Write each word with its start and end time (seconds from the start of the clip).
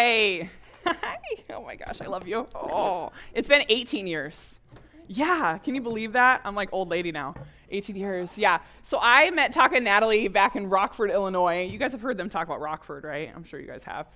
right. 0.00 0.50
oh 1.50 1.62
my 1.62 1.76
gosh, 1.76 2.00
I 2.00 2.06
love 2.06 2.26
you. 2.26 2.46
Oh, 2.54 3.12
it's 3.34 3.48
been 3.48 3.64
18 3.68 4.06
years. 4.06 4.58
Yeah, 5.06 5.58
can 5.58 5.74
you 5.74 5.80
believe 5.80 6.12
that? 6.12 6.40
I'm 6.44 6.54
like 6.54 6.68
old 6.72 6.88
lady 6.88 7.12
now. 7.12 7.34
18 7.70 7.96
years. 7.96 8.38
Yeah. 8.38 8.60
So 8.82 8.98
I 9.00 9.30
met 9.30 9.52
Taka 9.52 9.76
and 9.76 9.84
Natalie 9.84 10.28
back 10.28 10.56
in 10.56 10.68
Rockford, 10.68 11.10
Illinois. 11.10 11.64
You 11.64 11.78
guys 11.78 11.92
have 11.92 12.00
heard 12.00 12.16
them 12.16 12.28
talk 12.28 12.46
about 12.46 12.60
Rockford, 12.60 13.04
right? 13.04 13.30
I'm 13.34 13.44
sure 13.44 13.60
you 13.60 13.66
guys 13.66 13.84
have. 13.84 14.06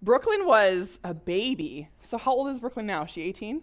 Brooklyn 0.00 0.46
was 0.46 0.98
a 1.02 1.12
baby. 1.12 1.88
So 2.02 2.18
how 2.18 2.32
old 2.32 2.48
is 2.48 2.60
Brooklyn 2.60 2.86
now? 2.86 3.04
Is 3.04 3.10
she 3.10 3.22
18? 3.22 3.62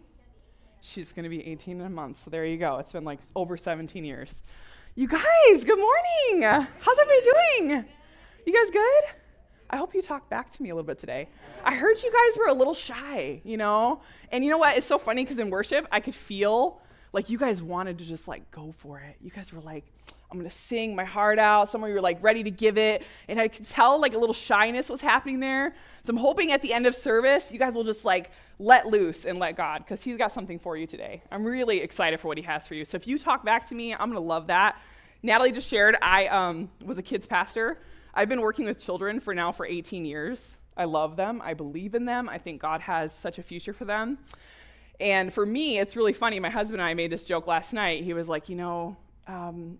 She's 0.82 1.14
going 1.14 1.24
to 1.24 1.30
be 1.30 1.46
18 1.48 1.80
in 1.80 1.86
a 1.86 1.90
month. 1.90 2.24
So 2.24 2.30
there 2.30 2.46
you 2.46 2.58
go. 2.58 2.78
It's 2.78 2.92
been 2.92 3.06
like 3.06 3.20
over 3.36 3.56
17 3.58 4.04
years. 4.04 4.42
You 4.96 5.08
guys, 5.08 5.64
good 5.64 5.80
morning. 5.80 6.42
How's 6.42 6.98
everybody 7.00 7.22
doing? 7.24 7.86
You 8.46 8.54
guys 8.54 8.72
good? 8.72 9.21
I 9.72 9.78
hope 9.78 9.96
you 9.96 10.02
talk 10.02 10.30
back 10.30 10.52
to 10.52 10.64
me 10.64 10.70
a 10.70 10.76
little 10.76 10.86
bit 10.86 11.00
today. 11.00 11.30
I 11.64 11.76
heard 11.76 12.04
you 12.04 12.12
guys 12.12 12.38
were 12.38 12.48
a 12.48 12.54
little 12.54 12.74
shy, 12.74 13.40
you 13.46 13.56
know? 13.56 14.02
And 14.30 14.44
you 14.44 14.52
know 14.52 14.58
what? 14.58 14.78
It's 14.78 14.86
so 14.86 14.98
funny 14.98 15.24
because 15.24 15.40
in 15.40 15.50
worship, 15.50 15.88
I 15.92 16.02
could 16.02 16.14
feel 16.14 16.82
like 17.14 17.30
you 17.30 17.38
guys 17.38 17.64
wanted 17.64 17.98
to 18.00 18.06
just 18.06 18.28
like 18.28 18.52
go 18.52 18.74
for 18.80 19.00
it. 19.00 19.16
You 19.22 19.32
guys 19.32 19.54
were 19.54 19.62
like, 19.62 19.86
I'm 20.30 20.38
gonna 20.38 20.50
sing 20.50 20.94
my 20.94 21.06
heart 21.06 21.40
out. 21.40 21.70
Some 21.70 21.84
of 21.84 21.90
you 21.90 21.96
were 21.96 22.02
like 22.02 22.22
ready 22.22 22.44
to 22.44 22.52
give 22.52 22.78
it. 22.78 23.04
And 23.30 23.40
I 23.40 23.48
could 23.48 23.68
tell 23.68 24.00
like 24.00 24.14
a 24.14 24.18
little 24.18 24.34
shyness 24.34 24.90
was 24.90 25.00
happening 25.00 25.40
there. 25.40 25.74
So 26.04 26.12
I'm 26.12 26.18
hoping 26.18 26.52
at 26.52 26.62
the 26.62 26.74
end 26.74 26.86
of 26.86 26.94
service, 26.94 27.52
you 27.52 27.60
guys 27.60 27.74
will 27.74 27.84
just 27.86 28.04
like 28.04 28.32
let 28.60 28.88
loose 28.88 29.26
and 29.26 29.40
let 29.40 29.56
God 29.56 29.80
because 29.80 30.04
He's 30.04 30.18
got 30.18 30.34
something 30.34 30.60
for 30.60 30.76
you 30.76 30.86
today. 30.86 31.22
I'm 31.32 31.46
really 31.46 31.80
excited 31.80 32.20
for 32.20 32.28
what 32.28 32.38
He 32.38 32.44
has 32.44 32.68
for 32.68 32.76
you. 32.76 32.84
So 32.84 32.96
if 32.96 33.08
you 33.08 33.18
talk 33.18 33.46
back 33.46 33.70
to 33.70 33.76
me, 33.76 33.94
I'm 33.94 34.10
gonna 34.10 34.20
love 34.20 34.48
that. 34.48 34.78
Natalie 35.24 35.52
just 35.52 35.70
shared 35.70 35.96
I 36.02 36.28
um, 36.28 36.70
was 36.84 36.98
a 36.98 37.04
kids 37.04 37.28
pastor 37.28 37.78
I've 38.14 38.30
been 38.30 38.42
working 38.42 38.66
with 38.66 38.80
children 38.80 39.20
for 39.20 39.34
now 39.34 39.52
for 39.52 39.66
18 39.66 40.06
years. 40.06 40.58
I 40.76 40.86
love 40.86 41.16
them. 41.16 41.42
I 41.44 41.54
believe 41.54 41.96
in 41.96 42.06
them. 42.06 42.30
I 42.30 42.38
think 42.38 42.62
God 42.62 42.82
has 42.82 43.14
such 43.14 43.38
a 43.38 43.44
future 43.44 43.74
for 43.74 43.86
them. 43.86 44.18
And 45.00 45.34
for 45.34 45.46
me, 45.46 45.80
it's 45.80 45.96
really 45.96 46.14
funny. 46.14 46.40
My 46.40 46.50
husband 46.50 46.82
and 46.82 46.88
I 46.88 46.94
made 46.94 47.12
this 47.12 47.24
joke 47.24 47.48
last 47.48 47.74
night. 47.74 48.04
He 48.04 48.14
was 48.14 48.28
like, 48.30 48.50
you 48.50 48.56
know, 48.56 48.98
um, 49.28 49.80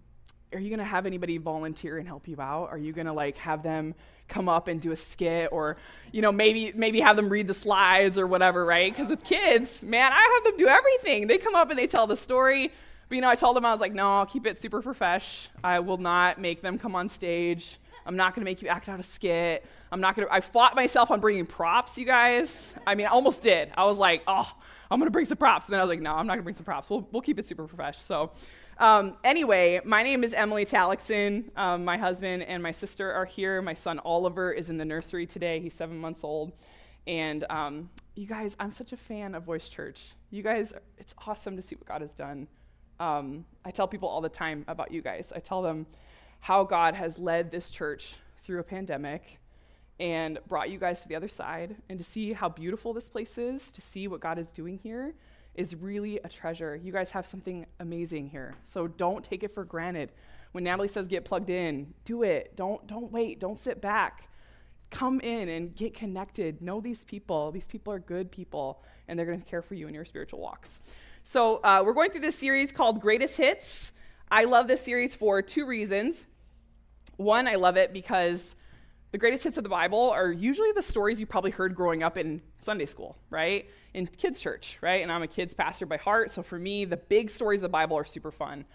are 0.54 0.60
you 0.60 0.70
going 0.70 0.80
to 0.80 0.86
have 0.86 1.06
anybody 1.06 1.38
volunteer 1.38 1.98
and 1.98 2.08
help 2.08 2.28
you 2.28 2.40
out? 2.40 2.70
Are 2.72 2.78
you 2.78 2.92
going 2.92 3.08
to 3.08 3.14
like 3.14 3.38
have 3.38 3.64
them 3.64 3.96
come 4.28 4.50
up 4.50 4.68
and 4.68 4.82
do 4.82 4.92
a 4.92 4.98
skit 4.98 5.50
or, 5.52 5.78
you 6.12 6.22
know, 6.22 6.32
maybe 6.32 6.74
maybe 6.76 7.00
have 7.02 7.16
them 7.16 7.30
read 7.30 7.48
the 7.48 7.54
slides 7.54 8.18
or 8.18 8.28
whatever, 8.28 8.66
right? 8.66 8.92
Because 8.92 9.10
with 9.10 9.24
kids, 9.24 9.84
man, 9.84 10.12
I 10.12 10.42
have 10.44 10.44
them 10.44 10.58
do 10.58 10.68
everything. 10.68 11.28
They 11.28 11.38
come 11.38 11.56
up 11.56 11.70
and 11.70 11.78
they 11.78 11.88
tell 11.88 12.08
the 12.08 12.18
story. 12.18 12.72
But 13.08 13.16
you 13.16 13.22
know, 13.22 13.30
I 13.30 13.36
told 13.36 13.56
them 13.56 13.66
I 13.66 13.72
was 13.72 13.82
like, 13.82 13.94
no, 13.94 14.20
I'll 14.20 14.26
keep 14.26 14.46
it 14.48 14.60
super 14.60 14.82
profesh. 14.82 15.50
I 15.64 15.80
will 15.80 15.98
not 15.98 16.40
make 16.40 16.62
them 16.62 16.78
come 16.78 16.96
on 16.96 17.10
stage. 17.10 17.78
I'm 18.06 18.16
not 18.16 18.36
going 18.36 18.42
to 18.42 18.50
make 18.50 18.62
you 18.62 18.68
act 18.68 18.90
out 18.90 19.00
a 19.00 19.04
skit. 19.04 19.66
I'm 19.92 20.02
not 20.02 20.16
going 20.16 20.28
to. 20.28 20.34
I 20.34 20.42
fought 20.42 20.76
myself 20.76 21.12
on 21.12 21.20
bringing 21.20 21.46
props, 21.46 21.98
you 21.98 22.06
guys. 22.06 22.74
I 22.88 22.96
mean, 22.96 23.08
I 23.08 23.10
almost 23.10 23.42
did. 23.42 23.72
I 23.76 23.86
was 23.86 23.98
like, 23.98 24.24
oh, 24.28 24.52
I'm 24.90 25.00
going 25.00 25.08
to 25.08 25.12
bring 25.12 25.26
some 25.26 25.38
props. 25.38 25.66
And 25.68 25.74
then 25.74 25.80
I 25.80 25.84
was 25.84 25.90
like, 25.90 26.02
no, 26.02 26.12
I'm 26.12 26.28
not 26.28 26.34
going 26.34 26.40
to 26.40 26.44
bring 26.44 26.56
some 26.56 26.66
props. 26.66 26.90
We'll, 26.90 27.08
we'll 27.12 27.22
keep 27.22 27.40
it 27.40 27.48
super 27.48 27.66
professional. 27.66 28.04
So, 28.04 28.32
um, 28.78 29.18
anyway, 29.24 29.80
my 29.86 30.02
name 30.04 30.24
is 30.24 30.34
Emily 30.34 30.66
Talixon. 30.66 31.56
Um, 31.58 31.86
my 31.86 31.98
husband 31.98 32.44
and 32.44 32.64
my 32.64 32.72
sister 32.72 33.12
are 33.12 33.26
here. 33.26 33.62
My 33.62 33.74
son 33.74 34.00
Oliver 34.00 34.52
is 34.52 34.70
in 34.70 34.78
the 34.78 34.86
nursery 34.86 35.26
today. 35.26 35.60
He's 35.60 35.74
seven 35.74 35.98
months 35.98 36.24
old. 36.24 36.54
And 37.08 37.46
um, 37.50 37.90
you 38.16 38.28
guys, 38.28 38.56
I'm 38.60 38.72
such 38.72 38.92
a 38.92 38.98
fan 38.98 39.36
of 39.36 39.44
Voice 39.44 39.70
Church. 39.70 40.14
You 40.30 40.44
guys, 40.44 40.74
it's 40.98 41.14
awesome 41.28 41.56
to 41.56 41.62
see 41.62 41.76
what 41.76 41.88
God 41.88 42.02
has 42.02 42.12
done. 42.12 42.48
Um, 43.00 43.46
I 43.66 43.72
tell 43.72 43.88
people 43.88 44.10
all 44.10 44.22
the 44.22 44.30
time 44.30 44.64
about 44.68 44.92
you 44.92 45.02
guys. 45.02 45.34
I 45.36 45.40
tell 45.40 45.62
them, 45.62 45.88
how 46.42 46.64
God 46.64 46.96
has 46.96 47.18
led 47.18 47.52
this 47.52 47.70
church 47.70 48.16
through 48.44 48.60
a 48.60 48.64
pandemic 48.64 49.40
and 50.00 50.40
brought 50.48 50.70
you 50.70 50.80
guys 50.80 51.02
to 51.04 51.08
the 51.08 51.16
other 51.16 51.28
side 51.28 51.76
and 51.88 52.00
to 52.00 52.04
see 52.04 52.34
how 52.34 52.50
beautiful 52.50 52.94
this 52.94 53.08
place 53.08 53.38
is, 53.38 53.72
to 53.72 53.82
see 53.82 54.08
what 54.08 54.20
God 54.20 54.38
is 54.38 54.52
doing 54.52 54.80
here 54.82 55.14
is 55.54 55.76
really 55.76 56.20
a 56.24 56.30
treasure. 56.30 56.76
You 56.76 56.92
guys 56.92 57.12
have 57.12 57.26
something 57.26 57.66
amazing 57.80 58.30
here. 58.30 58.56
So 58.64 58.88
don't 58.88 59.24
take 59.24 59.44
it 59.44 59.54
for 59.54 59.64
granted. 59.64 60.12
When 60.54 60.64
Natalie 60.64 60.88
says 60.88 61.08
get 61.08 61.26
plugged 61.26 61.50
in, 61.50 61.94
do 62.06 62.24
it. 62.24 62.56
Don't 62.56 62.86
don't 62.88 63.12
wait. 63.12 63.40
Don't 63.40 63.60
sit 63.60 63.82
back. 63.82 64.30
Come 64.90 65.22
in 65.22 65.50
and 65.50 65.76
get 65.76 65.94
connected. 65.94 66.62
Know 66.62 66.82
these 66.82 67.04
people. 67.04 67.52
These 67.52 67.68
people 67.68 67.94
are 67.94 68.00
good 68.00 68.32
people, 68.32 68.84
and 69.08 69.18
they're 69.18 69.26
going 69.26 69.42
to 69.42 69.46
care 69.46 69.62
for 69.62 69.76
you 69.76 69.88
in 69.88 69.94
your 69.94 70.06
spiritual 70.06 70.40
walks. 70.40 70.82
So 71.24 71.58
uh, 71.58 71.84
we're 71.86 71.94
going 71.94 72.12
through 72.12 72.22
this 72.22 72.36
series 72.36 72.72
called 72.72 73.00
Greatest 73.00 73.38
Hits. 73.38 73.92
I 74.30 74.46
love 74.46 74.68
this 74.68 74.82
series 74.82 75.14
for 75.16 75.42
two 75.42 75.66
reasons. 75.66 76.28
One, 77.18 77.48
I 77.48 77.56
love 77.56 77.78
it 77.78 77.94
because 77.94 78.56
the 79.12 79.18
greatest 79.18 79.44
hits 79.44 79.58
of 79.58 79.64
the 79.64 79.70
Bible 79.70 80.10
are 80.10 80.32
usually 80.32 80.72
the 80.72 80.82
stories 80.82 81.20
you 81.20 81.26
probably 81.26 81.52
heard 81.52 81.76
growing 81.76 82.02
up 82.02 82.18
in 82.18 82.42
Sunday 82.58 82.86
school, 82.86 83.18
right? 83.30 83.70
In 83.94 84.08
kids' 84.08 84.40
church, 84.40 84.78
right? 84.82 85.04
And 85.04 85.12
I'm 85.12 85.22
a 85.22 85.28
kids' 85.28 85.54
pastor 85.54 85.86
by 85.86 85.98
heart, 85.98 86.32
so 86.32 86.42
for 86.42 86.58
me, 86.58 86.86
the 86.86 86.98
big 86.98 87.30
stories 87.30 87.58
of 87.58 87.64
the 87.64 87.70
Bible 87.70 87.98
are 87.98 88.06
super 88.06 88.32
fun. 88.32 88.66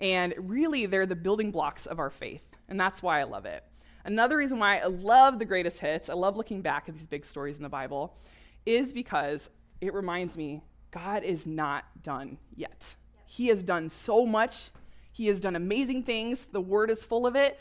And 0.00 0.34
really, 0.38 0.86
they're 0.86 1.06
the 1.06 1.14
building 1.14 1.50
blocks 1.50 1.86
of 1.86 1.98
our 1.98 2.10
faith, 2.10 2.56
and 2.68 2.80
that's 2.80 3.02
why 3.02 3.20
I 3.20 3.24
love 3.24 3.44
it. 3.44 3.62
Another 4.04 4.36
reason 4.36 4.58
why 4.58 4.78
I 4.78 4.86
love 4.86 5.38
the 5.38 5.44
greatest 5.44 5.78
hits, 5.78 6.08
I 6.08 6.14
love 6.14 6.36
looking 6.36 6.62
back 6.62 6.88
at 6.88 6.94
these 6.94 7.06
big 7.06 7.24
stories 7.24 7.56
in 7.56 7.62
the 7.62 7.68
Bible, 7.68 8.16
is 8.64 8.92
because 8.92 9.50
it 9.80 9.92
reminds 9.94 10.36
me 10.36 10.62
God 10.90 11.22
is 11.22 11.46
not 11.46 11.84
done 12.02 12.38
yet. 12.56 12.94
He 13.26 13.48
has 13.48 13.62
done 13.62 13.90
so 13.90 14.26
much, 14.26 14.70
He 15.12 15.26
has 15.28 15.40
done 15.40 15.56
amazing 15.56 16.02
things, 16.02 16.46
the 16.50 16.60
Word 16.60 16.90
is 16.90 17.04
full 17.04 17.26
of 17.26 17.36
it. 17.36 17.58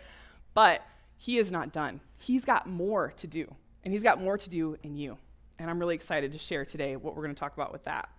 But 0.53 0.81
he 1.17 1.37
is 1.37 1.51
not 1.51 1.71
done. 1.71 2.01
He's 2.17 2.43
got 2.43 2.67
more 2.67 3.13
to 3.17 3.27
do, 3.27 3.53
and 3.83 3.93
he's 3.93 4.03
got 4.03 4.19
more 4.19 4.39
to 4.39 4.49
do 4.49 4.75
in 4.81 4.97
you. 4.97 5.17
And 5.59 5.69
I'm 5.69 5.77
really 5.77 5.93
excited 5.93 6.31
to 6.31 6.39
share 6.39 6.65
today 6.65 6.95
what 6.95 7.15
we're 7.15 7.21
going 7.21 7.35
to 7.35 7.39
talk 7.39 7.53
about 7.53 7.71
with 7.71 7.83
that. 7.85 8.09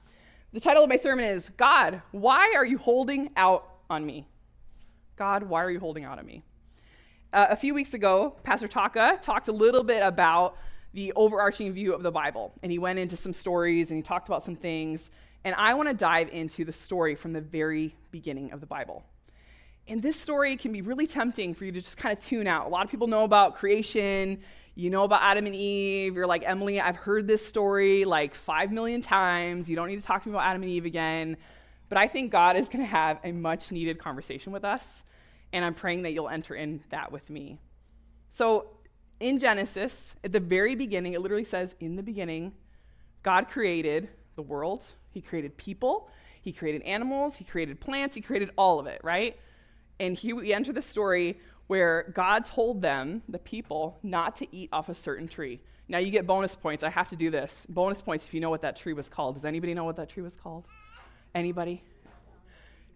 The 0.52 0.60
title 0.60 0.84
of 0.84 0.88
my 0.88 0.96
sermon 0.96 1.24
is 1.24 1.50
God, 1.56 2.00
why 2.12 2.52
are 2.54 2.64
you 2.64 2.78
holding 2.78 3.30
out 3.36 3.68
on 3.90 4.06
me? 4.06 4.28
God, 5.16 5.42
why 5.42 5.64
are 5.64 5.70
you 5.70 5.80
holding 5.80 6.04
out 6.04 6.20
on 6.20 6.26
me? 6.26 6.44
Uh, 7.32 7.46
a 7.50 7.56
few 7.56 7.74
weeks 7.74 7.92
ago, 7.92 8.36
Pastor 8.44 8.68
Taka 8.68 9.18
talked 9.20 9.48
a 9.48 9.52
little 9.52 9.82
bit 9.82 10.02
about 10.02 10.56
the 10.92 11.12
overarching 11.14 11.72
view 11.72 11.94
of 11.94 12.02
the 12.02 12.12
Bible, 12.12 12.52
and 12.62 12.70
he 12.70 12.78
went 12.78 12.98
into 12.98 13.16
some 13.16 13.32
stories 13.32 13.90
and 13.90 13.98
he 13.98 14.02
talked 14.02 14.28
about 14.28 14.44
some 14.44 14.54
things. 14.54 15.10
And 15.42 15.56
I 15.56 15.74
want 15.74 15.88
to 15.88 15.94
dive 15.94 16.28
into 16.32 16.64
the 16.64 16.72
story 16.72 17.16
from 17.16 17.32
the 17.32 17.40
very 17.40 17.96
beginning 18.12 18.52
of 18.52 18.60
the 18.60 18.66
Bible. 18.66 19.02
And 19.88 20.00
this 20.00 20.18
story 20.18 20.56
can 20.56 20.72
be 20.72 20.80
really 20.82 21.06
tempting 21.06 21.54
for 21.54 21.64
you 21.64 21.72
to 21.72 21.80
just 21.80 21.96
kind 21.96 22.16
of 22.16 22.24
tune 22.24 22.46
out. 22.46 22.66
A 22.66 22.68
lot 22.68 22.84
of 22.84 22.90
people 22.90 23.08
know 23.08 23.24
about 23.24 23.56
creation, 23.56 24.38
you 24.74 24.88
know 24.88 25.04
about 25.04 25.20
Adam 25.22 25.46
and 25.46 25.54
Eve. 25.54 26.14
You're 26.14 26.26
like, 26.26 26.44
Emily, 26.46 26.80
I've 26.80 26.96
heard 26.96 27.26
this 27.26 27.44
story 27.44 28.04
like 28.04 28.34
five 28.34 28.72
million 28.72 29.02
times. 29.02 29.68
You 29.68 29.76
don't 29.76 29.88
need 29.88 30.00
to 30.00 30.06
talk 30.06 30.22
to 30.22 30.28
me 30.28 30.34
about 30.34 30.46
Adam 30.46 30.62
and 30.62 30.70
Eve 30.70 30.86
again. 30.86 31.36
But 31.90 31.98
I 31.98 32.06
think 32.06 32.32
God 32.32 32.56
is 32.56 32.68
going 32.68 32.82
to 32.82 32.90
have 32.90 33.18
a 33.22 33.32
much 33.32 33.70
needed 33.70 33.98
conversation 33.98 34.50
with 34.50 34.64
us. 34.64 35.02
And 35.52 35.62
I'm 35.62 35.74
praying 35.74 36.02
that 36.02 36.12
you'll 36.12 36.30
enter 36.30 36.54
in 36.54 36.80
that 36.88 37.12
with 37.12 37.28
me. 37.28 37.58
So 38.30 38.68
in 39.20 39.38
Genesis, 39.38 40.14
at 40.24 40.32
the 40.32 40.40
very 40.40 40.74
beginning, 40.74 41.12
it 41.12 41.20
literally 41.20 41.44
says, 41.44 41.74
In 41.78 41.96
the 41.96 42.02
beginning, 42.02 42.54
God 43.22 43.48
created 43.48 44.08
the 44.36 44.42
world, 44.42 44.94
He 45.10 45.20
created 45.20 45.58
people, 45.58 46.08
He 46.40 46.50
created 46.50 46.80
animals, 46.82 47.36
He 47.36 47.44
created 47.44 47.78
plants, 47.78 48.14
He 48.14 48.22
created 48.22 48.50
all 48.56 48.80
of 48.80 48.86
it, 48.86 49.00
right? 49.04 49.36
And 50.00 50.16
here 50.16 50.36
we 50.36 50.52
enter 50.52 50.72
the 50.72 50.82
story 50.82 51.38
where 51.66 52.10
God 52.14 52.44
told 52.44 52.82
them, 52.82 53.22
the 53.28 53.38
people, 53.38 53.98
not 54.02 54.36
to 54.36 54.46
eat 54.54 54.68
off 54.72 54.88
a 54.88 54.94
certain 54.94 55.28
tree. 55.28 55.60
Now 55.88 55.98
you 55.98 56.10
get 56.10 56.26
bonus 56.26 56.56
points. 56.56 56.84
I 56.84 56.90
have 56.90 57.08
to 57.08 57.16
do 57.16 57.30
this. 57.30 57.66
Bonus 57.68 58.02
points 58.02 58.24
if 58.24 58.34
you 58.34 58.40
know 58.40 58.50
what 58.50 58.62
that 58.62 58.76
tree 58.76 58.92
was 58.92 59.08
called. 59.08 59.34
Does 59.34 59.44
anybody 59.44 59.74
know 59.74 59.84
what 59.84 59.96
that 59.96 60.08
tree 60.08 60.22
was 60.22 60.36
called? 60.36 60.66
Anybody? 61.34 61.82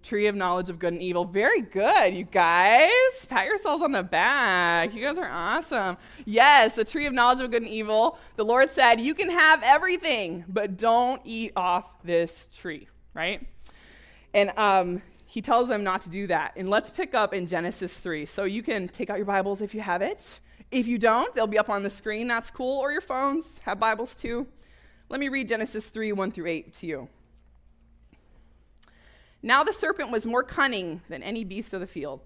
Tree 0.03 0.29
of 0.29 0.37
knowledge 0.37 0.71
of 0.71 0.79
good 0.79 0.93
and 0.93 1.03
evil. 1.03 1.25
Very 1.25 1.63
good, 1.63 2.15
you 2.15 2.25
guys. 2.25 2.91
Pat 3.29 3.47
yourselves 3.47 3.83
on 3.83 3.93
the 3.93 4.03
back. 4.03 4.95
You 4.95 5.03
guys 5.03 5.19
are 5.19 5.29
awesome. 5.29 5.97
Yes, 6.25 6.75
the 6.75 6.85
tree 6.85 7.07
of 7.07 7.13
knowledge 7.13 7.41
of 7.41 7.51
good 7.51 7.63
and 7.63 7.71
evil. 7.71 8.19
The 8.37 8.45
Lord 8.45 8.71
said, 8.71 9.01
You 9.01 9.15
can 9.15 9.31
have 9.31 9.63
everything, 9.65 10.45
but 10.49 10.77
don't 10.77 11.21
eat 11.25 11.53
off 11.57 11.87
this 12.05 12.49
tree, 12.57 12.87
right? 13.15 13.45
And 14.33 14.53
um, 14.57 15.03
he 15.37 15.43
tells 15.43 15.69
them 15.69 15.85
not 15.85 16.01
to 16.01 16.09
do 16.09 16.27
that. 16.29 16.55
And 16.57 16.71
let's 16.71 16.91
pick 16.91 17.13
up 17.13 17.35
in 17.35 17.47
Genesis 17.47 17.99
3. 17.99 18.25
So 18.25 18.45
you 18.45 18.63
can 18.63 18.89
take 18.89 19.11
out 19.11 19.19
your 19.19 19.27
Bibles 19.27 19.61
if 19.61 19.75
you 19.75 19.83
have 19.83 20.01
it. 20.01 20.41
If 20.71 20.87
you 20.87 20.97
don't, 20.97 21.35
they'll 21.35 21.47
be 21.47 21.59
up 21.59 21.69
on 21.69 21.83
the 21.83 21.91
screen. 21.91 22.27
That's 22.27 22.51
cool. 22.51 22.81
Or 22.81 22.91
your 22.91 23.03
phones 23.03 23.59
have 23.67 23.79
Bibles 23.79 24.17
too. 24.17 24.47
Let 25.11 25.21
me 25.21 25.29
read 25.29 25.49
Genesis 25.49 25.91
3 25.91 26.13
1 26.13 26.31
through 26.31 26.47
8 26.47 26.73
to 26.73 26.87
you. 26.87 27.09
Now 29.43 29.63
the 29.63 29.75
serpent 29.75 30.11
was 30.11 30.25
more 30.25 30.43
cunning 30.43 31.03
than 31.11 31.23
any 31.23 31.45
beast 31.45 31.75
of 31.75 31.81
the 31.81 31.87
field, 31.87 32.23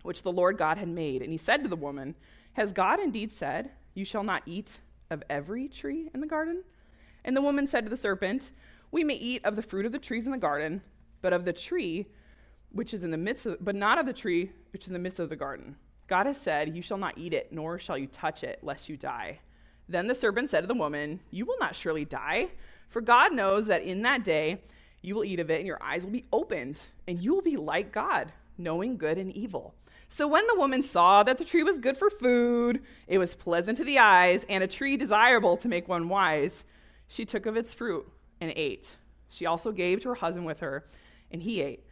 which 0.00 0.22
the 0.22 0.32
Lord 0.32 0.56
God 0.56 0.78
had 0.78 0.88
made. 0.88 1.20
And 1.20 1.32
he 1.32 1.36
said 1.36 1.62
to 1.64 1.68
the 1.68 1.76
woman, 1.76 2.14
Has 2.54 2.72
God 2.72 2.98
indeed 2.98 3.30
said, 3.30 3.72
You 3.92 4.06
shall 4.06 4.24
not 4.24 4.42
eat 4.46 4.78
of 5.10 5.22
every 5.28 5.68
tree 5.68 6.08
in 6.14 6.22
the 6.22 6.26
garden? 6.26 6.64
And 7.26 7.36
the 7.36 7.42
woman 7.42 7.66
said 7.66 7.84
to 7.84 7.90
the 7.90 7.96
serpent, 7.98 8.52
We 8.90 9.04
may 9.04 9.16
eat 9.16 9.44
of 9.44 9.54
the 9.54 9.62
fruit 9.62 9.84
of 9.84 9.92
the 9.92 9.98
trees 9.98 10.24
in 10.24 10.32
the 10.32 10.38
garden 10.38 10.80
but 11.22 11.32
of 11.32 11.44
the 11.44 11.52
tree 11.52 12.06
which 12.72 12.94
is 12.94 13.04
in 13.04 13.10
the 13.10 13.18
midst 13.18 13.46
of, 13.46 13.62
but 13.64 13.74
not 13.74 13.98
of 13.98 14.06
the 14.06 14.12
tree 14.12 14.50
which 14.72 14.82
is 14.82 14.88
in 14.88 14.92
the 14.92 14.98
midst 14.98 15.18
of 15.18 15.28
the 15.28 15.36
garden. 15.36 15.76
God 16.06 16.26
has 16.26 16.40
said, 16.40 16.74
You 16.74 16.82
shall 16.82 16.98
not 16.98 17.18
eat 17.18 17.32
it, 17.32 17.52
nor 17.52 17.78
shall 17.78 17.98
you 17.98 18.06
touch 18.06 18.42
it, 18.42 18.60
lest 18.62 18.88
you 18.88 18.96
die. 18.96 19.40
Then 19.88 20.06
the 20.06 20.14
serpent 20.14 20.50
said 20.50 20.62
to 20.62 20.66
the 20.66 20.74
woman, 20.74 21.20
You 21.30 21.46
will 21.46 21.58
not 21.58 21.74
surely 21.74 22.04
die, 22.04 22.48
for 22.88 23.00
God 23.00 23.32
knows 23.32 23.66
that 23.66 23.82
in 23.82 24.02
that 24.02 24.24
day 24.24 24.62
you 25.02 25.14
will 25.14 25.24
eat 25.24 25.40
of 25.40 25.50
it, 25.50 25.58
and 25.58 25.66
your 25.66 25.82
eyes 25.82 26.04
will 26.04 26.12
be 26.12 26.26
opened, 26.32 26.82
and 27.06 27.20
you 27.20 27.34
will 27.34 27.42
be 27.42 27.56
like 27.56 27.92
God, 27.92 28.32
knowing 28.58 28.96
good 28.96 29.18
and 29.18 29.32
evil. 29.32 29.74
So 30.08 30.26
when 30.26 30.46
the 30.48 30.56
woman 30.56 30.82
saw 30.82 31.22
that 31.22 31.38
the 31.38 31.44
tree 31.44 31.62
was 31.62 31.78
good 31.78 31.96
for 31.96 32.10
food, 32.10 32.82
it 33.06 33.18
was 33.18 33.36
pleasant 33.36 33.78
to 33.78 33.84
the 33.84 33.98
eyes, 33.98 34.44
and 34.48 34.62
a 34.62 34.68
tree 34.68 34.96
desirable 34.96 35.56
to 35.58 35.68
make 35.68 35.88
one 35.88 36.08
wise, 36.08 36.64
she 37.06 37.24
took 37.24 37.46
of 37.46 37.56
its 37.56 37.72
fruit 37.72 38.06
and 38.40 38.52
ate. 38.56 38.96
She 39.28 39.46
also 39.46 39.70
gave 39.70 40.00
to 40.00 40.08
her 40.08 40.16
husband 40.16 40.46
with 40.46 40.60
her, 40.60 40.84
and 41.30 41.42
he 41.42 41.60
ate. 41.60 41.84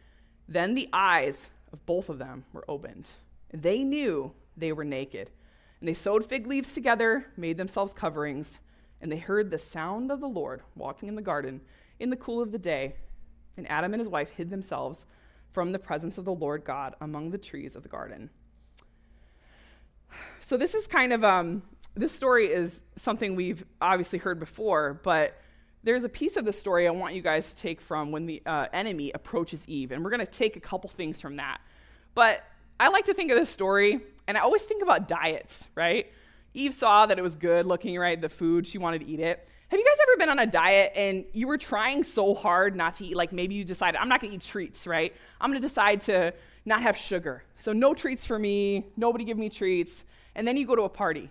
Then 0.47 0.73
the 0.73 0.89
eyes 0.91 1.49
of 1.71 1.85
both 1.85 2.09
of 2.09 2.17
them 2.19 2.45
were 2.53 2.65
opened. 2.67 3.09
They 3.53 3.83
knew 3.83 4.33
they 4.57 4.71
were 4.71 4.83
naked. 4.83 5.29
And 5.79 5.87
they 5.87 5.93
sewed 5.93 6.25
fig 6.25 6.47
leaves 6.47 6.73
together, 6.73 7.27
made 7.37 7.57
themselves 7.57 7.93
coverings, 7.93 8.61
and 9.01 9.11
they 9.11 9.17
heard 9.17 9.49
the 9.49 9.57
sound 9.57 10.11
of 10.11 10.19
the 10.19 10.27
Lord 10.27 10.61
walking 10.75 11.07
in 11.07 11.15
the 11.15 11.21
garden 11.21 11.61
in 11.99 12.09
the 12.09 12.15
cool 12.15 12.41
of 12.41 12.51
the 12.51 12.57
day. 12.57 12.95
And 13.55 13.69
Adam 13.69 13.93
and 13.93 14.01
his 14.01 14.09
wife 14.09 14.31
hid 14.31 14.49
themselves 14.49 15.05
from 15.53 15.71
the 15.71 15.79
presence 15.79 16.17
of 16.17 16.25
the 16.25 16.33
Lord 16.33 16.63
God 16.63 16.95
among 17.01 17.31
the 17.31 17.37
trees 17.37 17.75
of 17.75 17.83
the 17.83 17.89
garden. 17.89 18.29
So, 20.39 20.57
this 20.57 20.73
is 20.73 20.87
kind 20.87 21.13
of, 21.13 21.23
um, 21.23 21.63
this 21.95 22.11
story 22.11 22.47
is 22.47 22.81
something 22.95 23.35
we've 23.35 23.65
obviously 23.81 24.19
heard 24.19 24.39
before, 24.39 24.99
but 25.03 25.35
there's 25.83 26.03
a 26.03 26.09
piece 26.09 26.35
of 26.37 26.45
the 26.45 26.53
story 26.53 26.87
I 26.87 26.91
want 26.91 27.15
you 27.15 27.21
guys 27.21 27.53
to 27.53 27.55
take 27.55 27.79
from 27.79 28.11
when 28.11 28.25
the 28.25 28.41
uh, 28.45 28.67
enemy 28.73 29.11
approaches 29.13 29.63
Eve. 29.67 29.91
And 29.91 30.03
we're 30.03 30.09
going 30.09 30.19
to 30.19 30.25
take 30.25 30.55
a 30.55 30.59
couple 30.59 30.89
things 30.89 31.21
from 31.21 31.37
that. 31.37 31.61
But 32.15 32.43
I 32.79 32.89
like 32.89 33.05
to 33.05 33.13
think 33.13 33.31
of 33.31 33.37
this 33.37 33.49
story, 33.49 33.99
and 34.27 34.37
I 34.37 34.41
always 34.41 34.63
think 34.63 34.81
about 34.81 35.07
diets, 35.07 35.67
right? 35.75 36.11
Eve 36.53 36.73
saw 36.73 37.05
that 37.05 37.19
it 37.19 37.21
was 37.21 37.35
good 37.35 37.65
looking, 37.65 37.97
right? 37.97 38.19
The 38.19 38.29
food, 38.29 38.65
she 38.65 38.77
wanted 38.77 38.99
to 38.99 39.07
eat 39.07 39.19
it. 39.19 39.47
Have 39.69 39.79
you 39.79 39.85
guys 39.85 39.97
ever 40.01 40.17
been 40.17 40.29
on 40.29 40.39
a 40.39 40.47
diet 40.47 40.93
and 40.95 41.25
you 41.31 41.45
were 41.45 41.57
trying 41.57 42.03
so 42.03 42.33
hard 42.33 42.75
not 42.75 42.95
to 42.95 43.05
eat? 43.05 43.15
Like 43.15 43.31
maybe 43.31 43.53
you 43.53 43.63
decided, 43.63 43.99
I'm 43.99 44.09
not 44.09 44.19
gonna 44.19 44.33
eat 44.33 44.41
treats, 44.41 44.87
right? 44.87 45.13
I'm 45.39 45.51
gonna 45.51 45.59
decide 45.59 46.01
to 46.01 46.33
not 46.65 46.81
have 46.81 46.97
sugar. 46.97 47.43
So 47.55 47.71
no 47.71 47.93
treats 47.93 48.25
for 48.25 48.39
me, 48.39 48.87
nobody 48.97 49.25
give 49.25 49.37
me 49.37 49.47
treats. 49.47 50.05
And 50.33 50.47
then 50.47 50.57
you 50.57 50.65
go 50.65 50.75
to 50.75 50.83
a 50.83 50.89
party. 50.89 51.29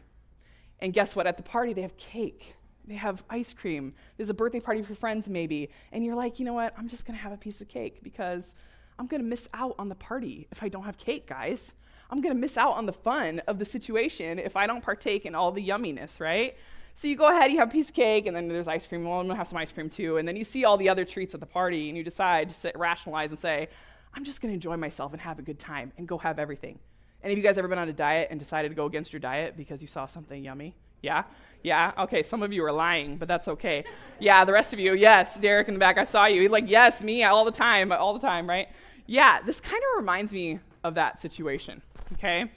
And 0.81 0.93
guess 0.93 1.17
what? 1.17 1.27
At 1.27 1.37
the 1.37 1.43
party, 1.43 1.73
they 1.73 1.83
have 1.83 1.97
cake, 1.97 2.55
they 2.88 2.94
have 2.94 3.23
ice 3.29 3.52
cream. 3.52 3.94
There's 4.17 4.31
a 4.31 4.35
birthday 4.35 4.61
party 4.61 4.82
for 4.82 4.94
friends, 4.94 5.29
maybe. 5.29 5.70
And 5.93 6.05
you're 6.05 6.14
like, 6.14 6.38
you 6.38 6.44
know 6.44 6.55
what? 6.55 6.75
I'm 6.79 6.88
just 6.88 7.06
gonna 7.06 7.19
have 7.19 7.32
a 7.32 7.37
piece 7.37 7.61
of 7.61 7.69
cake 7.69 8.02
because 8.02 8.55
I'm 8.99 9.06
gonna 9.06 9.25
miss 9.25 9.49
out 9.52 9.75
on 9.79 9.88
the 9.88 9.94
party 9.94 10.49
if 10.50 10.62
I 10.62 10.69
don't 10.69 10.85
have 10.85 10.96
cake, 10.96 11.26
guys. 11.26 11.75
I'm 12.11 12.23
gonna 12.23 12.35
miss 12.35 12.56
out 12.56 12.73
on 12.73 12.87
the 12.87 12.93
fun 12.93 13.40
of 13.46 13.58
the 13.58 13.64
situation 13.67 14.38
if 14.38 14.56
I 14.56 14.67
don't 14.67 14.82
partake 14.82 15.26
in 15.26 15.35
all 15.35 15.52
the 15.52 15.67
yumminess, 15.67 16.19
right? 16.19 16.56
So 16.94 17.06
you 17.06 17.14
go 17.14 17.29
ahead, 17.29 17.52
you 17.52 17.58
have 17.58 17.69
a 17.69 17.70
piece 17.70 17.90
of 17.90 17.94
cake, 17.94 18.26
and 18.26 18.35
then 18.35 18.49
there's 18.49 18.67
ice 18.67 18.87
cream. 18.87 19.05
Well, 19.05 19.20
I'm 19.20 19.26
gonna 19.26 19.38
have 19.38 19.49
some 19.49 19.58
ice 19.58 19.70
cream 19.70 19.90
too. 19.90 20.17
And 20.17 20.26
then 20.26 20.35
you 20.35 20.43
see 20.43 20.64
all 20.64 20.76
the 20.76 20.88
other 20.88 21.05
treats 21.05 21.35
at 21.35 21.40
the 21.40 21.46
party, 21.46 21.88
and 21.88 21.96
you 21.96 22.02
decide 22.02 22.49
to 22.49 22.55
sit, 22.55 22.76
rationalize 22.76 23.31
and 23.31 23.38
say, 23.38 23.69
I'm 24.14 24.25
just 24.25 24.40
gonna 24.40 24.55
enjoy 24.55 24.76
myself 24.79 25.12
and 25.12 25.20
have 25.20 25.38
a 25.38 25.43
good 25.43 25.58
time 25.58 25.93
and 25.99 26.08
go 26.08 26.17
have 26.19 26.38
everything. 26.38 26.79
Any 27.23 27.35
of 27.35 27.38
you 27.38 27.44
guys 27.44 27.58
ever 27.58 27.69
been 27.69 27.79
on 27.79 27.88
a 27.88 27.93
diet 27.93 28.29
and 28.31 28.40
decided 28.40 28.70
to 28.70 28.75
go 28.75 28.87
against 28.87 29.12
your 29.12 29.20
diet 29.20 29.56
because 29.56 29.82
you 29.82 29.88
saw 29.88 30.06
something 30.06 30.43
yummy? 30.43 30.75
Yeah? 31.03 31.25
Yeah? 31.62 31.93
Okay, 31.99 32.23
some 32.23 32.43
of 32.43 32.53
you 32.53 32.65
are 32.65 32.73
lying, 32.73 33.17
but 33.17 33.29
that's 33.29 33.49
okay. 33.49 33.85
Yeah, 34.19 34.45
the 34.45 34.53
rest 34.53 34.73
of 34.73 34.79
you, 34.81 34.95
yes. 34.95 35.37
Derek 35.37 35.69
in 35.69 35.75
the 35.75 35.81
back, 35.81 35.99
I 35.99 36.05
saw 36.05 36.27
you. 36.27 36.43
He's 36.43 36.50
like, 36.50 36.69
yes, 36.69 37.03
me, 37.03 37.25
all 37.25 37.45
the 37.45 37.53
time, 37.53 37.93
all 37.93 38.15
the 38.15 38.21
time, 38.21 38.49
right? 38.49 38.69
Yeah, 39.06 39.41
this 39.45 39.61
kind 39.61 39.83
of 39.93 39.99
reminds 39.99 40.33
me 40.33 40.61
of 40.85 40.95
that 40.95 41.21
situation, 41.21 41.83
okay? 42.15 42.50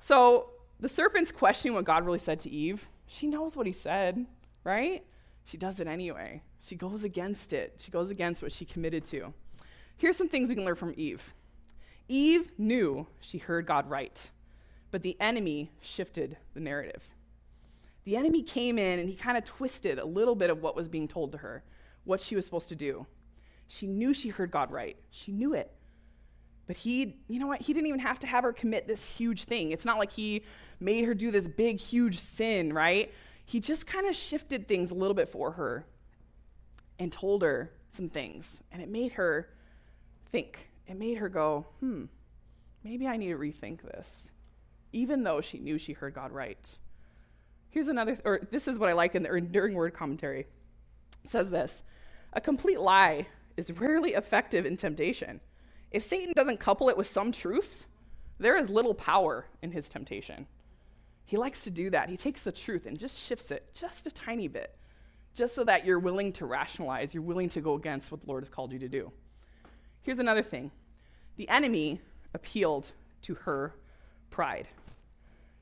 So 0.00 0.50
the 0.80 0.88
serpent's 0.88 1.32
questioning 1.32 1.74
what 1.74 1.84
God 1.84 2.04
really 2.04 2.18
said 2.18 2.40
to 2.40 2.50
Eve 2.50 2.88
she 3.08 3.26
knows 3.26 3.56
what 3.56 3.66
he 3.66 3.72
said, 3.72 4.26
right? 4.62 5.04
She 5.46 5.56
does 5.56 5.80
it 5.80 5.86
anyway. 5.86 6.42
She 6.64 6.76
goes 6.76 7.02
against 7.02 7.54
it. 7.54 7.74
She 7.78 7.90
goes 7.90 8.10
against 8.10 8.42
what 8.42 8.52
she 8.52 8.66
committed 8.66 9.04
to. 9.06 9.32
Here's 9.96 10.16
some 10.16 10.28
things 10.28 10.48
we 10.48 10.54
can 10.54 10.64
learn 10.64 10.76
from 10.76 10.94
Eve 10.96 11.34
Eve 12.06 12.52
knew 12.58 13.06
she 13.20 13.38
heard 13.38 13.66
God 13.66 13.88
right, 13.88 14.30
but 14.90 15.02
the 15.02 15.16
enemy 15.20 15.72
shifted 15.80 16.36
the 16.54 16.60
narrative. 16.60 17.02
The 18.08 18.16
enemy 18.16 18.42
came 18.42 18.78
in 18.78 19.00
and 19.00 19.06
he 19.06 19.14
kind 19.14 19.36
of 19.36 19.44
twisted 19.44 19.98
a 19.98 20.04
little 20.06 20.34
bit 20.34 20.48
of 20.48 20.62
what 20.62 20.74
was 20.74 20.88
being 20.88 21.06
told 21.06 21.32
to 21.32 21.38
her, 21.38 21.62
what 22.04 22.22
she 22.22 22.36
was 22.36 22.46
supposed 22.46 22.70
to 22.70 22.74
do. 22.74 23.06
She 23.66 23.86
knew 23.86 24.14
she 24.14 24.30
heard 24.30 24.50
God 24.50 24.70
right. 24.70 24.96
She 25.10 25.30
knew 25.30 25.52
it. 25.52 25.70
But 26.66 26.78
he, 26.78 27.18
you 27.28 27.38
know 27.38 27.48
what? 27.48 27.60
He 27.60 27.74
didn't 27.74 27.86
even 27.86 28.00
have 28.00 28.18
to 28.20 28.26
have 28.26 28.44
her 28.44 28.52
commit 28.54 28.86
this 28.86 29.04
huge 29.04 29.44
thing. 29.44 29.72
It's 29.72 29.84
not 29.84 29.98
like 29.98 30.10
he 30.10 30.42
made 30.80 31.04
her 31.04 31.12
do 31.12 31.30
this 31.30 31.46
big, 31.48 31.78
huge 31.78 32.18
sin, 32.18 32.72
right? 32.72 33.12
He 33.44 33.60
just 33.60 33.86
kind 33.86 34.06
of 34.06 34.16
shifted 34.16 34.66
things 34.66 34.90
a 34.90 34.94
little 34.94 35.12
bit 35.12 35.28
for 35.28 35.52
her 35.52 35.84
and 36.98 37.12
told 37.12 37.42
her 37.42 37.70
some 37.90 38.08
things. 38.08 38.58
And 38.72 38.80
it 38.80 38.88
made 38.88 39.12
her 39.12 39.50
think. 40.32 40.70
It 40.86 40.96
made 40.96 41.18
her 41.18 41.28
go, 41.28 41.66
hmm, 41.80 42.04
maybe 42.82 43.06
I 43.06 43.18
need 43.18 43.28
to 43.28 43.36
rethink 43.36 43.82
this, 43.82 44.32
even 44.94 45.24
though 45.24 45.42
she 45.42 45.58
knew 45.58 45.76
she 45.76 45.92
heard 45.92 46.14
God 46.14 46.32
right. 46.32 46.78
Here's 47.70 47.88
another, 47.88 48.12
th- 48.12 48.22
or 48.24 48.40
this 48.50 48.68
is 48.68 48.78
what 48.78 48.88
I 48.88 48.92
like 48.92 49.14
in 49.14 49.22
the 49.22 49.32
Enduring 49.32 49.74
Word 49.74 49.94
Commentary. 49.94 50.46
It 51.24 51.30
says 51.30 51.50
this 51.50 51.82
A 52.32 52.40
complete 52.40 52.80
lie 52.80 53.26
is 53.56 53.70
rarely 53.72 54.14
effective 54.14 54.66
in 54.66 54.76
temptation 54.76 55.40
if 55.90 56.02
Satan 56.02 56.32
doesn't 56.34 56.60
couple 56.60 56.88
it 56.88 56.96
with 56.96 57.06
some 57.06 57.32
truth, 57.32 57.86
there 58.38 58.56
is 58.56 58.70
little 58.70 58.94
power 58.94 59.46
in 59.62 59.72
his 59.72 59.88
temptation. 59.88 60.46
He 61.24 61.36
likes 61.36 61.62
to 61.62 61.70
do 61.70 61.90
that. 61.90 62.08
He 62.08 62.16
takes 62.16 62.42
the 62.42 62.52
truth 62.52 62.86
and 62.86 62.98
just 62.98 63.18
shifts 63.18 63.50
it 63.50 63.74
just 63.74 64.06
a 64.06 64.10
tiny 64.10 64.48
bit, 64.48 64.76
just 65.34 65.54
so 65.54 65.64
that 65.64 65.84
you're 65.84 65.98
willing 65.98 66.32
to 66.34 66.46
rationalize, 66.46 67.14
you're 67.14 67.22
willing 67.22 67.48
to 67.50 67.60
go 67.60 67.74
against 67.74 68.10
what 68.10 68.20
the 68.20 68.26
Lord 68.26 68.42
has 68.42 68.50
called 68.50 68.72
you 68.72 68.78
to 68.78 68.88
do. 68.88 69.12
Here's 70.02 70.18
another 70.18 70.42
thing 70.42 70.70
the 71.36 71.48
enemy 71.48 72.00
appealed 72.34 72.92
to 73.22 73.34
her 73.34 73.74
pride. 74.30 74.68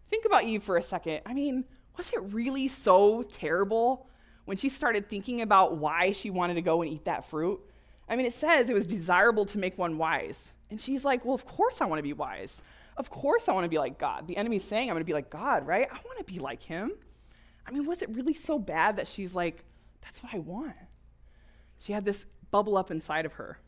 Think 0.09 0.25
about 0.25 0.45
Eve 0.45 0.63
for 0.63 0.77
a 0.77 0.83
second. 0.83 1.21
I 1.27 1.35
mean, 1.35 1.65
was 1.97 2.13
it 2.13 2.21
really 2.33 2.69
so 2.69 3.23
terrible 3.23 4.07
when 4.45 4.57
she 4.57 4.69
started 4.69 5.09
thinking 5.09 5.41
about 5.41 5.77
why 5.77 6.13
she 6.13 6.31
wanted 6.31 6.55
to 6.55 6.63
go 6.63 6.83
and 6.83 6.93
eat 6.93 7.05
that 7.05 7.29
fruit? 7.29 7.61
I 8.09 8.17
mean, 8.17 8.27
it 8.27 8.33
says 8.33 8.71
it 8.71 8.75
was 8.75 8.87
desirable 8.87 9.47
to 9.47 9.59
make 9.59 9.77
one 9.79 9.99
wise. 9.99 10.53
And 10.71 10.81
she's 10.81 11.05
like, 11.05 11.25
Well, 11.25 11.35
of 11.35 11.45
course 11.45 11.81
I 11.81 11.87
want 11.87 11.99
to 11.99 12.03
be 12.03 12.13
wise. 12.13 12.63
Of 12.97 13.11
course 13.11 13.49
I 13.49 13.53
want 13.53 13.65
to 13.65 13.69
be 13.69 13.79
like 13.79 13.99
God. 13.99 14.27
The 14.27 14.37
enemy's 14.37 14.65
saying 14.65 14.89
I'm 14.89 14.95
going 14.95 15.03
to 15.03 15.07
be 15.07 15.13
like 15.13 15.31
God, 15.31 15.67
right? 15.67 15.87
I 15.91 15.95
want 15.95 16.19
to 16.19 16.25
be 16.25 16.39
like 16.39 16.63
him. 16.63 16.93
I 17.67 17.71
mean, 17.71 17.85
was 17.85 18.01
it 18.01 18.09
really 18.11 18.35
so 18.35 18.59
bad 18.59 18.97
that 18.97 19.09
she's 19.09 19.35
like, 19.35 19.65
That's 20.03 20.23
what 20.23 20.35
I 20.35 20.39
want? 20.39 20.75
She 21.79 21.93
had 21.93 22.05
this 22.05 22.27
bubble 22.51 22.77
up 22.77 22.91
inside 22.91 23.27
of 23.27 23.35
her. 23.35 23.59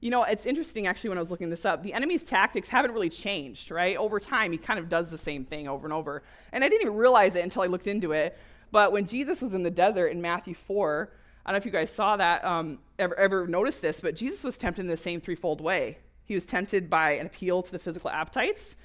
You 0.00 0.10
know, 0.10 0.22
it's 0.22 0.46
interesting 0.46 0.86
actually 0.86 1.10
when 1.10 1.18
I 1.18 1.20
was 1.20 1.30
looking 1.30 1.50
this 1.50 1.64
up. 1.64 1.82
The 1.82 1.92
enemy's 1.92 2.22
tactics 2.22 2.68
haven't 2.68 2.92
really 2.92 3.08
changed, 3.08 3.70
right? 3.70 3.96
Over 3.96 4.20
time, 4.20 4.52
he 4.52 4.58
kind 4.58 4.78
of 4.78 4.88
does 4.88 5.08
the 5.08 5.18
same 5.18 5.44
thing 5.44 5.66
over 5.66 5.86
and 5.86 5.92
over. 5.92 6.22
And 6.52 6.62
I 6.62 6.68
didn't 6.68 6.82
even 6.82 6.94
realize 6.94 7.34
it 7.34 7.42
until 7.42 7.62
I 7.62 7.66
looked 7.66 7.88
into 7.88 8.12
it. 8.12 8.38
But 8.70 8.92
when 8.92 9.06
Jesus 9.06 9.42
was 9.42 9.54
in 9.54 9.62
the 9.62 9.70
desert 9.70 10.08
in 10.08 10.20
Matthew 10.20 10.54
4, 10.54 11.10
I 11.44 11.50
don't 11.50 11.54
know 11.54 11.58
if 11.58 11.66
you 11.66 11.72
guys 11.72 11.90
saw 11.90 12.16
that, 12.16 12.44
um, 12.44 12.78
ever, 12.98 13.18
ever 13.18 13.46
noticed 13.46 13.80
this, 13.80 14.00
but 14.00 14.14
Jesus 14.14 14.44
was 14.44 14.58
tempted 14.58 14.82
in 14.82 14.88
the 14.88 14.96
same 14.96 15.20
threefold 15.20 15.60
way. 15.60 15.98
He 16.26 16.34
was 16.34 16.44
tempted 16.44 16.90
by 16.90 17.12
an 17.12 17.26
appeal 17.26 17.62
to 17.62 17.72
the 17.72 17.78
physical 17.78 18.10
appetites, 18.10 18.76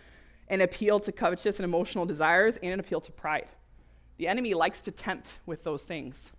an 0.48 0.62
appeal 0.62 1.00
to 1.02 1.12
covetous 1.12 1.60
and 1.60 1.66
emotional 1.66 2.06
desires, 2.06 2.58
and 2.64 2.72
an 2.72 2.80
appeal 2.80 3.02
to 3.02 3.12
pride. 3.12 3.50
The 4.18 4.28
enemy 4.28 4.54
likes 4.54 4.80
to 4.82 4.92
tempt 4.92 5.40
with 5.46 5.64
those 5.64 5.84
things. 5.84 6.32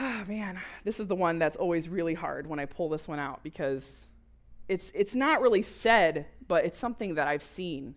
Oh, 0.00 0.24
man, 0.26 0.58
this 0.84 0.98
is 0.98 1.06
the 1.06 1.14
one 1.14 1.38
that's 1.38 1.56
always 1.56 1.88
really 1.88 2.14
hard 2.14 2.46
when 2.46 2.58
I 2.58 2.64
pull 2.66 2.88
this 2.88 3.06
one 3.06 3.18
out 3.18 3.42
because 3.42 4.06
it's, 4.68 4.90
it's 4.94 5.14
not 5.14 5.42
really 5.42 5.62
said, 5.62 6.26
but 6.48 6.64
it's 6.64 6.78
something 6.78 7.14
that 7.16 7.28
I've 7.28 7.42
seen 7.42 7.94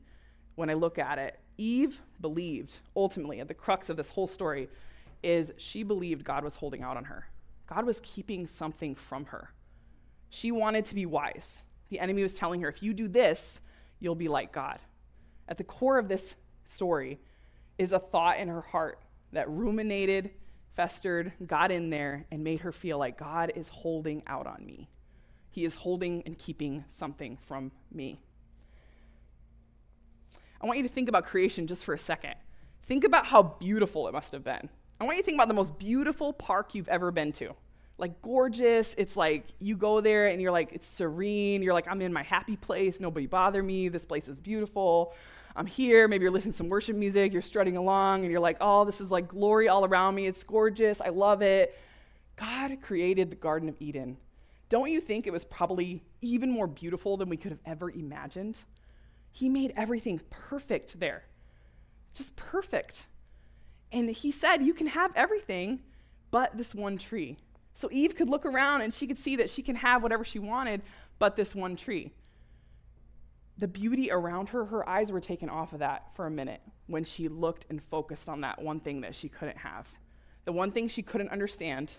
when 0.55 0.69
I 0.69 0.73
look 0.73 0.99
at 0.99 1.17
it. 1.17 1.39
Eve 1.57 2.01
believed, 2.19 2.79
ultimately, 2.95 3.39
at 3.39 3.47
the 3.47 3.53
crux 3.53 3.89
of 3.89 3.95
this 3.97 4.09
whole 4.09 4.27
story, 4.27 4.67
is 5.23 5.53
she 5.57 5.83
believed 5.83 6.25
God 6.25 6.43
was 6.43 6.57
holding 6.57 6.83
out 6.83 6.97
on 6.97 7.05
her. 7.05 7.27
God 7.67 7.85
was 7.85 8.01
keeping 8.03 8.45
something 8.45 8.93
from 8.93 9.25
her. 9.25 9.51
She 10.29 10.51
wanted 10.51 10.85
to 10.85 10.95
be 10.95 11.05
wise. 11.05 11.63
The 11.89 11.99
enemy 11.99 12.21
was 12.21 12.33
telling 12.33 12.61
her, 12.61 12.69
if 12.69 12.83
you 12.83 12.93
do 12.93 13.07
this, 13.07 13.61
you'll 13.99 14.15
be 14.15 14.27
like 14.27 14.51
God. 14.51 14.79
At 15.47 15.57
the 15.57 15.63
core 15.63 15.97
of 15.97 16.09
this 16.09 16.35
story 16.65 17.19
is 17.77 17.91
a 17.91 17.99
thought 17.99 18.37
in 18.37 18.49
her 18.49 18.61
heart 18.61 18.99
that 19.31 19.49
ruminated, 19.49 20.31
festered, 20.75 21.33
got 21.45 21.71
in 21.71 21.89
there, 21.89 22.25
and 22.31 22.43
made 22.43 22.61
her 22.61 22.71
feel 22.71 22.97
like 22.97 23.17
God 23.17 23.51
is 23.55 23.69
holding 23.69 24.23
out 24.27 24.47
on 24.47 24.65
me. 24.65 24.89
He 25.49 25.63
is 25.65 25.75
holding 25.75 26.21
and 26.25 26.37
keeping 26.37 26.83
something 26.89 27.37
from 27.47 27.71
me. 27.91 28.19
I 30.61 30.65
want 30.67 30.77
you 30.77 30.83
to 30.83 30.89
think 30.89 31.09
about 31.09 31.25
creation 31.25 31.67
just 31.67 31.85
for 31.85 31.93
a 31.93 31.99
second. 31.99 32.35
Think 32.83 33.03
about 33.03 33.25
how 33.25 33.43
beautiful 33.43 34.07
it 34.07 34.11
must 34.11 34.33
have 34.33 34.43
been. 34.43 34.69
I 34.99 35.03
want 35.03 35.17
you 35.17 35.23
to 35.23 35.25
think 35.25 35.37
about 35.37 35.47
the 35.47 35.53
most 35.53 35.77
beautiful 35.79 36.33
park 36.33 36.75
you've 36.75 36.87
ever 36.87 37.11
been 37.11 37.31
to. 37.33 37.53
Like 37.97 38.21
gorgeous. 38.21 38.93
It's 38.97 39.15
like 39.15 39.45
you 39.59 39.77
go 39.77 40.01
there 40.01 40.27
and 40.27 40.41
you're 40.41 40.51
like, 40.51 40.73
it's 40.73 40.87
serene. 40.87 41.63
You're 41.63 41.73
like, 41.73 41.87
I'm 41.87 42.01
in 42.01 42.11
my 42.11 42.23
happy 42.23 42.57
place. 42.57 42.99
Nobody 42.99 43.25
bother 43.25 43.63
me. 43.63 43.87
This 43.89 44.05
place 44.05 44.27
is 44.27 44.41
beautiful. 44.41 45.13
I'm 45.55 45.65
here. 45.65 46.07
Maybe 46.07 46.23
you're 46.23 46.31
listening 46.31 46.53
to 46.53 46.57
some 46.57 46.69
worship 46.69 46.95
music, 46.95 47.31
you're 47.31 47.41
strutting 47.41 47.77
along, 47.77 48.23
and 48.23 48.31
you're 48.31 48.41
like, 48.41 48.57
oh, 48.59 48.83
this 48.83 48.99
is 48.99 49.09
like 49.09 49.27
glory 49.27 49.67
all 49.67 49.85
around 49.85 50.15
me. 50.15 50.27
It's 50.27 50.43
gorgeous. 50.43 50.99
I 50.99 51.09
love 51.09 51.41
it. 51.41 51.77
God 52.35 52.77
created 52.81 53.29
the 53.29 53.35
Garden 53.35 53.69
of 53.69 53.75
Eden. 53.79 54.17
Don't 54.67 54.91
you 54.91 54.99
think 54.99 55.27
it 55.27 55.31
was 55.31 55.45
probably 55.45 56.03
even 56.21 56.51
more 56.51 56.67
beautiful 56.67 57.17
than 57.17 57.29
we 57.29 57.37
could 57.37 57.51
have 57.51 57.61
ever 57.65 57.89
imagined? 57.89 58.57
He 59.31 59.47
made 59.47 59.73
everything 59.77 60.19
perfect 60.29 60.99
there. 60.99 61.23
Just 62.13 62.35
perfect. 62.35 63.05
And 63.91 64.09
he 64.09 64.31
said, 64.31 64.65
You 64.65 64.73
can 64.73 64.87
have 64.87 65.11
everything 65.15 65.81
but 66.31 66.57
this 66.57 66.75
one 66.75 66.97
tree. 66.97 67.37
So 67.73 67.89
Eve 67.91 68.15
could 68.15 68.29
look 68.29 68.45
around 68.45 68.81
and 68.81 68.93
she 68.93 69.07
could 69.07 69.19
see 69.19 69.35
that 69.37 69.49
she 69.49 69.61
can 69.61 69.75
have 69.75 70.01
whatever 70.01 70.25
she 70.25 70.39
wanted 70.39 70.81
but 71.19 71.35
this 71.35 71.53
one 71.53 71.75
tree. 71.75 72.11
The 73.57 73.67
beauty 73.67 74.11
around 74.11 74.49
her, 74.49 74.65
her 74.65 74.87
eyes 74.87 75.11
were 75.11 75.21
taken 75.21 75.49
off 75.49 75.73
of 75.73 75.79
that 75.79 76.13
for 76.15 76.25
a 76.25 76.31
minute 76.31 76.61
when 76.87 77.03
she 77.03 77.27
looked 77.27 77.65
and 77.69 77.81
focused 77.81 78.27
on 78.27 78.41
that 78.41 78.61
one 78.61 78.79
thing 78.79 79.01
that 79.01 79.15
she 79.15 79.29
couldn't 79.29 79.57
have. 79.57 79.87
The 80.43 80.51
one 80.51 80.71
thing 80.71 80.87
she 80.87 81.01
couldn't 81.01 81.29
understand, 81.29 81.93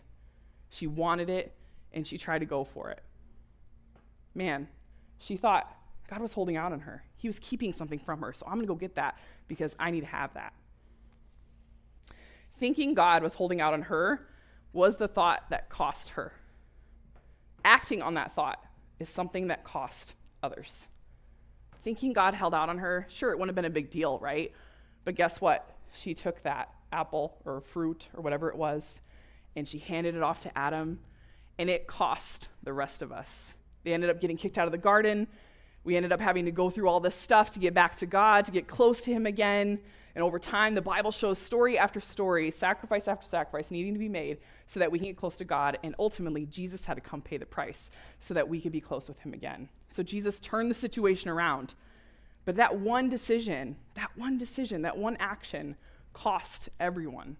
she 0.69 0.87
wanted 0.87 1.31
it 1.31 1.55
and 1.93 2.07
she 2.07 2.19
tried 2.19 2.41
to 2.41 2.47
go 2.47 2.65
for 2.65 2.91
it. 2.91 3.03
Man, 4.35 4.69
she 5.19 5.37
thought 5.37 5.75
God 6.09 6.21
was 6.21 6.35
holding 6.35 6.57
out 6.57 6.73
on 6.73 6.81
her. 6.81 7.03
He 7.17 7.27
was 7.27 7.41
keeping 7.41 7.73
something 7.73 7.99
from 7.99 8.21
her, 8.21 8.33
so 8.33 8.47
I'm 8.47 8.55
going 8.55 8.67
to 8.67 8.67
go 8.67 8.75
get 8.75 8.95
that 8.97 9.19
because 9.49 9.75
I 9.79 9.91
need 9.91 10.03
to 10.03 10.07
have 10.07 10.35
that. 10.35 10.53
Thinking 12.59 12.95
God 12.95 13.23
was 13.23 13.35
holding 13.35 13.61
out 13.61 13.73
on 13.73 13.83
her 13.83 14.27
was 14.73 14.97
the 14.97 15.09
thought 15.09 15.45
that 15.51 15.71
cost 15.71 16.11
her. 16.11 16.33
Acting 17.65 18.03
on 18.03 18.15
that 18.15 18.35
thought 18.35 18.63
is 19.01 19.09
something 19.09 19.49
that 19.49 19.65
cost 19.65 20.15
others. 20.43 20.87
Thinking 21.87 22.13
God 22.13 22.35
held 22.35 22.53
out 22.53 22.69
on 22.69 22.79
her, 22.79 23.07
sure, 23.09 23.31
it 23.31 23.39
wouldn't 23.39 23.51
have 23.51 23.55
been 23.55 23.65
a 23.65 23.71
big 23.71 23.93
deal, 23.93 24.19
right? 24.19 24.51
But 25.05 25.15
guess 25.15 25.41
what? 25.41 25.71
She 25.95 26.15
took 26.15 26.43
that 26.43 26.69
apple 26.91 27.37
or 27.45 27.61
fruit 27.61 28.09
or 28.13 28.23
whatever 28.23 28.49
it 28.49 28.57
was 28.57 29.01
and 29.55 29.69
she 29.69 29.79
handed 29.79 30.17
it 30.17 30.23
off 30.23 30.41
to 30.41 30.59
Adam, 30.59 30.99
and 31.59 31.71
it 31.71 31.87
cost 31.87 32.49
the 32.63 32.73
rest 32.73 33.03
of 33.03 33.11
us. 33.11 33.55
They 33.85 33.95
ended 33.95 34.11
up 34.11 34.21
getting 34.21 34.37
kicked 34.37 34.59
out 34.59 34.67
of 34.67 34.73
the 34.73 34.79
garden. 34.79 35.27
We 35.87 35.97
ended 35.97 36.13
up 36.13 36.21
having 36.21 36.47
to 36.47 36.51
go 36.51 36.69
through 36.69 36.89
all 36.89 36.99
this 36.99 37.15
stuff 37.15 37.53
to 37.53 37.61
get 37.61 37.73
back 37.73 37.95
to 37.99 38.07
God, 38.07 38.45
to 38.47 38.51
get 38.51 38.67
close 38.67 39.03
to 39.03 39.13
Him 39.13 39.25
again. 39.25 39.79
And 40.17 40.25
over 40.25 40.41
time, 40.41 40.75
the 40.75 40.83
Bible 40.83 41.13
shows 41.13 41.39
story 41.39 41.79
after 41.79 42.01
story, 42.01 42.51
sacrifice 42.51 43.07
after 43.07 43.25
sacrifice 43.25 43.71
needing 43.71 43.93
to 43.93 43.99
be 44.01 44.09
made 44.09 44.39
so 44.67 44.81
that 44.81 44.91
we 44.91 44.99
can 44.99 45.07
get 45.07 45.17
close 45.17 45.37
to 45.37 45.45
God. 45.45 45.79
And 45.85 45.95
ultimately, 46.01 46.45
Jesus 46.47 46.85
had 46.85 46.95
to 46.95 47.01
come 47.01 47.23
pay 47.23 47.37
the 47.37 47.47
price 47.47 47.91
so 48.19 48.35
that 48.35 48.49
we 48.49 48.61
could 48.61 48.73
be 48.73 48.81
close 48.81 49.09
with 49.09 49.21
Him 49.21 49.33
again. 49.33 49.69
So 49.87 50.03
Jesus 50.03 50.41
turned 50.41 50.73
the 50.73 50.75
situation 50.75 51.31
around. 51.31 51.75
But 52.45 52.57
that 52.57 52.81
one 52.81 53.09
decision, 53.09 53.77
that 53.95 54.11
one 54.17 54.39
decision, 54.39 54.83
that 54.83 54.99
one 54.99 55.17
action 55.21 55.77
cost 56.13 56.69
everyone. 56.81 57.37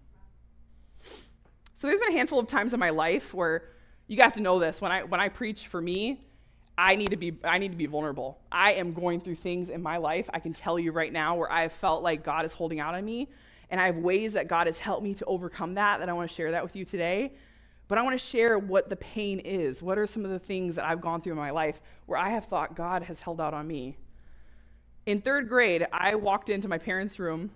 So 1.73 1.87
there's 1.87 1.99
been 1.99 2.13
a 2.13 2.17
handful 2.17 2.39
of 2.39 2.47
times 2.47 2.73
in 2.73 2.79
my 2.79 2.91
life 2.91 3.33
where 3.33 3.63
you 4.07 4.21
have 4.21 4.33
to 4.33 4.41
know 4.41 4.57
this. 4.57 4.79
When 4.79 4.91
I, 4.93 5.03
when 5.03 5.19
I 5.19 5.27
preach 5.27 5.67
for 5.67 5.81
me, 5.81 6.26
I 6.77 6.95
need 6.95 7.09
to 7.09 7.17
be 7.17 7.35
I 7.43 7.57
need 7.57 7.71
to 7.71 7.77
be 7.77 7.87
vulnerable. 7.87 8.39
I 8.51 8.73
am 8.73 8.93
going 8.93 9.19
through 9.19 9.35
things 9.35 9.69
in 9.69 9.81
my 9.81 9.97
life. 9.97 10.29
I 10.33 10.39
can 10.39 10.53
tell 10.53 10.77
you 10.77 10.91
right 10.91 11.11
now 11.11 11.35
where 11.35 11.51
I've 11.51 11.73
felt 11.73 12.03
like 12.03 12.23
God 12.23 12.45
is 12.45 12.53
holding 12.53 12.79
out 12.79 12.93
on 12.93 13.03
me, 13.03 13.29
and 13.71 13.81
I 13.81 13.87
have 13.87 13.97
ways 13.97 14.33
that 14.33 14.47
God 14.47 14.67
has 14.67 14.77
helped 14.77 15.03
me 15.03 15.13
to 15.15 15.25
overcome 15.25 15.73
that 15.75 15.99
that 15.99 16.09
I 16.09 16.13
want 16.13 16.29
to 16.29 16.35
share 16.35 16.51
that 16.51 16.63
with 16.63 16.75
you 16.75 16.85
today. 16.85 17.33
But 17.87 17.97
I 17.97 18.01
want 18.01 18.19
to 18.19 18.25
share 18.25 18.59
what 18.59 18.89
the 18.89 18.97
pain 18.97 19.39
is. 19.39 19.81
What 19.81 19.97
are 19.97 20.05
some 20.05 20.25
of 20.25 20.31
the 20.31 20.39
things 20.39 20.75
that 20.75 20.85
I've 20.85 20.99
gone 20.99 21.21
through 21.21 21.31
in 21.31 21.37
my 21.37 21.51
life 21.51 21.79
where 22.05 22.19
I 22.19 22.29
have 22.29 22.45
thought 22.45 22.75
God 22.75 23.03
has 23.03 23.21
held 23.21 23.39
out 23.39 23.53
on 23.53 23.65
me? 23.65 23.95
In 25.05 25.21
3rd 25.21 25.47
grade, 25.47 25.87
I 25.93 26.15
walked 26.15 26.49
into 26.49 26.67
my 26.67 26.77
parents' 26.77 27.17
room. 27.17 27.49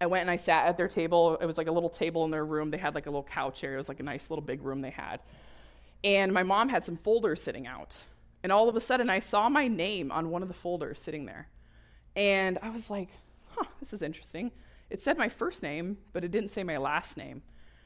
I 0.00 0.06
went 0.06 0.22
and 0.22 0.30
I 0.30 0.36
sat 0.36 0.66
at 0.68 0.76
their 0.76 0.86
table. 0.86 1.36
It 1.40 1.46
was 1.46 1.58
like 1.58 1.66
a 1.66 1.72
little 1.72 1.90
table 1.90 2.24
in 2.24 2.30
their 2.30 2.44
room. 2.44 2.70
They 2.70 2.78
had 2.78 2.94
like 2.94 3.06
a 3.06 3.10
little 3.10 3.24
couch 3.24 3.64
area. 3.64 3.74
It 3.74 3.78
was 3.78 3.88
like 3.88 4.00
a 4.00 4.04
nice 4.04 4.30
little 4.30 4.44
big 4.44 4.62
room 4.62 4.80
they 4.80 4.90
had. 4.90 5.20
And 6.04 6.32
my 6.32 6.44
mom 6.44 6.68
had 6.68 6.84
some 6.84 6.96
folders 6.96 7.42
sitting 7.42 7.66
out 7.66 8.04
and 8.42 8.52
all 8.52 8.68
of 8.68 8.76
a 8.76 8.80
sudden, 8.80 9.08
I 9.08 9.18
saw 9.18 9.48
my 9.48 9.68
name 9.68 10.10
on 10.10 10.30
one 10.30 10.42
of 10.42 10.48
the 10.48 10.54
folders 10.54 11.00
sitting 11.00 11.26
there. 11.26 11.48
And 12.16 12.58
I 12.62 12.70
was 12.70 12.90
like, 12.90 13.08
huh, 13.50 13.64
this 13.80 13.92
is 13.92 14.02
interesting. 14.02 14.50
It 14.90 15.02
said 15.02 15.16
my 15.16 15.28
first 15.28 15.62
name, 15.62 15.98
but 16.12 16.24
it 16.24 16.30
didn't 16.30 16.50
say 16.50 16.62
my 16.62 16.76
last 16.76 17.16
name. 17.16 17.42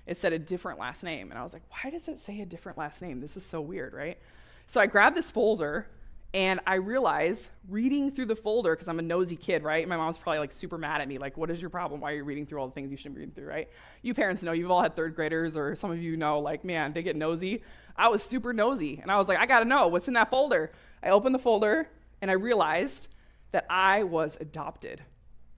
It 0.07 0.19
said 0.19 0.33
a 0.33 0.39
different 0.39 0.79
last 0.79 1.03
name. 1.03 1.31
And 1.31 1.39
I 1.39 1.43
was 1.43 1.53
like, 1.53 1.63
why 1.71 1.91
does 1.91 2.09
it 2.09 2.19
say 2.19 2.41
a 2.41 2.47
different 2.47 2.79
last 2.79 3.03
name? 3.03 3.21
This 3.21 3.37
is 3.37 3.45
so 3.45 3.61
weird, 3.61 3.93
right? 3.93 4.19
So 4.67 4.81
I 4.81 4.87
grabbed 4.87 5.17
this 5.17 5.31
folder 5.31 5.87
and 6.35 6.61
I 6.67 6.75
realize 6.75 7.49
reading 7.69 8.11
through 8.11 8.27
the 8.27 8.37
folder, 8.37 8.75
because 8.75 8.89
I'm 8.89 8.99
a 8.99 9.03
nosy 9.03 9.37
kid, 9.37 9.63
right? 9.63 9.89
My 9.89 9.97
mom's 9.97 10.19
probably 10.19 10.41
like 10.41 10.53
super 10.53 10.77
mad 10.77 11.01
at 11.01 11.09
me. 11.09 11.17
Like, 11.17 11.37
what 11.37 11.51
is 11.51 11.61
your 11.61 11.71
problem? 11.71 12.01
Why 12.01 12.13
are 12.13 12.17
you 12.17 12.25
reading 12.25 12.45
through 12.45 12.61
all 12.61 12.67
the 12.67 12.75
things 12.75 12.91
you 12.91 12.97
shouldn't 12.97 13.15
be 13.15 13.21
reading 13.21 13.35
through, 13.35 13.47
right? 13.47 13.71
You 14.03 14.13
parents 14.13 14.43
know, 14.43 14.53
you've 14.53 14.71
all 14.71 14.83
had 14.83 14.97
third 14.97 15.15
graders, 15.15 15.57
or 15.57 15.75
some 15.77 15.91
of 15.91 16.03
you 16.03 16.17
know, 16.17 16.41
like, 16.41 16.63
man, 16.65 16.93
they 16.93 17.03
get 17.03 17.17
nosy. 17.17 17.63
I 17.97 18.09
was 18.09 18.23
super 18.23 18.53
nosy. 18.53 18.99
And 19.01 19.11
I 19.11 19.19
was 19.19 19.29
like, 19.29 19.39
I 19.39 19.47
gotta 19.47 19.65
know 19.65 19.89
what's 19.89 20.09
in 20.09 20.15
that 20.15 20.31
folder. 20.31 20.73
I 21.03 21.11
opened 21.11 21.35
the 21.35 21.41
folder 21.41 21.89
and 22.21 22.31
I 22.31 22.35
realized 22.35 23.09
that 23.53 23.67
I 23.71 24.03
was 24.03 24.37
adopted. 24.41 25.03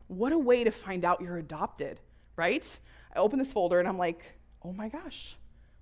What 0.09 0.33
a 0.33 0.39
way 0.39 0.65
to 0.65 0.71
find 0.71 1.05
out 1.05 1.21
you're 1.21 1.37
adopted, 1.37 2.01
right? 2.37 2.79
I 3.15 3.19
opened 3.19 3.41
this 3.41 3.53
folder 3.53 3.79
and 3.79 3.89
I'm 3.89 3.99
like, 3.99 4.39
oh 4.63 4.73
my 4.73 4.89
gosh, 4.89 5.37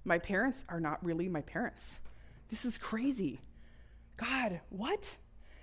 my 0.04 0.18
parents 0.18 0.64
are 0.68 0.80
not 0.80 1.04
really 1.04 1.28
my 1.28 1.42
parents. 1.42 2.00
This 2.48 2.64
is 2.64 2.78
crazy. 2.78 3.40
God, 4.16 4.60
what? 4.70 5.16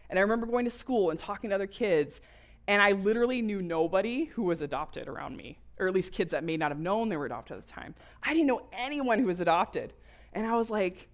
And 0.10 0.20
I 0.20 0.22
remember 0.22 0.46
going 0.46 0.66
to 0.66 0.72
school 0.72 1.10
and 1.10 1.20
talking 1.20 1.50
to 1.50 1.56
other 1.56 1.68
kids, 1.68 2.22
and 2.68 2.82
I 2.82 2.92
literally 2.92 3.42
knew 3.42 3.62
nobody 3.62 4.26
who 4.26 4.44
was 4.44 4.62
adopted 4.62 5.08
around 5.08 5.36
me, 5.38 5.58
or 5.80 5.88
at 5.88 5.94
least 5.94 6.14
kids 6.14 6.32
that 6.32 6.44
may 6.44 6.58
not 6.58 6.72
have 6.72 6.80
known 6.80 7.10
they 7.10 7.18
were 7.18 7.26
adopted 7.26 7.58
at 7.58 7.66
the 7.66 7.74
time. 7.74 7.96
I 8.22 8.34
didn't 8.34 8.48
know 8.48 8.68
anyone 8.74 9.20
who 9.20 9.26
was 9.26 9.42
adopted. 9.42 9.94
And 10.34 10.46
I 10.46 10.56
was 10.56 10.70
like, 10.70 11.10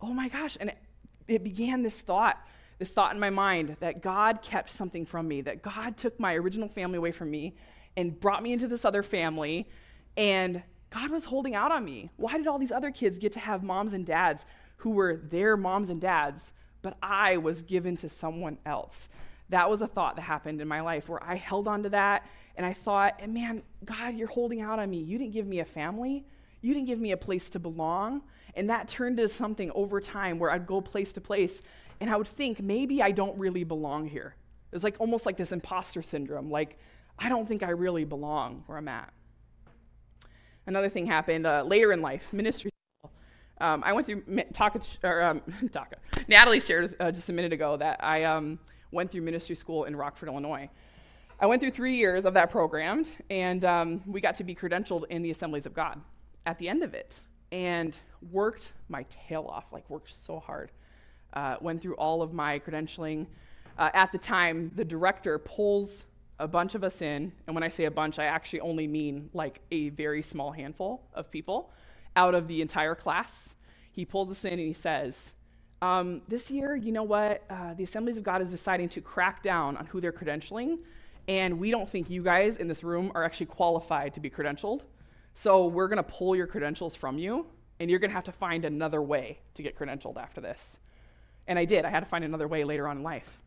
oh 0.00 0.12
my 0.12 0.28
gosh. 0.28 0.56
And 0.60 0.70
it, 0.70 0.78
it 1.28 1.44
began 1.44 1.82
this 1.82 2.00
thought, 2.00 2.38
this 2.78 2.90
thought 2.90 3.14
in 3.14 3.20
my 3.20 3.30
mind 3.30 3.76
that 3.80 4.02
God 4.02 4.42
kept 4.42 4.70
something 4.70 5.06
from 5.06 5.28
me, 5.28 5.40
that 5.42 5.62
God 5.62 5.96
took 5.96 6.18
my 6.20 6.34
original 6.34 6.68
family 6.68 6.98
away 6.98 7.12
from 7.12 7.30
me 7.30 7.54
and 7.96 8.18
brought 8.18 8.42
me 8.42 8.52
into 8.52 8.68
this 8.68 8.84
other 8.84 9.02
family. 9.02 9.68
And 10.16 10.62
God 10.90 11.10
was 11.10 11.24
holding 11.24 11.54
out 11.54 11.72
on 11.72 11.84
me. 11.84 12.10
Why 12.16 12.36
did 12.36 12.46
all 12.46 12.58
these 12.58 12.72
other 12.72 12.90
kids 12.90 13.18
get 13.18 13.32
to 13.32 13.40
have 13.40 13.62
moms 13.62 13.92
and 13.92 14.04
dads 14.04 14.44
who 14.78 14.90
were 14.90 15.16
their 15.16 15.56
moms 15.56 15.90
and 15.90 16.00
dads, 16.00 16.52
but 16.82 16.96
I 17.02 17.38
was 17.38 17.62
given 17.62 17.96
to 17.98 18.08
someone 18.08 18.58
else? 18.66 19.08
That 19.48 19.70
was 19.70 19.80
a 19.80 19.86
thought 19.86 20.16
that 20.16 20.22
happened 20.22 20.60
in 20.60 20.68
my 20.68 20.80
life 20.80 21.08
where 21.08 21.22
I 21.22 21.36
held 21.36 21.68
on 21.68 21.82
to 21.84 21.88
that 21.90 22.26
and 22.56 22.64
I 22.64 22.72
thought, 22.72 23.26
man, 23.28 23.62
God, 23.84 24.16
you're 24.16 24.28
holding 24.28 24.60
out 24.60 24.78
on 24.78 24.88
me. 24.88 24.98
You 24.98 25.18
didn't 25.18 25.32
give 25.32 25.46
me 25.46 25.60
a 25.60 25.64
family. 25.64 26.24
You 26.62 26.74
didn't 26.74 26.86
give 26.86 27.00
me 27.00 27.12
a 27.12 27.16
place 27.16 27.50
to 27.50 27.58
belong. 27.58 28.22
And 28.54 28.70
that 28.70 28.88
turned 28.88 29.20
into 29.20 29.32
something 29.32 29.70
over 29.74 30.00
time 30.00 30.38
where 30.38 30.50
I'd 30.50 30.66
go 30.66 30.80
place 30.80 31.12
to 31.14 31.20
place 31.20 31.60
and 32.00 32.10
I 32.10 32.16
would 32.16 32.26
think, 32.26 32.60
maybe 32.60 33.02
I 33.02 33.10
don't 33.10 33.38
really 33.38 33.64
belong 33.64 34.06
here. 34.06 34.34
It 34.70 34.74
was 34.74 34.84
like 34.84 34.96
almost 34.98 35.26
like 35.26 35.36
this 35.36 35.52
imposter 35.52 36.02
syndrome. 36.02 36.50
Like, 36.50 36.78
I 37.18 37.28
don't 37.28 37.48
think 37.48 37.62
I 37.62 37.70
really 37.70 38.04
belong 38.04 38.64
where 38.66 38.76
I'm 38.76 38.88
at. 38.88 39.12
Another 40.66 40.88
thing 40.88 41.06
happened 41.06 41.46
uh, 41.46 41.62
later 41.62 41.92
in 41.92 42.02
life, 42.02 42.32
ministry. 42.32 42.70
School. 43.00 43.12
Um, 43.60 43.82
I 43.84 43.92
went 43.92 44.06
through 44.06 44.24
Taka, 44.52 44.80
or, 45.04 45.22
um, 45.22 45.40
Taka. 45.72 45.96
Natalie 46.28 46.60
shared 46.60 46.96
uh, 47.00 47.10
just 47.10 47.28
a 47.28 47.32
minute 47.32 47.52
ago 47.52 47.76
that 47.76 48.02
I 48.04 48.24
um, 48.24 48.58
went 48.90 49.10
through 49.10 49.22
ministry 49.22 49.54
school 49.54 49.84
in 49.84 49.96
Rockford, 49.96 50.28
Illinois. 50.28 50.68
I 51.38 51.46
went 51.46 51.62
through 51.62 51.70
three 51.70 51.96
years 51.96 52.24
of 52.24 52.34
that 52.34 52.50
program, 52.50 53.04
and 53.30 53.64
um, 53.64 54.02
we 54.06 54.20
got 54.20 54.36
to 54.38 54.44
be 54.44 54.54
credentialed 54.54 55.04
in 55.08 55.22
the 55.22 55.30
Assemblies 55.30 55.66
of 55.66 55.72
God 55.72 56.00
at 56.46 56.58
the 56.58 56.68
end 56.68 56.82
of 56.82 56.94
it 56.94 57.20
and 57.52 57.98
worked 58.32 58.72
my 58.88 59.04
tail 59.04 59.46
off, 59.48 59.64
like 59.72 59.88
worked 59.90 60.14
so 60.14 60.38
hard. 60.38 60.70
Uh, 61.32 61.56
went 61.60 61.82
through 61.82 61.94
all 61.96 62.22
of 62.22 62.32
my 62.32 62.58
credentialing. 62.58 63.26
Uh, 63.76 63.90
at 63.92 64.10
the 64.12 64.18
time, 64.18 64.70
the 64.74 64.84
director 64.84 65.38
pulls 65.38 66.06
a 66.38 66.48
bunch 66.48 66.74
of 66.74 66.84
us 66.84 67.02
in, 67.02 67.32
and 67.46 67.54
when 67.54 67.62
I 67.62 67.68
say 67.68 67.84
a 67.84 67.90
bunch, 67.90 68.18
I 68.18 68.24
actually 68.24 68.60
only 68.60 68.86
mean 68.86 69.28
like 69.34 69.60
a 69.70 69.90
very 69.90 70.22
small 70.22 70.52
handful 70.52 71.02
of 71.12 71.30
people 71.30 71.72
out 72.14 72.34
of 72.34 72.48
the 72.48 72.62
entire 72.62 72.94
class. 72.94 73.54
He 73.90 74.04
pulls 74.04 74.30
us 74.30 74.44
in 74.44 74.54
and 74.54 74.60
he 74.60 74.72
says, 74.72 75.32
um, 75.82 76.22
This 76.28 76.50
year, 76.50 76.76
you 76.76 76.92
know 76.92 77.02
what? 77.02 77.42
Uh, 77.50 77.74
the 77.74 77.84
Assemblies 77.84 78.16
of 78.16 78.22
God 78.22 78.40
is 78.40 78.50
deciding 78.50 78.88
to 78.90 79.00
crack 79.00 79.42
down 79.42 79.76
on 79.76 79.86
who 79.86 80.00
they're 80.00 80.12
credentialing, 80.12 80.78
and 81.28 81.58
we 81.58 81.70
don't 81.70 81.88
think 81.88 82.08
you 82.08 82.22
guys 82.22 82.56
in 82.56 82.68
this 82.68 82.84
room 82.84 83.12
are 83.14 83.24
actually 83.24 83.46
qualified 83.46 84.14
to 84.14 84.20
be 84.20 84.30
credentialed. 84.30 84.82
So 85.38 85.66
we're 85.66 85.88
going 85.88 85.98
to 85.98 86.02
pull 86.02 86.34
your 86.34 86.46
credentials 86.46 86.96
from 86.96 87.18
you, 87.18 87.44
and 87.78 87.90
you're 87.90 87.98
going 87.98 88.08
to 88.08 88.14
have 88.14 88.24
to 88.24 88.32
find 88.32 88.64
another 88.64 89.02
way 89.02 89.38
to 89.52 89.62
get 89.62 89.78
credentialed 89.78 90.16
after 90.16 90.40
this. 90.40 90.78
And 91.46 91.58
I 91.58 91.66
did. 91.66 91.84
I 91.84 91.90
had 91.90 92.00
to 92.00 92.06
find 92.06 92.24
another 92.24 92.48
way 92.48 92.64
later 92.64 92.88
on 92.88 92.96
in 92.96 93.02
life. 93.02 93.42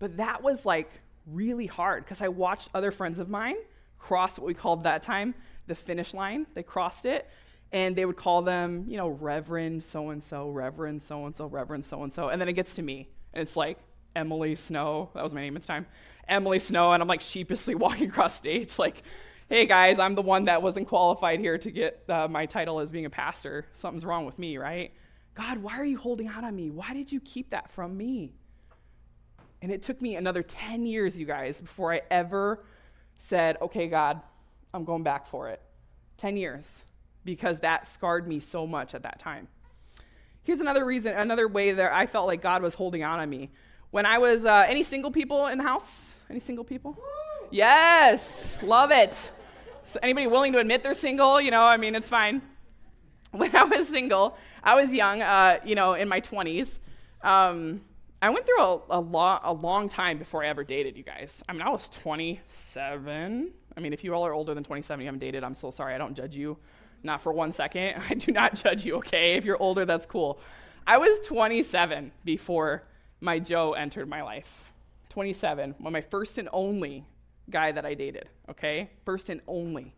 But 0.00 0.16
that 0.16 0.42
was 0.42 0.66
like 0.66 0.90
really 1.28 1.66
hard 1.66 2.04
because 2.04 2.20
I 2.20 2.26
watched 2.26 2.68
other 2.74 2.90
friends 2.90 3.20
of 3.20 3.30
mine 3.30 3.54
cross 3.96 4.38
what 4.38 4.46
we 4.46 4.54
called 4.54 4.82
that 4.82 5.04
time 5.04 5.34
the 5.68 5.76
finish 5.76 6.14
line. 6.14 6.46
They 6.54 6.64
crossed 6.64 7.06
it, 7.06 7.30
and 7.70 7.94
they 7.94 8.04
would 8.04 8.16
call 8.16 8.42
them, 8.42 8.86
you 8.88 8.96
know, 8.96 9.06
Reverend 9.06 9.84
so 9.84 10.10
and 10.10 10.24
so, 10.24 10.48
Reverend 10.48 11.00
so 11.00 11.26
and 11.26 11.36
so, 11.36 11.46
Reverend 11.46 11.84
so 11.84 12.02
and 12.02 12.12
so. 12.12 12.28
And 12.28 12.40
then 12.40 12.48
it 12.48 12.54
gets 12.54 12.74
to 12.74 12.82
me, 12.82 13.08
and 13.32 13.40
it's 13.40 13.56
like, 13.56 13.78
Emily 14.16 14.56
Snow, 14.56 15.10
that 15.14 15.22
was 15.22 15.32
my 15.32 15.42
name 15.42 15.54
at 15.54 15.62
the 15.62 15.68
time. 15.68 15.86
Emily 16.26 16.58
Snow, 16.58 16.92
and 16.92 17.00
I'm 17.00 17.08
like 17.08 17.20
sheepishly 17.20 17.74
walking 17.76 18.08
across 18.08 18.34
stage, 18.34 18.80
like, 18.80 19.04
hey 19.50 19.66
guys, 19.66 19.98
I'm 19.98 20.14
the 20.14 20.22
one 20.22 20.44
that 20.44 20.62
wasn't 20.62 20.86
qualified 20.86 21.40
here 21.40 21.58
to 21.58 21.70
get 21.72 22.04
uh, 22.08 22.28
my 22.28 22.46
title 22.46 22.78
as 22.78 22.92
being 22.92 23.04
a 23.04 23.10
pastor. 23.10 23.66
Something's 23.72 24.04
wrong 24.04 24.24
with 24.24 24.38
me, 24.38 24.58
right? 24.58 24.92
God, 25.34 25.58
why 25.58 25.76
are 25.76 25.84
you 25.84 25.98
holding 25.98 26.28
out 26.28 26.44
on 26.44 26.54
me? 26.54 26.70
Why 26.70 26.94
did 26.94 27.10
you 27.10 27.18
keep 27.18 27.50
that 27.50 27.68
from 27.72 27.96
me? 27.96 28.32
And 29.60 29.72
it 29.72 29.82
took 29.82 30.00
me 30.00 30.14
another 30.14 30.44
10 30.44 30.86
years, 30.86 31.18
you 31.18 31.26
guys, 31.26 31.60
before 31.60 31.92
I 31.92 32.02
ever 32.12 32.64
said, 33.18 33.56
okay, 33.60 33.88
God, 33.88 34.20
I'm 34.72 34.84
going 34.84 35.02
back 35.02 35.26
for 35.26 35.48
it. 35.48 35.60
10 36.18 36.36
years, 36.36 36.84
because 37.24 37.58
that 37.58 37.90
scarred 37.90 38.28
me 38.28 38.38
so 38.38 38.68
much 38.68 38.94
at 38.94 39.02
that 39.02 39.18
time. 39.18 39.48
Here's 40.44 40.60
another 40.60 40.84
reason, 40.84 41.12
another 41.14 41.48
way 41.48 41.72
that 41.72 41.92
I 41.92 42.06
felt 42.06 42.28
like 42.28 42.40
God 42.40 42.62
was 42.62 42.74
holding 42.74 43.02
out 43.02 43.18
on 43.18 43.28
me. 43.28 43.50
When 43.90 44.06
I 44.06 44.18
was, 44.18 44.44
uh, 44.44 44.64
any 44.68 44.84
single 44.84 45.10
people 45.10 45.48
in 45.48 45.58
the 45.58 45.64
house? 45.64 46.14
Any 46.30 46.38
single 46.38 46.64
people? 46.64 46.96
Yes, 47.50 48.56
love 48.62 48.92
it. 48.92 49.32
Anybody 50.02 50.26
willing 50.26 50.52
to 50.52 50.58
admit 50.58 50.82
they're 50.82 50.94
single? 50.94 51.40
You 51.40 51.50
know, 51.50 51.62
I 51.62 51.76
mean, 51.76 51.94
it's 51.94 52.08
fine. 52.08 52.42
When 53.32 53.54
I 53.54 53.62
was 53.62 53.86
single, 53.86 54.36
I 54.60 54.74
was 54.74 54.92
young, 54.92 55.22
uh, 55.22 55.60
you 55.64 55.76
know, 55.76 55.94
in 55.94 56.08
my 56.08 56.20
20s. 56.20 56.80
Um, 57.22 57.82
I 58.20 58.28
went 58.30 58.44
through 58.44 58.60
a, 58.60 58.80
a, 58.90 59.00
lo- 59.00 59.38
a 59.44 59.52
long 59.52 59.88
time 59.88 60.18
before 60.18 60.42
I 60.42 60.48
ever 60.48 60.64
dated 60.64 60.96
you 60.96 61.04
guys. 61.04 61.40
I 61.48 61.52
mean, 61.52 61.62
I 61.62 61.68
was 61.70 61.88
27. 61.90 63.50
I 63.76 63.80
mean, 63.80 63.92
if 63.92 64.02
you 64.02 64.12
all 64.14 64.26
are 64.26 64.34
older 64.34 64.52
than 64.52 64.64
27, 64.64 65.00
you 65.00 65.06
haven't 65.06 65.20
dated, 65.20 65.44
I'm 65.44 65.54
so 65.54 65.70
sorry. 65.70 65.94
I 65.94 65.98
don't 65.98 66.14
judge 66.14 66.34
you. 66.34 66.56
Not 67.04 67.22
for 67.22 67.32
one 67.32 67.52
second. 67.52 68.02
I 68.10 68.14
do 68.14 68.32
not 68.32 68.56
judge 68.56 68.84
you, 68.84 68.96
okay? 68.96 69.34
If 69.34 69.44
you're 69.44 69.62
older, 69.62 69.84
that's 69.84 70.06
cool. 70.06 70.40
I 70.86 70.98
was 70.98 71.20
27 71.20 72.10
before 72.24 72.82
my 73.20 73.38
Joe 73.38 73.74
entered 73.74 74.08
my 74.08 74.22
life. 74.22 74.72
27, 75.10 75.76
when 75.78 75.92
my 75.92 76.00
first 76.00 76.36
and 76.38 76.48
only 76.52 77.04
guy 77.50 77.72
that 77.72 77.84
I 77.84 77.94
dated, 77.94 78.28
okay? 78.48 78.90
First 79.04 79.28
and 79.28 79.40
only. 79.46 79.94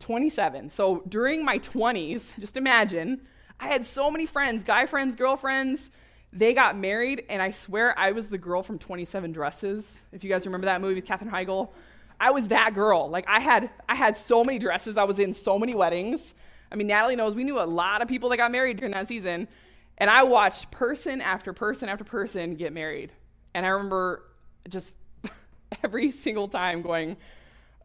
27. 0.00 0.70
So 0.70 1.02
during 1.08 1.44
my 1.44 1.58
20s, 1.58 2.38
just 2.38 2.56
imagine, 2.56 3.22
I 3.60 3.68
had 3.68 3.86
so 3.86 4.10
many 4.10 4.26
friends, 4.26 4.64
guy 4.64 4.86
friends, 4.86 5.14
girlfriends. 5.14 5.90
They 6.32 6.52
got 6.52 6.76
married, 6.76 7.24
and 7.28 7.40
I 7.40 7.52
swear 7.52 7.96
I 7.98 8.10
was 8.10 8.28
the 8.28 8.38
girl 8.38 8.62
from 8.62 8.78
27 8.78 9.32
Dresses. 9.32 10.04
If 10.12 10.24
you 10.24 10.30
guys 10.30 10.44
remember 10.46 10.66
that 10.66 10.80
movie 10.80 10.96
with 10.96 11.06
Katherine 11.06 11.30
Heigl, 11.30 11.70
I 12.18 12.32
was 12.32 12.48
that 12.48 12.74
girl. 12.74 13.08
Like 13.08 13.24
I 13.28 13.40
had, 13.40 13.70
I 13.88 13.94
had 13.94 14.16
so 14.16 14.42
many 14.42 14.58
dresses. 14.58 14.96
I 14.96 15.04
was 15.04 15.18
in 15.18 15.32
so 15.32 15.58
many 15.58 15.74
weddings. 15.74 16.34
I 16.72 16.76
mean, 16.76 16.86
Natalie 16.88 17.16
knows 17.16 17.34
we 17.36 17.44
knew 17.44 17.60
a 17.60 17.62
lot 17.64 18.02
of 18.02 18.08
people 18.08 18.28
that 18.30 18.36
got 18.36 18.50
married 18.50 18.78
during 18.78 18.92
that 18.92 19.06
season, 19.06 19.46
and 19.98 20.10
I 20.10 20.24
watched 20.24 20.70
person 20.70 21.20
after 21.20 21.52
person 21.52 21.88
after 21.88 22.02
person 22.04 22.56
get 22.56 22.72
married. 22.72 23.12
And 23.54 23.64
I 23.64 23.68
remember 23.68 24.24
just 24.68 24.96
every 25.82 26.10
single 26.10 26.48
time 26.48 26.82
going, 26.82 27.16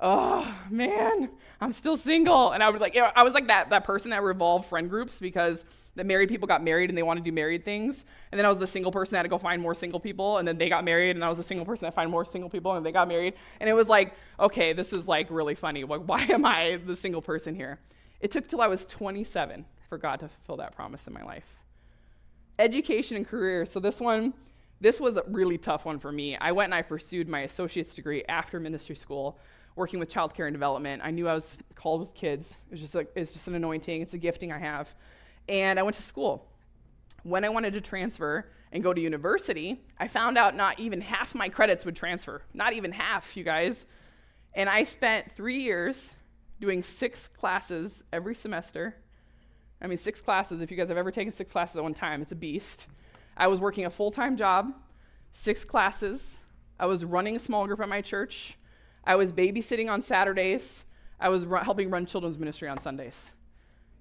oh 0.01 0.47
man, 0.69 1.29
I'm 1.59 1.73
still 1.73 1.97
single. 1.97 2.51
And 2.51 2.63
I 2.63 2.69
would 2.69 2.81
like, 2.81 2.95
you 2.95 3.01
know, 3.01 3.11
I 3.15 3.23
was 3.23 3.33
like 3.33 3.47
that, 3.47 3.69
that 3.69 3.83
person 3.83 4.11
that 4.11 4.23
revolved 4.23 4.67
friend 4.69 4.89
groups 4.89 5.19
because 5.19 5.65
the 5.95 6.03
married 6.03 6.29
people 6.29 6.47
got 6.47 6.63
married 6.63 6.89
and 6.89 6.97
they 6.97 7.03
wanted 7.03 7.25
to 7.25 7.29
do 7.29 7.33
married 7.33 7.65
things. 7.65 8.05
And 8.31 8.39
then 8.39 8.45
I 8.45 8.49
was 8.49 8.57
the 8.57 8.67
single 8.67 8.91
person 8.91 9.11
that 9.11 9.17
had 9.17 9.23
to 9.23 9.29
go 9.29 9.37
find 9.37 9.61
more 9.61 9.75
single 9.75 9.99
people. 9.99 10.37
And 10.37 10.47
then 10.47 10.57
they 10.57 10.69
got 10.69 10.85
married 10.85 11.15
and 11.15 11.25
I 11.25 11.29
was 11.29 11.37
the 11.37 11.43
single 11.43 11.65
person 11.65 11.85
that 11.85 11.93
find 11.93 12.09
more 12.09 12.23
single 12.23 12.49
people 12.49 12.73
and 12.73 12.85
they 12.85 12.91
got 12.91 13.07
married. 13.07 13.33
And 13.59 13.69
it 13.69 13.73
was 13.73 13.87
like, 13.87 14.13
okay, 14.39 14.71
this 14.71 14.93
is 14.93 15.07
like 15.07 15.27
really 15.29 15.55
funny. 15.55 15.83
Like, 15.83 16.01
why 16.05 16.21
am 16.23 16.45
I 16.45 16.79
the 16.85 16.95
single 16.95 17.21
person 17.21 17.55
here? 17.55 17.79
It 18.21 18.31
took 18.31 18.47
till 18.47 18.61
I 18.61 18.67
was 18.67 18.85
27 18.85 19.65
for 19.89 19.97
God 19.97 20.19
to 20.21 20.29
fulfill 20.29 20.57
that 20.57 20.75
promise 20.75 21.07
in 21.07 21.13
my 21.13 21.23
life. 21.23 21.55
Education 22.57 23.17
and 23.17 23.27
career. 23.27 23.65
So 23.65 23.79
this 23.79 23.99
one, 23.99 24.33
this 24.81 24.99
was 24.99 25.17
a 25.17 25.23
really 25.27 25.57
tough 25.57 25.85
one 25.85 25.99
for 25.99 26.11
me. 26.11 26.37
I 26.37 26.51
went 26.51 26.67
and 26.67 26.75
I 26.75 26.81
pursued 26.81 27.27
my 27.27 27.41
associate's 27.41 27.95
degree 27.95 28.23
after 28.27 28.59
ministry 28.59 28.95
school 28.95 29.37
working 29.75 29.99
with 29.99 30.11
childcare 30.11 30.45
and 30.45 30.53
development. 30.53 31.01
I 31.03 31.11
knew 31.11 31.27
I 31.27 31.33
was 31.33 31.57
called 31.75 32.01
with 32.01 32.13
kids. 32.13 32.59
It 32.67 32.71
was 32.71 32.81
just 32.81 32.95
it's 33.15 33.33
just 33.33 33.47
an 33.47 33.55
anointing. 33.55 34.01
It's 34.01 34.13
a 34.13 34.17
gifting 34.17 34.51
I 34.51 34.59
have. 34.59 34.93
And 35.47 35.79
I 35.79 35.83
went 35.83 35.95
to 35.95 36.01
school. 36.01 36.45
When 37.23 37.43
I 37.43 37.49
wanted 37.49 37.73
to 37.73 37.81
transfer 37.81 38.45
and 38.71 38.83
go 38.83 38.93
to 38.93 39.01
university, 39.01 39.81
I 39.97 40.07
found 40.07 40.37
out 40.37 40.55
not 40.55 40.79
even 40.79 41.01
half 41.01 41.35
my 41.35 41.49
credits 41.49 41.85
would 41.85 41.95
transfer. 41.95 42.43
Not 42.53 42.73
even 42.73 42.91
half, 42.91 43.35
you 43.35 43.43
guys. 43.43 43.85
And 44.53 44.69
I 44.69 44.83
spent 44.83 45.31
three 45.35 45.61
years 45.61 46.11
doing 46.59 46.83
six 46.83 47.27
classes 47.27 48.03
every 48.11 48.35
semester. 48.35 48.95
I 49.81 49.87
mean, 49.87 49.97
six 49.97 50.21
classes. 50.21 50.61
If 50.61 50.71
you 50.71 50.77
guys 50.77 50.89
have 50.89 50.97
ever 50.97 51.11
taken 51.11 51.33
six 51.33 51.51
classes 51.51 51.77
at 51.77 51.83
one 51.83 51.93
time, 51.93 52.21
it's 52.21 52.31
a 52.31 52.35
beast. 52.35 52.87
I 53.39 53.47
was 53.47 53.61
working 53.61 53.85
a 53.85 53.89
full 53.89 54.11
time 54.11 54.35
job, 54.35 54.73
six 55.31 55.63
classes. 55.63 56.41
I 56.77 56.85
was 56.85 57.05
running 57.05 57.37
a 57.37 57.39
small 57.39 57.65
group 57.65 57.79
at 57.79 57.89
my 57.89 58.01
church. 58.01 58.57
I 59.05 59.15
was 59.15 59.31
babysitting 59.31 59.89
on 59.89 60.01
Saturdays. 60.01 60.85
I 61.19 61.29
was 61.29 61.45
helping 61.63 61.89
run 61.89 62.05
children's 62.05 62.37
ministry 62.37 62.67
on 62.67 62.79
Sundays. 62.81 63.31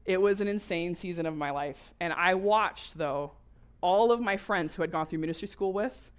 It 0.04 0.20
was 0.20 0.40
an 0.40 0.48
insane 0.48 0.94
season 0.94 1.24
of 1.24 1.36
my 1.36 1.50
life. 1.50 1.94
And 2.00 2.12
I 2.12 2.34
watched, 2.34 2.98
though, 2.98 3.32
all 3.80 4.10
of 4.10 4.20
my 4.20 4.36
friends 4.36 4.74
who 4.74 4.82
had 4.82 4.90
gone 4.90 5.06
through 5.06 5.20
ministry 5.20 5.48
school 5.48 5.72
with 5.72 6.10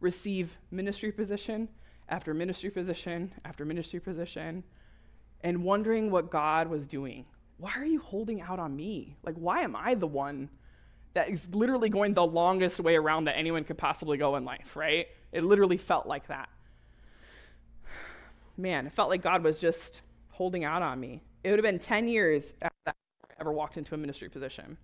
receive 0.00 0.58
ministry 0.70 1.10
position 1.10 1.68
after 2.08 2.34
ministry 2.34 2.70
position 2.70 3.32
after 3.44 3.64
ministry 3.64 4.00
position 4.00 4.62
and 5.40 5.64
wondering 5.64 6.10
what 6.10 6.30
God 6.30 6.68
was 6.68 6.86
doing. 6.86 7.24
Why 7.56 7.72
are 7.76 7.86
you 7.86 8.00
holding 8.00 8.42
out 8.42 8.58
on 8.58 8.76
me? 8.76 9.16
Like, 9.22 9.36
why 9.36 9.62
am 9.62 9.74
I 9.74 9.94
the 9.94 10.06
one 10.06 10.50
that 11.16 11.30
is 11.30 11.48
literally 11.52 11.88
going 11.88 12.12
the 12.12 12.26
longest 12.26 12.78
way 12.78 12.94
around 12.94 13.24
that 13.24 13.38
anyone 13.38 13.64
could 13.64 13.78
possibly 13.78 14.18
go 14.18 14.36
in 14.36 14.44
life, 14.44 14.76
right? 14.76 15.06
It 15.32 15.42
literally 15.44 15.78
felt 15.78 16.06
like 16.06 16.28
that 16.28 16.50
man, 18.58 18.86
it 18.86 18.92
felt 18.92 19.08
like 19.08 19.22
God 19.22 19.42
was 19.42 19.58
just 19.58 20.02
holding 20.30 20.62
out 20.62 20.82
on 20.82 21.00
me. 21.00 21.22
It 21.42 21.50
would 21.50 21.58
have 21.58 21.64
been 21.64 21.78
10 21.78 22.06
years 22.06 22.52
after 22.60 22.76
I 22.88 22.92
ever 23.40 23.50
walked 23.50 23.78
into 23.78 23.94
a 23.94 23.98
ministry 23.98 24.28
position. 24.28 24.76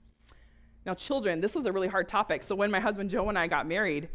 Now, 0.87 0.95
children, 0.95 1.43
this 1.43 1.55
was 1.55 1.67
a 1.67 1.73
really 1.73 1.87
hard 1.87 2.09
topic. 2.09 2.43
So 2.43 2.55
when 2.55 2.71
my 2.71 2.81
husband 2.81 3.11
Joe 3.11 3.29
and 3.29 3.39
I 3.39 3.47
got 3.47 3.69
married, 3.69 4.09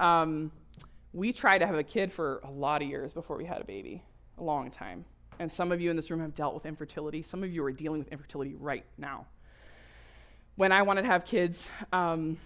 um, 0.00 0.50
we 1.12 1.34
tried 1.34 1.58
to 1.58 1.66
have 1.66 1.76
a 1.76 1.82
kid 1.82 2.10
for 2.10 2.40
a 2.44 2.50
lot 2.50 2.80
of 2.80 2.88
years 2.88 3.12
before 3.12 3.36
we 3.36 3.44
had 3.44 3.60
a 3.60 3.64
baby, 3.64 4.02
a 4.38 4.42
long 4.42 4.70
time. 4.70 5.04
And 5.38 5.52
some 5.52 5.70
of 5.70 5.82
you 5.82 5.90
in 5.90 5.96
this 5.96 6.10
room 6.10 6.20
have 6.20 6.34
dealt 6.34 6.54
with 6.54 6.64
infertility. 6.64 7.20
Some 7.20 7.44
of 7.44 7.52
you 7.52 7.62
are 7.62 7.72
dealing 7.72 7.98
with 7.98 8.08
infertility 8.08 8.54
right 8.54 8.86
now. 8.96 9.26
When 10.58 10.72
I 10.72 10.82
wanted 10.82 11.02
to 11.02 11.06
have 11.06 11.24
kids, 11.24 11.70
um, 11.92 12.36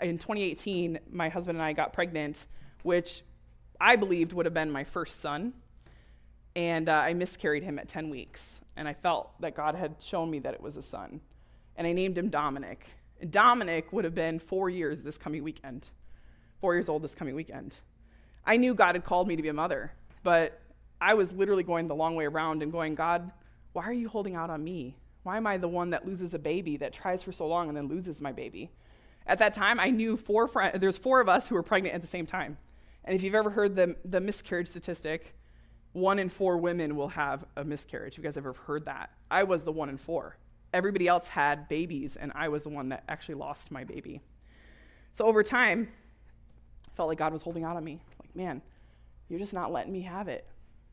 in 0.00 0.16
2018, 0.16 1.00
my 1.10 1.28
husband 1.28 1.58
and 1.58 1.64
I 1.64 1.72
got 1.72 1.92
pregnant, 1.92 2.46
which 2.84 3.24
I 3.80 3.96
believed 3.96 4.32
would 4.32 4.46
have 4.46 4.54
been 4.54 4.70
my 4.70 4.84
first 4.84 5.20
son. 5.20 5.54
And 6.54 6.88
uh, 6.88 6.92
I 6.92 7.12
miscarried 7.14 7.64
him 7.64 7.80
at 7.80 7.88
10 7.88 8.10
weeks. 8.10 8.60
And 8.76 8.86
I 8.86 8.94
felt 8.94 9.40
that 9.40 9.56
God 9.56 9.74
had 9.74 9.96
shown 9.98 10.30
me 10.30 10.38
that 10.38 10.54
it 10.54 10.60
was 10.60 10.76
a 10.76 10.82
son. 10.82 11.20
And 11.76 11.84
I 11.84 11.92
named 11.92 12.16
him 12.16 12.28
Dominic. 12.28 12.86
And 13.20 13.28
Dominic 13.32 13.92
would 13.92 14.04
have 14.04 14.14
been 14.14 14.38
four 14.38 14.70
years 14.70 15.02
this 15.02 15.18
coming 15.18 15.42
weekend, 15.42 15.88
four 16.60 16.74
years 16.74 16.88
old 16.88 17.02
this 17.02 17.16
coming 17.16 17.34
weekend. 17.34 17.80
I 18.46 18.56
knew 18.56 18.72
God 18.72 18.94
had 18.94 19.04
called 19.04 19.26
me 19.26 19.34
to 19.34 19.42
be 19.42 19.48
a 19.48 19.52
mother, 19.52 19.90
but 20.22 20.60
I 21.00 21.14
was 21.14 21.32
literally 21.32 21.64
going 21.64 21.88
the 21.88 21.96
long 21.96 22.14
way 22.14 22.26
around 22.26 22.62
and 22.62 22.70
going, 22.70 22.94
God, 22.94 23.32
why 23.72 23.82
are 23.82 23.92
you 23.92 24.08
holding 24.08 24.36
out 24.36 24.48
on 24.48 24.62
me? 24.62 24.96
Why 25.24 25.38
am 25.38 25.46
I 25.46 25.56
the 25.56 25.68
one 25.68 25.90
that 25.90 26.06
loses 26.06 26.34
a 26.34 26.38
baby, 26.38 26.76
that 26.76 26.92
tries 26.92 27.22
for 27.22 27.32
so 27.32 27.46
long 27.46 27.68
and 27.68 27.76
then 27.76 27.88
loses 27.88 28.20
my 28.20 28.30
baby? 28.30 28.70
At 29.26 29.38
that 29.38 29.54
time, 29.54 29.80
I 29.80 29.90
knew 29.90 30.16
four 30.16 30.46
friends, 30.46 30.78
there's 30.78 30.98
four 30.98 31.20
of 31.20 31.28
us 31.28 31.48
who 31.48 31.54
were 31.54 31.62
pregnant 31.62 31.94
at 31.94 32.02
the 32.02 32.06
same 32.06 32.26
time. 32.26 32.58
And 33.04 33.16
if 33.16 33.22
you've 33.22 33.34
ever 33.34 33.50
heard 33.50 33.74
the, 33.74 33.96
the 34.04 34.20
miscarriage 34.20 34.68
statistic, 34.68 35.34
one 35.92 36.18
in 36.18 36.28
four 36.28 36.58
women 36.58 36.94
will 36.94 37.08
have 37.08 37.44
a 37.56 37.64
miscarriage. 37.64 38.16
Have 38.16 38.24
you 38.24 38.28
guys 38.28 38.36
ever 38.36 38.52
heard 38.52 38.84
that? 38.84 39.10
I 39.30 39.44
was 39.44 39.62
the 39.62 39.72
one 39.72 39.88
in 39.88 39.96
four. 39.96 40.36
Everybody 40.74 41.08
else 41.08 41.28
had 41.28 41.68
babies, 41.68 42.16
and 42.16 42.32
I 42.34 42.48
was 42.48 42.64
the 42.64 42.68
one 42.68 42.90
that 42.90 43.04
actually 43.08 43.36
lost 43.36 43.70
my 43.70 43.84
baby. 43.84 44.20
So 45.12 45.24
over 45.24 45.42
time, 45.42 45.88
I 46.90 46.96
felt 46.96 47.08
like 47.08 47.18
God 47.18 47.32
was 47.32 47.42
holding 47.42 47.64
out 47.64 47.76
on 47.76 47.84
me. 47.84 48.00
Like, 48.20 48.34
man, 48.36 48.60
you're 49.28 49.38
just 49.38 49.54
not 49.54 49.72
letting 49.72 49.92
me 49.92 50.02
have 50.02 50.28
it. 50.28 50.46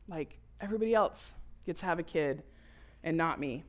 Like, 0.08 0.38
everybody 0.60 0.94
else 0.94 1.34
gets 1.66 1.80
to 1.80 1.86
have 1.86 1.98
a 1.98 2.02
kid, 2.02 2.44
and 3.02 3.16
not 3.16 3.40
me. 3.40 3.64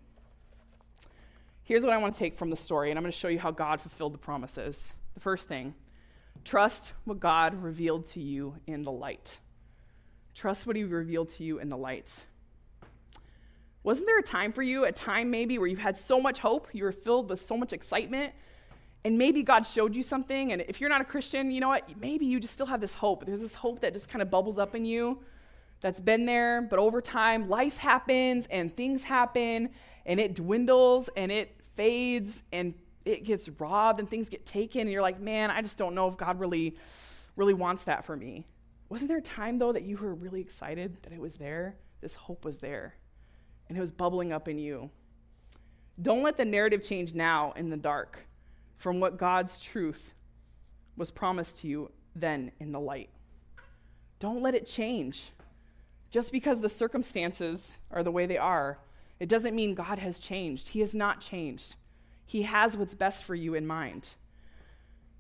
Here's 1.66 1.84
what 1.84 1.94
I 1.94 1.98
want 1.98 2.14
to 2.14 2.20
take 2.20 2.38
from 2.38 2.50
the 2.50 2.58
story, 2.58 2.90
and 2.90 3.00
I'm 3.00 3.04
going 3.04 3.12
to 3.12 3.18
show 3.18 3.30
you 3.30 3.40
how 3.40 3.52
God 3.52 3.80
fulfilled 3.80 4.14
the 4.14 4.18
promises. 4.18 4.96
The 5.14 5.20
first 5.20 5.48
thing 5.48 5.76
Trust 6.44 6.92
what 7.06 7.20
God 7.20 7.62
revealed 7.64 8.06
to 8.08 8.20
you 8.20 8.56
in 8.68 8.82
the 8.82 8.92
light. 8.92 9.40
Trust 10.36 10.68
what 10.68 10.76
He 10.76 10.84
revealed 10.84 11.30
to 11.30 11.44
you 11.44 11.60
in 11.60 11.70
the 11.70 11.78
light. 11.78 12.26
Wasn't 13.84 14.08
there 14.08 14.20
a 14.20 14.24
time 14.24 14.52
for 14.52 14.62
you, 14.62 14.86
a 14.86 14.92
time 14.92 15.30
maybe 15.30 15.58
where 15.58 15.68
you 15.68 15.78
had 15.78 15.98
so 15.98 16.20
much 16.20 16.40
hope, 16.40 16.68
you 16.74 16.84
were 16.84 16.92
filled 16.92 17.30
with 17.30 17.42
so 17.42 17.56
much 17.56 17.72
excitement, 17.72 18.34
and 19.06 19.18
maybe 19.18 19.44
God 19.44 19.66
showed 19.66 19.96
you 19.96 20.04
something? 20.04 20.52
And 20.52 20.64
if 20.68 20.82
you're 20.82 20.90
not 20.90 21.02
a 21.02 21.06
Christian, 21.06 21.52
you 21.52 21.62
know 21.62 21.70
what? 21.70 21.98
Maybe 22.00 22.26
you 22.26 22.40
just 22.40 22.54
still 22.54 22.66
have 22.66 22.82
this 22.82 22.94
hope. 22.94 23.26
There's 23.26 23.42
this 23.42 23.56
hope 23.56 23.82
that 23.82 23.94
just 23.94 24.10
kind 24.10 24.22
of 24.22 24.30
bubbles 24.30 24.60
up 24.60 24.76
in 24.76 24.86
you 24.86 25.20
that's 25.82 26.02
been 26.02 26.26
there, 26.26 26.62
but 26.62 26.80
over 26.80 27.02
time, 27.02 27.50
life 27.50 27.78
happens 27.78 28.48
and 28.50 28.74
things 28.74 29.04
happen, 29.04 29.70
and 30.06 30.20
it 30.20 30.36
dwindles 30.36 31.10
and 31.16 31.32
it 31.32 31.56
fades, 31.76 32.44
and 32.52 32.74
it 33.06 33.24
gets 33.24 33.50
robbed 33.60 34.00
and 34.00 34.10
things 34.10 34.30
get 34.30 34.46
taken 34.46 34.82
and 34.82 34.92
you're 34.92 35.02
like, 35.02 35.20
man, 35.20 35.52
I 35.52 35.62
just 35.62 35.78
don't 35.78 35.94
know 35.96 36.08
if 36.08 36.18
God 36.18 36.40
really, 36.40 36.78
really 37.36 37.54
wants 37.54 37.84
that 37.86 38.06
for 38.06 38.16
me. 38.16 38.46
Wasn't 38.90 39.08
there 39.08 39.18
a 39.18 39.22
time, 39.22 39.58
though, 39.58 39.72
that 39.72 39.84
you 39.84 39.98
were 39.98 40.14
really 40.14 40.40
excited 40.40 40.98
that 41.04 41.12
it 41.12 41.20
was 41.20 41.36
there? 41.36 41.76
This 42.00 42.16
hope 42.16 42.46
was 42.46 42.60
there, 42.60 42.96
and 43.68 43.78
it 43.78 43.82
was 43.82 43.92
bubbling 43.92 44.32
up 44.32 44.48
in 44.48 44.60
you. 44.60 44.90
Don't 46.02 46.22
let 46.22 46.38
the 46.38 46.46
narrative 46.46 46.84
change 46.84 47.14
now 47.14 47.54
in 47.54 47.70
the 47.70 47.78
dark 47.78 48.20
from 48.78 49.00
what 49.00 49.18
God's 49.18 49.58
truth 49.58 50.14
was 50.96 51.12
promised 51.12 51.60
to 51.60 51.68
you 51.68 51.92
then 52.16 52.52
in 52.60 52.72
the 52.72 52.80
light. 52.80 53.10
Don't 54.20 54.42
let 54.42 54.54
it 54.54 54.66
change. 54.66 55.32
Just 56.12 56.32
because 56.32 56.60
the 56.60 56.70
circumstances 56.70 57.80
are 57.90 58.04
the 58.04 58.12
way 58.12 58.26
they 58.26 58.38
are, 58.38 58.78
it 59.24 59.30
doesn't 59.30 59.56
mean 59.56 59.74
God 59.74 60.00
has 60.00 60.20
changed. 60.20 60.68
He 60.68 60.82
has 60.82 60.94
not 60.94 61.22
changed. 61.22 61.78
He 62.26 62.42
has 62.42 62.76
what's 62.76 62.94
best 62.94 63.24
for 63.24 63.34
you 63.34 63.54
in 63.54 63.66
mind. 63.66 64.16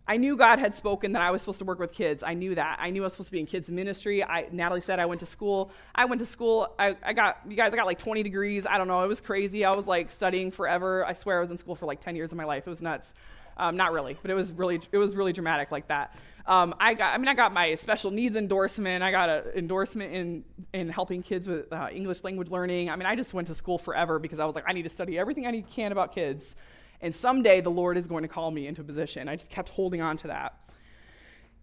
I 0.05 0.17
knew 0.17 0.35
God 0.35 0.59
had 0.59 0.75
spoken 0.75 1.13
that 1.13 1.21
I 1.21 1.31
was 1.31 1.39
supposed 1.39 1.59
to 1.59 1.63
work 1.63 1.79
with 1.79 1.93
kids. 1.93 2.21
I 2.21 2.33
knew 2.33 2.53
that. 2.55 2.79
I 2.81 2.89
knew 2.89 3.03
I 3.03 3.05
was 3.05 3.13
supposed 3.13 3.29
to 3.29 3.31
be 3.31 3.39
in 3.39 3.45
kids 3.45 3.71
ministry. 3.71 4.21
I, 4.21 4.49
Natalie 4.51 4.81
said 4.81 4.99
I 4.99 5.05
went 5.05 5.21
to 5.21 5.25
school. 5.25 5.71
I 5.95 6.03
went 6.03 6.19
to 6.19 6.25
school. 6.25 6.75
I, 6.77 6.97
I 7.01 7.13
got, 7.13 7.39
you 7.47 7.55
guys, 7.55 7.71
I 7.71 7.77
got 7.77 7.85
like 7.85 7.97
20 7.97 8.23
degrees. 8.23 8.67
I 8.67 8.77
don't 8.77 8.89
know. 8.89 9.05
It 9.05 9.07
was 9.07 9.21
crazy. 9.21 9.63
I 9.63 9.71
was 9.71 9.87
like 9.87 10.11
studying 10.11 10.51
forever. 10.51 11.05
I 11.05 11.13
swear 11.13 11.37
I 11.37 11.41
was 11.41 11.51
in 11.51 11.57
school 11.57 11.75
for 11.75 11.85
like 11.85 12.01
10 12.01 12.17
years 12.17 12.33
of 12.33 12.37
my 12.37 12.43
life. 12.43 12.67
It 12.67 12.69
was 12.69 12.81
nuts. 12.81 13.13
Um, 13.55 13.77
not 13.77 13.93
really, 13.93 14.17
but 14.21 14.31
it 14.31 14.33
was 14.33 14.51
really, 14.51 14.81
it 14.91 14.97
was 14.97 15.15
really 15.15 15.31
dramatic 15.31 15.71
like 15.71 15.87
that. 15.87 16.13
Um, 16.45 16.75
I 16.79 16.93
got, 16.93 17.13
I 17.13 17.17
mean, 17.17 17.29
I 17.29 17.35
got 17.35 17.53
my 17.53 17.75
special 17.75 18.11
needs 18.11 18.35
endorsement. 18.35 19.01
I 19.01 19.11
got 19.11 19.29
an 19.29 19.43
endorsement 19.55 20.13
in, 20.13 20.43
in 20.73 20.89
helping 20.89 21.21
kids 21.21 21.47
with 21.47 21.71
uh, 21.71 21.87
English 21.91 22.23
language 22.23 22.49
learning. 22.49 22.89
I 22.89 22.97
mean, 22.97 23.05
I 23.05 23.15
just 23.15 23.33
went 23.33 23.47
to 23.47 23.53
school 23.53 23.77
forever 23.77 24.19
because 24.19 24.39
I 24.39 24.45
was 24.45 24.53
like, 24.53 24.65
I 24.67 24.73
need 24.73 24.83
to 24.83 24.89
study 24.89 25.17
everything 25.17 25.47
I 25.47 25.61
can 25.61 25.93
about 25.93 26.13
kids. 26.13 26.55
And 26.99 27.15
someday 27.15 27.61
the 27.61 27.71
Lord 27.71 27.97
is 27.97 28.07
going 28.07 28.23
to 28.23 28.27
call 28.27 28.51
me 28.51 28.67
into 28.67 28.81
a 28.81 28.83
position. 28.83 29.29
I 29.29 29.35
just 29.35 29.49
kept 29.49 29.69
holding 29.69 30.01
on 30.01 30.17
to 30.17 30.27
that. 30.27 30.57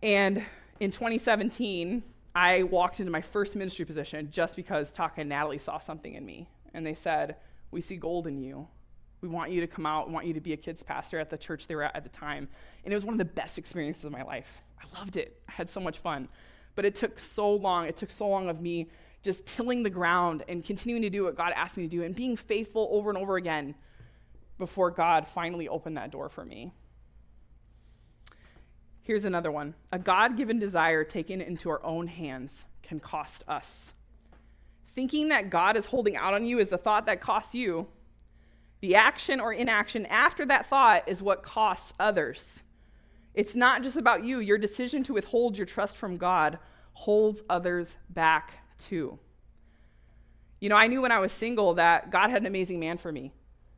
And 0.03 0.45
in 0.81 0.91
2017, 0.91 2.03
I 2.35 2.63
walked 2.63 3.01
into 3.01 3.13
my 3.13 3.21
first 3.21 3.57
ministry 3.57 3.85
position 3.85 4.31
just 4.31 4.57
because 4.57 4.91
Taka 4.91 5.21
and 5.21 5.29
Natalie 5.29 5.59
saw 5.59 5.79
something 5.79 6.15
in 6.15 6.25
me. 6.25 6.49
And 6.73 6.87
they 6.87 6.95
said, 6.95 7.37
We 7.71 7.81
see 7.81 7.97
gold 7.97 8.27
in 8.27 8.39
you. 8.39 8.69
We 9.21 9.29
want 9.29 9.51
you 9.51 9.61
to 9.61 9.67
come 9.67 9.87
out. 9.87 10.09
We 10.09 10.15
want 10.15 10.27
you 10.27 10.35
to 10.35 10.41
be 10.41 10.53
a 10.53 10.57
kids 10.57 10.83
pastor 10.83 11.19
at 11.19 11.31
the 11.31 11.37
church 11.37 11.67
they 11.67 11.75
were 11.75 11.83
at 11.83 11.97
at 11.97 12.03
the 12.03 12.09
time. 12.09 12.49
And 12.85 12.93
it 12.93 12.97
was 12.97 13.05
one 13.05 13.15
of 13.15 13.19
the 13.19 13.25
best 13.25 13.59
experiences 13.59 14.05
of 14.05 14.13
my 14.13 14.23
life. 14.23 14.63
I 14.81 14.99
loved 14.99 15.17
it. 15.17 15.41
I 15.49 15.53
had 15.53 15.69
so 15.69 15.81
much 15.81 15.99
fun. 15.99 16.29
But 16.75 16.85
it 16.85 16.95
took 16.95 17.19
so 17.19 17.53
long. 17.55 17.87
It 17.87 17.97
took 17.97 18.11
so 18.11 18.29
long 18.29 18.49
of 18.49 18.61
me 18.61 18.89
just 19.23 19.45
tilling 19.45 19.83
the 19.83 19.91
ground 19.91 20.45
and 20.49 20.65
continuing 20.65 21.03
to 21.03 21.11
do 21.11 21.25
what 21.25 21.37
God 21.37 21.53
asked 21.55 21.77
me 21.77 21.83
to 21.85 21.89
do 21.89 22.03
and 22.03 22.15
being 22.15 22.37
faithful 22.37 22.89
over 22.91 23.11
and 23.11 23.19
over 23.19 23.37
again 23.37 23.75
before 24.59 24.91
God 24.91 25.27
finally 25.29 25.69
opened 25.69 25.97
that 25.97 26.11
door 26.11 26.29
for 26.29 26.45
me. 26.45 26.73
Here's 29.03 29.25
another 29.25 29.51
one 29.51 29.75
a 29.93 29.99
God 29.99 30.37
given 30.37 30.59
desire 30.59 31.05
taken 31.05 31.41
into 31.41 31.69
our 31.69 31.85
own 31.85 32.07
hands 32.07 32.65
can 32.83 33.01
cost 33.01 33.45
us. 33.49 33.93
Thinking 34.95 35.29
that 35.29 35.51
God 35.51 35.77
is 35.77 35.87
holding 35.87 36.17
out 36.17 36.35
on 36.35 36.47
you 36.47 36.59
is 36.59 36.69
the 36.69 36.79
thought 36.79 37.07
that 37.07 37.21
costs 37.21 37.55
you. 37.55 37.89
The 38.81 38.95
action 38.95 39.41
or 39.41 39.53
inaction 39.53 40.07
after 40.07 40.47
that 40.47 40.67
thought 40.67 41.05
is 41.07 41.23
what 41.23 41.43
costs 41.43 41.93
others. 42.01 42.63
It's 43.35 43.55
not 43.55 43.83
just 43.83 43.97
about 43.97 44.25
you. 44.25 44.41
Your 44.41 44.59
decision 44.59 45.03
to 45.05 45.15
withhold 45.15 45.57
your 45.57 45.67
trust 45.67 45.97
from 45.97 46.17
God 46.17 46.59
holds 46.95 47.43
others 47.49 47.97
back 48.09 48.53
too. 48.79 49.19
You 50.61 50.69
know, 50.69 50.77
I 50.77 50.89
knew 50.89 51.03
when 51.03 51.13
I 51.13 51.19
was 51.19 51.33
single 51.33 51.75
that 51.75 52.11
God 52.11 52.31
had 52.31 52.43
an 52.43 52.47
amazing 52.47 52.81
man 52.81 52.99
for 52.99 53.13
me. 53.13 53.33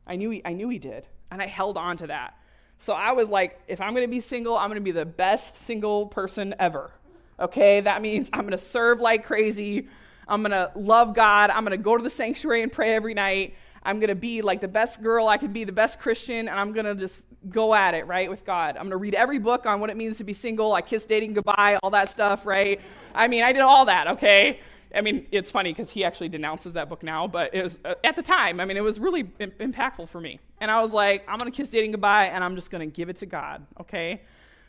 I 0.05 0.15
knew 0.15 0.29
he, 0.29 0.41
I 0.43 0.53
knew 0.53 0.69
he 0.69 0.79
did, 0.79 1.07
and 1.31 1.41
I 1.41 1.47
held 1.47 1.77
on 1.77 1.97
to 1.97 2.07
that. 2.07 2.37
So 2.77 2.93
I 2.93 3.13
was 3.13 3.29
like, 3.29 3.61
if 3.67 3.79
I'm 3.79 3.93
going 3.93 4.05
to 4.05 4.11
be 4.11 4.19
single, 4.19 4.57
I'm 4.57 4.69
going 4.69 4.75
to 4.75 4.81
be 4.81 4.91
the 4.91 5.05
best 5.05 5.55
single 5.55 6.07
person 6.07 6.53
ever. 6.59 6.91
Okay? 7.39 7.79
That 7.79 8.01
means 8.01 8.29
I'm 8.33 8.41
going 8.41 8.51
to 8.51 8.57
serve 8.57 8.99
like 8.99 9.25
crazy. 9.25 9.87
I'm 10.27 10.41
going 10.41 10.51
to 10.51 10.71
love 10.75 11.13
God. 11.13 11.49
I'm 11.49 11.63
going 11.63 11.77
to 11.77 11.81
go 11.81 11.95
to 11.95 12.03
the 12.03 12.09
sanctuary 12.09 12.61
and 12.61 12.71
pray 12.71 12.93
every 12.93 13.13
night. 13.13 13.55
I'm 13.85 13.99
going 13.99 14.09
to 14.09 14.15
be 14.15 14.41
like 14.41 14.61
the 14.61 14.67
best 14.67 15.03
girl 15.03 15.27
I 15.27 15.37
can 15.37 15.51
be, 15.51 15.65
the 15.65 15.71
best 15.71 15.99
Christian, 15.99 16.47
and 16.47 16.59
I'm 16.59 16.71
going 16.71 16.85
to 16.85 16.95
just 16.95 17.25
go 17.49 17.73
at 17.73 17.93
it, 17.93 18.07
right, 18.07 18.29
with 18.29 18.45
God. 18.45 18.77
I'm 18.77 18.83
going 18.83 18.91
to 18.91 18.97
read 18.97 19.13
every 19.13 19.39
book 19.39 19.65
on 19.65 19.79
what 19.79 19.89
it 19.89 19.97
means 19.97 20.17
to 20.17 20.23
be 20.23 20.33
single. 20.33 20.73
I 20.73 20.81
kiss 20.81 21.05
dating 21.05 21.33
goodbye, 21.33 21.77
all 21.83 21.89
that 21.91 22.09
stuff, 22.09 22.45
right? 22.45 22.79
I 23.13 23.27
mean, 23.27 23.43
I 23.43 23.51
did 23.51 23.61
all 23.61 23.85
that, 23.85 24.07
okay? 24.07 24.59
I 24.95 25.01
mean, 25.01 25.27
it's 25.31 25.51
funny 25.51 25.71
because 25.71 25.91
he 25.91 26.03
actually 26.03 26.29
denounces 26.29 26.73
that 26.73 26.87
book 26.87 27.03
now, 27.03 27.27
but 27.27 27.53
it 27.53 27.63
was 27.63 27.79
uh, 27.83 27.95
at 28.03 28.15
the 28.15 28.21
time, 28.21 28.59
I 28.59 28.65
mean, 28.65 28.77
it 28.77 28.83
was 28.83 28.99
really 28.99 29.27
Im- 29.39 29.51
impactful 29.59 30.07
for 30.09 30.21
me. 30.21 30.39
And 30.61 30.69
I 30.69 30.81
was 30.81 30.91
like, 30.91 31.23
I'm 31.27 31.37
going 31.37 31.51
to 31.51 31.55
kiss 31.55 31.67
dating 31.67 31.91
goodbye 31.91 32.27
and 32.27 32.43
I'm 32.43 32.55
just 32.55 32.69
going 32.69 32.87
to 32.87 32.95
give 32.95 33.09
it 33.09 33.17
to 33.17 33.25
God, 33.25 33.65
okay? 33.81 34.21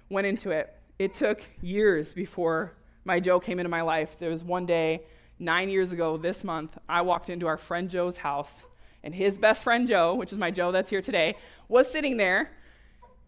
Went 0.09 0.27
into 0.27 0.51
it. 0.51 0.75
It 0.99 1.15
took 1.15 1.43
years 1.61 2.15
before 2.15 2.73
my 3.05 3.21
Joe 3.21 3.39
came 3.39 3.59
into 3.59 3.69
my 3.69 3.83
life. 3.83 4.17
There 4.19 4.31
was 4.31 4.43
one 4.43 4.65
day, 4.65 5.03
nine 5.39 5.69
years 5.69 5.93
ago 5.93 6.17
this 6.17 6.43
month, 6.43 6.79
I 6.89 7.03
walked 7.03 7.29
into 7.29 7.47
our 7.47 7.59
friend 7.59 7.91
Joe's 7.91 8.17
house 8.17 8.65
and 9.05 9.15
his 9.15 9.39
best 9.39 9.63
friend 9.63 9.87
Joe, 9.87 10.15
which 10.15 10.33
is 10.33 10.39
my 10.39 10.51
Joe 10.51 10.73
that's 10.73 10.91
here 10.91 11.03
today, 11.03 11.37
was 11.69 11.89
sitting 11.89 12.17
there. 12.17 12.51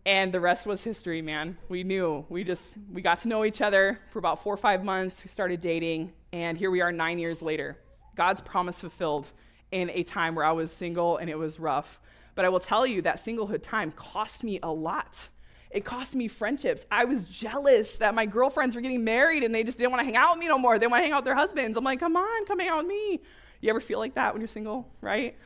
And 0.06 0.32
the 0.32 0.40
rest 0.40 0.66
was 0.66 0.82
history, 0.82 1.20
man. 1.20 1.58
We 1.68 1.82
knew. 1.82 2.24
We 2.28 2.44
just 2.44 2.64
we 2.92 3.02
got 3.02 3.18
to 3.20 3.28
know 3.28 3.44
each 3.44 3.60
other 3.60 3.98
for 4.12 4.18
about 4.18 4.42
four 4.42 4.54
or 4.54 4.56
five 4.56 4.84
months. 4.84 5.22
We 5.22 5.28
started 5.28 5.60
dating, 5.60 6.12
and 6.32 6.56
here 6.56 6.70
we 6.70 6.80
are 6.80 6.92
nine 6.92 7.18
years 7.18 7.42
later. 7.42 7.76
God's 8.14 8.40
promise 8.40 8.80
fulfilled 8.80 9.26
in 9.72 9.90
a 9.90 10.04
time 10.04 10.34
where 10.34 10.44
I 10.44 10.52
was 10.52 10.72
single 10.72 11.18
and 11.18 11.28
it 11.28 11.36
was 11.36 11.60
rough. 11.60 12.00
But 12.34 12.44
I 12.44 12.48
will 12.48 12.60
tell 12.60 12.86
you 12.86 13.02
that 13.02 13.16
singlehood 13.16 13.62
time 13.62 13.90
cost 13.90 14.44
me 14.44 14.60
a 14.62 14.70
lot. 14.70 15.28
It 15.70 15.84
cost 15.84 16.14
me 16.14 16.28
friendships. 16.28 16.86
I 16.90 17.04
was 17.04 17.26
jealous 17.26 17.96
that 17.96 18.14
my 18.14 18.26
girlfriends 18.26 18.76
were 18.76 18.80
getting 18.80 19.04
married 19.04 19.42
and 19.42 19.54
they 19.54 19.64
just 19.64 19.76
didn't 19.76 19.90
want 19.90 20.00
to 20.00 20.04
hang 20.04 20.16
out 20.16 20.30
with 20.30 20.38
me 20.40 20.46
no 20.46 20.56
more. 20.56 20.78
They 20.78 20.86
want 20.86 21.00
to 21.00 21.04
hang 21.04 21.12
out 21.12 21.18
with 21.18 21.24
their 21.26 21.34
husbands. 21.34 21.76
I'm 21.76 21.84
like, 21.84 21.98
come 21.98 22.16
on, 22.16 22.46
come 22.46 22.60
hang 22.60 22.68
out 22.68 22.78
with 22.78 22.86
me. 22.86 23.20
You 23.60 23.70
ever 23.70 23.80
feel 23.80 23.98
like 23.98 24.14
that 24.14 24.32
when 24.32 24.40
you're 24.40 24.48
single, 24.48 24.88
right? 25.00 25.36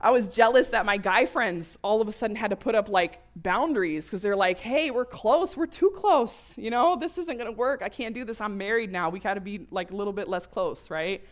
I 0.00 0.12
was 0.12 0.28
jealous 0.28 0.68
that 0.68 0.86
my 0.86 0.96
guy 0.96 1.26
friends 1.26 1.76
all 1.82 2.00
of 2.00 2.06
a 2.06 2.12
sudden 2.12 2.36
had 2.36 2.50
to 2.50 2.56
put 2.56 2.76
up 2.76 2.88
like 2.88 3.20
boundaries 3.34 4.04
because 4.04 4.22
they're 4.22 4.36
like, 4.36 4.60
hey, 4.60 4.92
we're 4.92 5.04
close, 5.04 5.56
we're 5.56 5.66
too 5.66 5.90
close. 5.90 6.56
You 6.56 6.70
know, 6.70 6.96
this 6.96 7.18
isn't 7.18 7.36
going 7.36 7.50
to 7.50 7.56
work. 7.56 7.82
I 7.82 7.88
can't 7.88 8.14
do 8.14 8.24
this. 8.24 8.40
I'm 8.40 8.56
married 8.56 8.92
now. 8.92 9.10
We 9.10 9.18
got 9.18 9.34
to 9.34 9.40
be 9.40 9.66
like 9.70 9.90
a 9.90 9.96
little 9.96 10.12
bit 10.12 10.28
less 10.28 10.46
close, 10.46 10.88
right? 10.88 11.24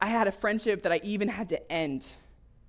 I 0.00 0.06
had 0.06 0.28
a 0.28 0.32
friendship 0.32 0.84
that 0.84 0.92
I 0.92 1.00
even 1.02 1.28
had 1.28 1.48
to 1.50 1.72
end 1.72 2.06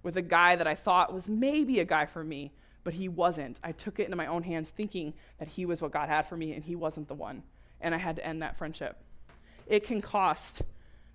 with 0.02 0.18
a 0.18 0.22
guy 0.22 0.56
that 0.56 0.68
I 0.68 0.76
thought 0.76 1.14
was 1.14 1.30
maybe 1.30 1.80
a 1.80 1.86
guy 1.86 2.06
for 2.08 2.24
me, 2.24 2.52
but 2.84 2.94
he 2.94 3.08
wasn't. 3.08 3.60
I 3.64 3.72
took 3.72 4.00
it 4.00 4.06
into 4.06 4.18
my 4.18 4.28
own 4.28 4.44
hands 4.44 4.72
thinking 4.72 5.14
that 5.38 5.48
he 5.48 5.66
was 5.66 5.82
what 5.82 5.92
God 5.92 6.10
had 6.10 6.24
for 6.28 6.36
me 6.36 6.54
and 6.54 6.64
he 6.64 6.76
wasn't 6.76 7.08
the 7.08 7.14
one. 7.14 7.44
And 7.82 7.94
I 7.94 7.98
had 8.00 8.16
to 8.16 8.26
end 8.26 8.42
that 8.42 8.58
friendship. 8.58 8.98
It 9.68 9.84
can 9.84 10.02
cost 10.02 10.64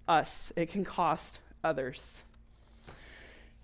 us, 0.06 0.52
it 0.56 0.70
can 0.70 0.84
cost 0.84 1.40
others. 1.62 2.22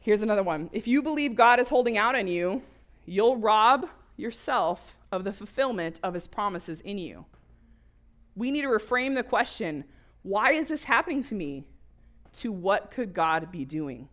Here's 0.05 0.21
another 0.21 0.43
one. 0.43 0.69
If 0.71 0.87
you 0.87 1.03
believe 1.03 1.35
God 1.35 1.59
is 1.59 1.71
holding 1.71 1.97
out 1.97 2.15
on 2.15 2.27
you, 2.27 2.61
you'll 3.07 3.39
rob 3.39 3.89
yourself 4.19 4.99
of 5.11 5.25
the 5.25 5.33
fulfillment 5.33 5.99
of 6.03 6.13
his 6.13 6.29
promises 6.29 6.83
in 6.83 6.99
you. 6.99 7.25
We 8.37 8.51
need 8.51 8.61
to 8.63 8.69
reframe 8.69 9.15
the 9.15 9.23
question 9.23 9.85
why 10.21 10.53
is 10.53 10.69
this 10.69 10.85
happening 10.85 11.23
to 11.25 11.35
me? 11.35 11.65
To 12.35 12.53
what 12.53 12.91
could 12.91 13.15
God 13.15 13.51
be 13.51 13.65
doing? 13.65 14.11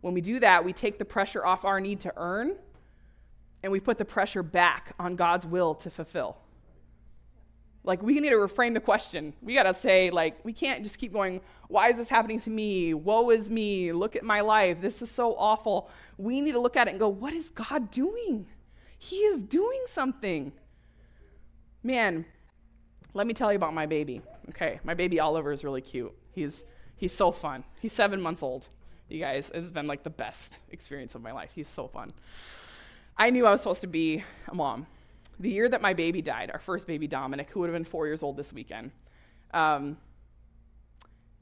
When 0.00 0.12
we 0.12 0.20
do 0.20 0.40
that, 0.40 0.64
we 0.64 0.72
take 0.72 0.98
the 0.98 1.04
pressure 1.04 1.46
off 1.46 1.64
our 1.64 1.80
need 1.80 2.00
to 2.00 2.12
earn 2.16 2.56
and 3.62 3.70
we 3.70 3.78
put 3.78 3.96
the 3.96 4.04
pressure 4.04 4.42
back 4.42 4.92
on 4.98 5.14
God's 5.14 5.46
will 5.46 5.76
to 5.76 5.88
fulfill. 5.88 6.36
Like, 7.88 8.02
we 8.02 8.20
need 8.20 8.28
to 8.28 8.36
reframe 8.36 8.74
the 8.74 8.80
question. 8.80 9.32
We 9.40 9.54
got 9.54 9.62
to 9.62 9.72
say, 9.72 10.10
like, 10.10 10.44
we 10.44 10.52
can't 10.52 10.82
just 10.82 10.98
keep 10.98 11.10
going, 11.10 11.40
why 11.68 11.88
is 11.88 11.96
this 11.96 12.10
happening 12.10 12.38
to 12.40 12.50
me? 12.50 12.92
Woe 12.92 13.30
is 13.30 13.48
me. 13.48 13.92
Look 13.92 14.14
at 14.14 14.24
my 14.24 14.42
life. 14.42 14.82
This 14.82 15.00
is 15.00 15.10
so 15.10 15.34
awful. 15.38 15.88
We 16.18 16.42
need 16.42 16.52
to 16.52 16.60
look 16.60 16.76
at 16.76 16.86
it 16.86 16.90
and 16.90 17.00
go, 17.00 17.08
what 17.08 17.32
is 17.32 17.48
God 17.48 17.90
doing? 17.90 18.46
He 18.98 19.16
is 19.16 19.42
doing 19.42 19.80
something. 19.86 20.52
Man, 21.82 22.26
let 23.14 23.26
me 23.26 23.32
tell 23.32 23.50
you 23.50 23.56
about 23.56 23.72
my 23.72 23.86
baby. 23.86 24.20
Okay, 24.50 24.80
my 24.84 24.92
baby 24.92 25.18
Oliver 25.18 25.50
is 25.50 25.64
really 25.64 25.80
cute. 25.80 26.12
He's, 26.32 26.66
he's 26.94 27.14
so 27.14 27.32
fun. 27.32 27.64
He's 27.80 27.94
seven 27.94 28.20
months 28.20 28.42
old. 28.42 28.68
You 29.08 29.18
guys, 29.18 29.50
it's 29.54 29.70
been 29.70 29.86
like 29.86 30.02
the 30.02 30.10
best 30.10 30.58
experience 30.72 31.14
of 31.14 31.22
my 31.22 31.32
life. 31.32 31.52
He's 31.54 31.68
so 31.68 31.88
fun. 31.88 32.12
I 33.16 33.30
knew 33.30 33.46
I 33.46 33.50
was 33.50 33.62
supposed 33.62 33.80
to 33.80 33.86
be 33.86 34.24
a 34.46 34.54
mom 34.54 34.86
the 35.40 35.50
year 35.50 35.68
that 35.68 35.80
my 35.80 35.94
baby 35.94 36.22
died, 36.22 36.50
our 36.52 36.58
first 36.58 36.86
baby, 36.86 37.06
Dominic, 37.06 37.50
who 37.50 37.60
would 37.60 37.68
have 37.68 37.74
been 37.74 37.84
four 37.84 38.06
years 38.06 38.22
old 38.22 38.36
this 38.36 38.52
weekend, 38.52 38.90
um, 39.52 39.96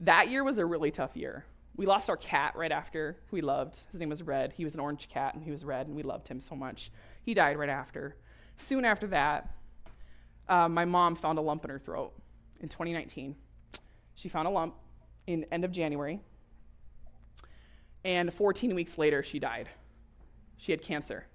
that 0.01 0.29
year 0.29 0.43
was 0.43 0.57
a 0.57 0.65
really 0.65 0.91
tough 0.91 1.15
year. 1.15 1.45
We 1.75 1.85
lost 1.85 2.09
our 2.09 2.17
cat 2.17 2.55
right 2.55 2.71
after 2.71 3.17
who 3.29 3.35
we 3.35 3.41
loved. 3.41 3.83
His 3.91 3.99
name 3.99 4.09
was 4.09 4.23
Red. 4.23 4.53
He 4.53 4.63
was 4.63 4.73
an 4.73 4.79
orange 4.79 5.09
cat 5.09 5.35
and 5.35 5.43
he 5.43 5.51
was 5.51 5.63
red 5.63 5.87
and 5.87 5.95
we 5.95 6.03
loved 6.03 6.27
him 6.27 6.39
so 6.39 6.55
much. 6.55 6.91
He 7.23 7.33
died 7.33 7.57
right 7.57 7.69
after. 7.69 8.15
Soon 8.57 8.83
after 8.85 9.07
that, 9.07 9.53
uh, 10.49 10.67
my 10.67 10.85
mom 10.85 11.15
found 11.15 11.37
a 11.37 11.41
lump 11.41 11.63
in 11.63 11.69
her 11.69 11.79
throat 11.79 12.13
in 12.59 12.69
2019. 12.69 13.35
She 14.15 14.29
found 14.29 14.47
a 14.47 14.51
lump 14.51 14.75
in 15.27 15.45
end 15.51 15.65
of 15.65 15.71
January. 15.71 16.19
And 18.03 18.33
14 18.33 18.73
weeks 18.73 18.97
later, 18.97 19.21
she 19.21 19.37
died. 19.37 19.69
She 20.57 20.71
had 20.71 20.81
cancer. 20.81 21.27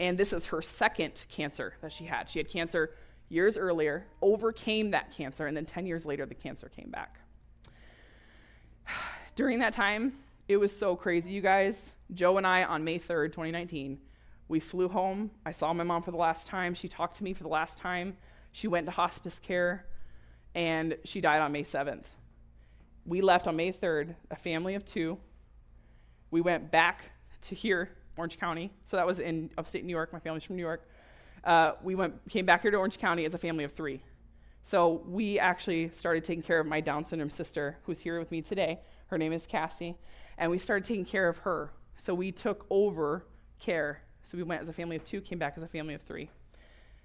And 0.00 0.16
this 0.16 0.32
is 0.32 0.46
her 0.46 0.62
second 0.62 1.26
cancer 1.28 1.74
that 1.82 1.92
she 1.92 2.04
had. 2.04 2.30
She 2.30 2.38
had 2.38 2.48
cancer 2.48 2.94
years 3.28 3.58
earlier, 3.58 4.06
overcame 4.22 4.92
that 4.92 5.12
cancer, 5.12 5.46
and 5.46 5.54
then 5.54 5.66
10 5.66 5.86
years 5.86 6.06
later, 6.06 6.24
the 6.24 6.34
cancer 6.34 6.70
came 6.74 6.90
back. 6.90 7.20
During 9.36 9.58
that 9.58 9.74
time, 9.74 10.14
it 10.48 10.56
was 10.56 10.74
so 10.76 10.96
crazy, 10.96 11.32
you 11.32 11.42
guys. 11.42 11.92
Joe 12.14 12.38
and 12.38 12.46
I, 12.46 12.64
on 12.64 12.82
May 12.82 12.98
3rd, 12.98 13.26
2019, 13.26 14.00
we 14.48 14.58
flew 14.58 14.88
home. 14.88 15.32
I 15.44 15.52
saw 15.52 15.72
my 15.74 15.84
mom 15.84 16.02
for 16.02 16.12
the 16.12 16.16
last 16.16 16.46
time. 16.46 16.72
She 16.72 16.88
talked 16.88 17.18
to 17.18 17.24
me 17.24 17.34
for 17.34 17.42
the 17.42 17.50
last 17.50 17.76
time. 17.76 18.16
She 18.52 18.68
went 18.68 18.86
to 18.86 18.92
hospice 18.92 19.38
care, 19.38 19.84
and 20.54 20.96
she 21.04 21.20
died 21.20 21.42
on 21.42 21.52
May 21.52 21.62
7th. 21.62 22.06
We 23.04 23.20
left 23.20 23.46
on 23.46 23.54
May 23.54 23.70
3rd, 23.70 24.14
a 24.30 24.36
family 24.36 24.74
of 24.74 24.86
two. 24.86 25.18
We 26.30 26.40
went 26.40 26.70
back 26.70 27.12
to 27.42 27.54
here, 27.54 27.90
Orange 28.20 28.38
County. 28.38 28.70
So 28.84 28.96
that 28.98 29.06
was 29.06 29.18
in 29.18 29.50
upstate 29.58 29.84
New 29.84 29.92
York. 29.92 30.12
My 30.12 30.20
family's 30.20 30.44
from 30.44 30.56
New 30.56 30.62
York. 30.62 30.86
Uh, 31.42 31.72
we 31.82 31.94
went, 31.94 32.14
came 32.28 32.44
back 32.44 32.62
here 32.62 32.70
to 32.70 32.76
Orange 32.76 32.98
County 32.98 33.24
as 33.24 33.34
a 33.34 33.38
family 33.38 33.64
of 33.64 33.72
three. 33.72 34.02
So 34.62 35.02
we 35.08 35.38
actually 35.38 35.88
started 35.90 36.22
taking 36.22 36.42
care 36.42 36.60
of 36.60 36.66
my 36.66 36.80
Down 36.82 37.06
syndrome 37.06 37.30
sister, 37.30 37.78
who's 37.84 38.00
here 38.00 38.18
with 38.18 38.30
me 38.30 38.42
today. 38.42 38.80
Her 39.06 39.16
name 39.16 39.32
is 39.32 39.46
Cassie. 39.46 39.96
And 40.36 40.50
we 40.50 40.58
started 40.58 40.84
taking 40.84 41.06
care 41.06 41.28
of 41.28 41.38
her. 41.38 41.72
So 41.96 42.14
we 42.14 42.30
took 42.30 42.66
over 42.68 43.24
care. 43.58 44.02
So 44.22 44.36
we 44.36 44.42
went 44.42 44.60
as 44.60 44.68
a 44.68 44.74
family 44.74 44.96
of 44.96 45.04
two, 45.04 45.22
came 45.22 45.38
back 45.38 45.54
as 45.56 45.62
a 45.62 45.68
family 45.68 45.94
of 45.94 46.02
three. 46.02 46.28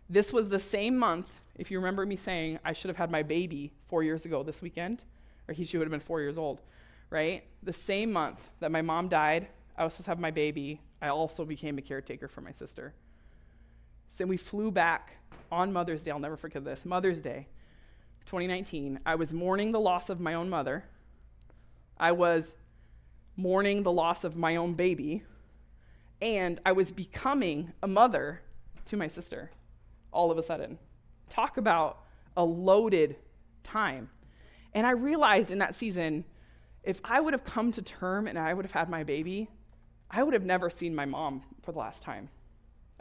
This 0.10 0.34
was 0.34 0.50
the 0.50 0.60
same 0.60 0.98
month, 0.98 1.42
if 1.56 1.72
you 1.72 1.78
remember 1.80 2.06
me 2.06 2.18
saying 2.18 2.60
I 2.64 2.74
should 2.74 2.90
have 2.90 2.98
had 2.98 3.10
my 3.10 3.24
baby 3.24 3.72
four 3.88 4.04
years 4.04 4.26
ago 4.26 4.44
this 4.44 4.62
weekend, 4.62 5.06
or 5.48 5.54
he 5.54 5.64
should 5.64 5.80
have 5.82 5.90
been 5.90 6.00
four 6.00 6.20
years 6.20 6.38
old, 6.38 6.62
right? 7.10 7.46
The 7.64 7.74
same 7.74 8.12
month 8.12 8.50
that 8.60 8.72
my 8.72 8.82
mom 8.82 9.08
died, 9.08 9.48
I 9.78 9.84
was 9.84 9.94
supposed 9.94 10.06
to 10.06 10.12
have 10.12 10.20
my 10.20 10.32
baby, 10.32 10.82
I 11.02 11.10
also 11.10 11.46
became 11.46 11.78
a 11.78 11.82
caretaker 11.82 12.28
for 12.28 12.42
my 12.42 12.52
sister. 12.52 12.94
So 14.10 14.26
we 14.26 14.38
flew 14.38 14.72
back 14.72 15.18
on 15.52 15.74
Mother's 15.74 16.04
Day. 16.04 16.12
I'll 16.12 16.20
never 16.20 16.38
forget 16.38 16.64
this. 16.64 16.86
Mother's 16.86 17.22
Day, 17.22 17.48
2019. 18.26 19.00
I 19.06 19.16
was 19.16 19.34
mourning 19.34 19.72
the 19.72 19.80
loss 19.80 20.10
of 20.10 20.20
my 20.20 20.34
own 20.34 20.50
mother. 20.50 20.86
I 21.98 22.14
was 22.14 22.54
mourning 23.36 23.84
the 23.84 23.92
loss 23.92 24.24
of 24.24 24.38
my 24.38 24.56
own 24.56 24.74
baby. 24.74 25.24
And 26.22 26.62
I 26.66 26.72
was 26.72 26.92
becoming 26.92 27.74
a 27.84 27.88
mother 27.88 28.42
to 28.86 28.96
my 28.96 29.08
sister 29.08 29.52
all 30.12 30.32
of 30.32 30.38
a 30.38 30.44
sudden. 30.44 30.80
Talk 31.30 31.58
about 31.58 32.00
a 32.38 32.44
loaded 32.44 33.18
time. 33.64 34.10
And 34.74 34.88
I 34.88 34.92
realized 34.92 35.52
in 35.52 35.60
that 35.60 35.76
season, 35.76 36.24
if 36.84 37.02
I 37.04 37.20
would 37.20 37.34
have 37.34 37.44
come 37.44 37.72
to 37.74 37.82
term 37.82 38.28
and 38.28 38.40
I 38.40 38.54
would 38.54 38.66
have 38.66 38.72
had 38.72 38.90
my 38.90 39.04
baby, 39.04 39.50
I 40.16 40.24
would 40.24 40.34
have 40.34 40.46
never 40.46 40.70
seen 40.70 40.96
my 40.96 41.04
mom 41.04 41.44
for 41.62 41.74
the 41.74 41.80
last 41.80 42.02
time. 42.02 42.30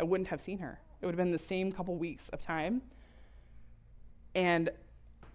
I 0.00 0.02
wouldn't 0.02 0.28
have 0.28 0.40
seen 0.40 0.58
her. 0.58 0.80
It 1.00 1.06
would 1.06 1.12
have 1.12 1.24
been 1.24 1.30
the 1.30 1.38
same 1.38 1.70
couple 1.70 1.94
weeks 1.94 2.28
of 2.30 2.40
time. 2.40 2.82
And 4.34 4.70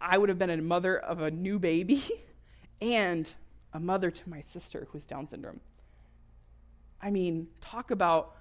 I 0.01 0.17
would 0.17 0.27
have 0.27 0.37
been 0.37 0.49
a 0.49 0.57
mother 0.57 0.97
of 0.97 1.21
a 1.21 1.31
new 1.31 1.57
baby 1.57 2.03
and 2.81 3.31
a 3.71 3.79
mother 3.79 4.11
to 4.11 4.29
my 4.29 4.41
sister 4.41 4.87
who 4.91 4.97
has 4.97 5.05
Down 5.05 5.29
syndrome. 5.29 5.61
I 7.01 7.11
mean, 7.11 7.47
talk 7.61 7.91
about 7.91 8.35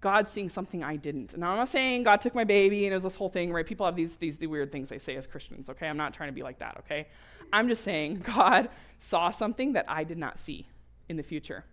God 0.00 0.28
seeing 0.28 0.48
something 0.48 0.84
I 0.84 0.94
didn't. 0.94 1.34
And 1.34 1.44
I'm 1.44 1.56
not 1.56 1.68
saying 1.68 2.04
God 2.04 2.20
took 2.20 2.36
my 2.36 2.44
baby 2.44 2.84
and 2.84 2.92
it 2.92 2.94
was 2.94 3.02
this 3.02 3.16
whole 3.16 3.28
thing, 3.28 3.52
right? 3.52 3.66
People 3.66 3.86
have 3.86 3.96
these, 3.96 4.14
these 4.14 4.36
the 4.36 4.46
weird 4.46 4.70
things 4.70 4.88
they 4.88 5.00
say 5.00 5.16
as 5.16 5.26
Christians, 5.26 5.68
okay? 5.68 5.88
I'm 5.88 5.96
not 5.96 6.14
trying 6.14 6.28
to 6.28 6.32
be 6.32 6.44
like 6.44 6.60
that, 6.60 6.76
okay? 6.78 7.08
I'm 7.52 7.68
just 7.68 7.82
saying 7.82 8.22
God 8.36 8.68
saw 9.00 9.30
something 9.30 9.72
that 9.72 9.86
I 9.88 10.04
did 10.04 10.18
not 10.18 10.38
see 10.38 10.68
in 11.08 11.16
the 11.16 11.24
future. 11.24 11.64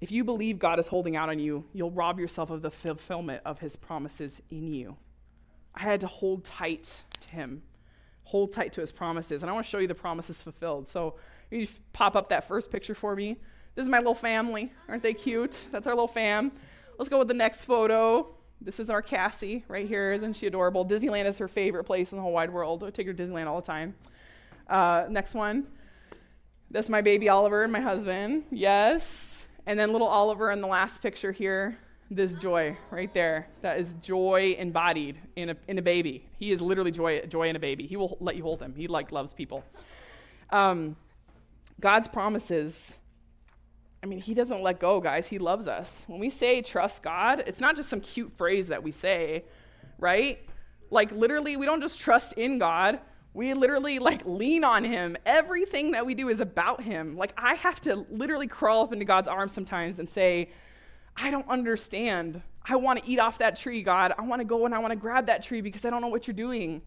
If 0.00 0.10
you 0.10 0.24
believe 0.24 0.58
God 0.58 0.78
is 0.78 0.88
holding 0.88 1.14
out 1.14 1.28
on 1.28 1.38
you, 1.38 1.64
you'll 1.72 1.90
rob 1.90 2.18
yourself 2.18 2.50
of 2.50 2.62
the 2.62 2.70
fulfillment 2.70 3.42
of 3.44 3.60
his 3.60 3.76
promises 3.76 4.40
in 4.50 4.72
you. 4.72 4.96
I 5.74 5.82
had 5.82 6.00
to 6.00 6.06
hold 6.06 6.44
tight 6.44 7.02
to 7.20 7.28
him, 7.28 7.62
hold 8.24 8.52
tight 8.52 8.72
to 8.74 8.80
his 8.80 8.92
promises. 8.92 9.42
And 9.42 9.50
I 9.50 9.52
want 9.52 9.66
to 9.66 9.70
show 9.70 9.78
you 9.78 9.86
the 9.86 9.94
promises 9.94 10.42
fulfilled. 10.42 10.88
So 10.88 11.16
you 11.50 11.66
pop 11.92 12.16
up 12.16 12.30
that 12.30 12.48
first 12.48 12.70
picture 12.70 12.94
for 12.94 13.14
me. 13.14 13.36
This 13.74 13.84
is 13.84 13.88
my 13.88 13.98
little 13.98 14.14
family. 14.14 14.72
Aren't 14.88 15.02
they 15.02 15.14
cute? 15.14 15.66
That's 15.70 15.86
our 15.86 15.94
little 15.94 16.08
fam. 16.08 16.52
Let's 16.98 17.08
go 17.08 17.18
with 17.18 17.28
the 17.28 17.34
next 17.34 17.64
photo. 17.64 18.34
This 18.60 18.80
is 18.80 18.90
our 18.90 19.02
Cassie 19.02 19.64
right 19.68 19.86
here. 19.86 20.12
Isn't 20.12 20.34
she 20.34 20.46
adorable? 20.46 20.84
Disneyland 20.84 21.26
is 21.26 21.38
her 21.38 21.48
favorite 21.48 21.84
place 21.84 22.12
in 22.12 22.16
the 22.16 22.22
whole 22.22 22.32
wide 22.32 22.50
world. 22.50 22.84
I 22.84 22.90
take 22.90 23.06
her 23.06 23.12
to 23.12 23.24
Disneyland 23.24 23.46
all 23.46 23.60
the 23.60 23.66
time. 23.66 23.94
Uh, 24.68 25.06
next 25.08 25.34
one. 25.34 25.66
That's 26.70 26.88
my 26.88 27.00
baby 27.00 27.28
Oliver 27.28 27.64
and 27.64 27.72
my 27.72 27.80
husband. 27.80 28.44
Yes. 28.50 29.29
And 29.70 29.78
then 29.78 29.92
little 29.92 30.08
Oliver 30.08 30.50
in 30.50 30.60
the 30.60 30.66
last 30.66 31.00
picture 31.00 31.30
here, 31.30 31.78
this 32.10 32.34
joy 32.34 32.76
right 32.90 33.14
there. 33.14 33.46
That 33.62 33.78
is 33.78 33.94
joy 34.02 34.56
embodied 34.58 35.20
in 35.36 35.50
a, 35.50 35.56
in 35.68 35.78
a 35.78 35.82
baby. 35.82 36.26
He 36.40 36.50
is 36.50 36.60
literally 36.60 36.90
joy, 36.90 37.20
joy 37.26 37.48
in 37.48 37.54
a 37.54 37.60
baby. 37.60 37.86
He 37.86 37.94
will 37.94 38.18
let 38.18 38.34
you 38.34 38.42
hold 38.42 38.60
him. 38.60 38.74
He 38.74 38.88
like 38.88 39.12
loves 39.12 39.32
people. 39.32 39.62
Um, 40.50 40.96
God's 41.78 42.08
promises, 42.08 42.96
I 44.02 44.06
mean, 44.06 44.18
he 44.18 44.34
doesn't 44.34 44.60
let 44.60 44.80
go, 44.80 45.00
guys. 45.00 45.28
He 45.28 45.38
loves 45.38 45.68
us. 45.68 46.02
When 46.08 46.18
we 46.18 46.30
say 46.30 46.62
trust 46.62 47.04
God, 47.04 47.44
it's 47.46 47.60
not 47.60 47.76
just 47.76 47.88
some 47.88 48.00
cute 48.00 48.32
phrase 48.32 48.66
that 48.66 48.82
we 48.82 48.90
say, 48.90 49.44
right? 50.00 50.40
Like 50.90 51.12
literally, 51.12 51.56
we 51.56 51.64
don't 51.64 51.80
just 51.80 52.00
trust 52.00 52.32
in 52.32 52.58
God. 52.58 52.98
We 53.32 53.54
literally 53.54 53.98
like 53.98 54.22
lean 54.24 54.64
on 54.64 54.84
him. 54.84 55.16
Everything 55.24 55.92
that 55.92 56.04
we 56.04 56.14
do 56.14 56.28
is 56.28 56.40
about 56.40 56.82
him. 56.82 57.16
Like 57.16 57.32
I 57.36 57.54
have 57.54 57.80
to 57.82 58.06
literally 58.10 58.46
crawl 58.46 58.82
up 58.82 58.92
into 58.92 59.04
God's 59.04 59.28
arms 59.28 59.52
sometimes 59.52 59.98
and 59.98 60.08
say, 60.08 60.50
I 61.16 61.30
don't 61.30 61.48
understand. 61.48 62.42
I 62.64 62.76
want 62.76 63.02
to 63.02 63.10
eat 63.10 63.18
off 63.18 63.38
that 63.38 63.56
tree, 63.56 63.82
God. 63.82 64.12
I 64.18 64.22
want 64.22 64.40
to 64.40 64.44
go 64.44 64.66
and 64.66 64.74
I 64.74 64.78
want 64.78 64.90
to 64.92 64.96
grab 64.96 65.26
that 65.26 65.42
tree 65.42 65.60
because 65.60 65.84
I 65.84 65.90
don't 65.90 66.00
know 66.00 66.08
what 66.08 66.26
you're 66.26 66.34
doing. 66.34 66.82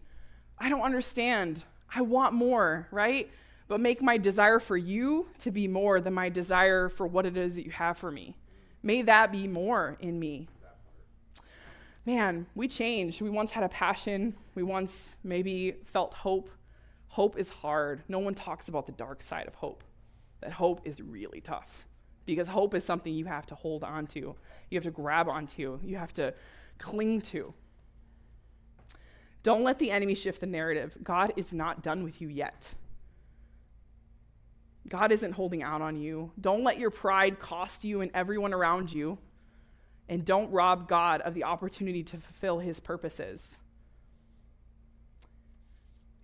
I 0.58 0.68
don't 0.68 0.82
understand. 0.82 1.62
I 1.94 2.02
want 2.02 2.34
more, 2.34 2.88
right? 2.90 3.30
But 3.66 3.80
make 3.80 4.02
my 4.02 4.18
desire 4.18 4.60
for 4.60 4.76
you 4.76 5.26
to 5.38 5.50
be 5.50 5.66
more 5.66 6.00
than 6.00 6.12
my 6.12 6.28
desire 6.28 6.88
for 6.90 7.06
what 7.06 7.24
it 7.24 7.36
is 7.36 7.54
that 7.54 7.64
you 7.64 7.70
have 7.70 7.96
for 7.96 8.10
me. 8.10 8.36
May 8.82 9.02
that 9.02 9.32
be 9.32 9.48
more 9.48 9.96
in 10.00 10.18
me 10.18 10.48
man, 12.06 12.46
we 12.54 12.68
changed. 12.68 13.20
We 13.20 13.30
once 13.30 13.50
had 13.50 13.64
a 13.64 13.68
passion. 13.68 14.34
We 14.54 14.62
once 14.62 15.16
maybe 15.24 15.76
felt 15.86 16.14
hope. 16.14 16.50
Hope 17.08 17.38
is 17.38 17.48
hard. 17.48 18.02
No 18.08 18.18
one 18.18 18.34
talks 18.34 18.68
about 18.68 18.86
the 18.86 18.92
dark 18.92 19.22
side 19.22 19.46
of 19.46 19.54
hope. 19.54 19.84
That 20.40 20.52
hope 20.52 20.80
is 20.84 21.00
really 21.00 21.40
tough 21.40 21.86
because 22.26 22.48
hope 22.48 22.74
is 22.74 22.84
something 22.84 23.14
you 23.14 23.26
have 23.26 23.46
to 23.46 23.54
hold 23.54 23.84
on 23.84 24.06
to, 24.08 24.34
you 24.70 24.76
have 24.76 24.84
to 24.84 24.90
grab 24.90 25.28
onto, 25.28 25.78
you 25.84 25.96
have 25.96 26.12
to 26.14 26.34
cling 26.78 27.20
to. 27.20 27.52
Don't 29.42 29.62
let 29.62 29.78
the 29.78 29.90
enemy 29.90 30.14
shift 30.14 30.40
the 30.40 30.46
narrative. 30.46 30.96
God 31.02 31.32
is 31.36 31.52
not 31.52 31.82
done 31.82 32.02
with 32.02 32.22
you 32.22 32.28
yet. 32.28 32.74
God 34.88 35.12
isn't 35.12 35.32
holding 35.32 35.62
out 35.62 35.82
on 35.82 35.96
you. 35.96 36.32
Don't 36.40 36.64
let 36.64 36.78
your 36.78 36.90
pride 36.90 37.38
cost 37.38 37.84
you 37.84 38.00
and 38.00 38.10
everyone 38.14 38.54
around 38.54 38.92
you 38.92 39.18
and 40.08 40.24
don't 40.24 40.50
rob 40.50 40.88
God 40.88 41.20
of 41.22 41.34
the 41.34 41.44
opportunity 41.44 42.02
to 42.04 42.16
fulfill 42.16 42.58
his 42.58 42.80
purposes. 42.80 43.58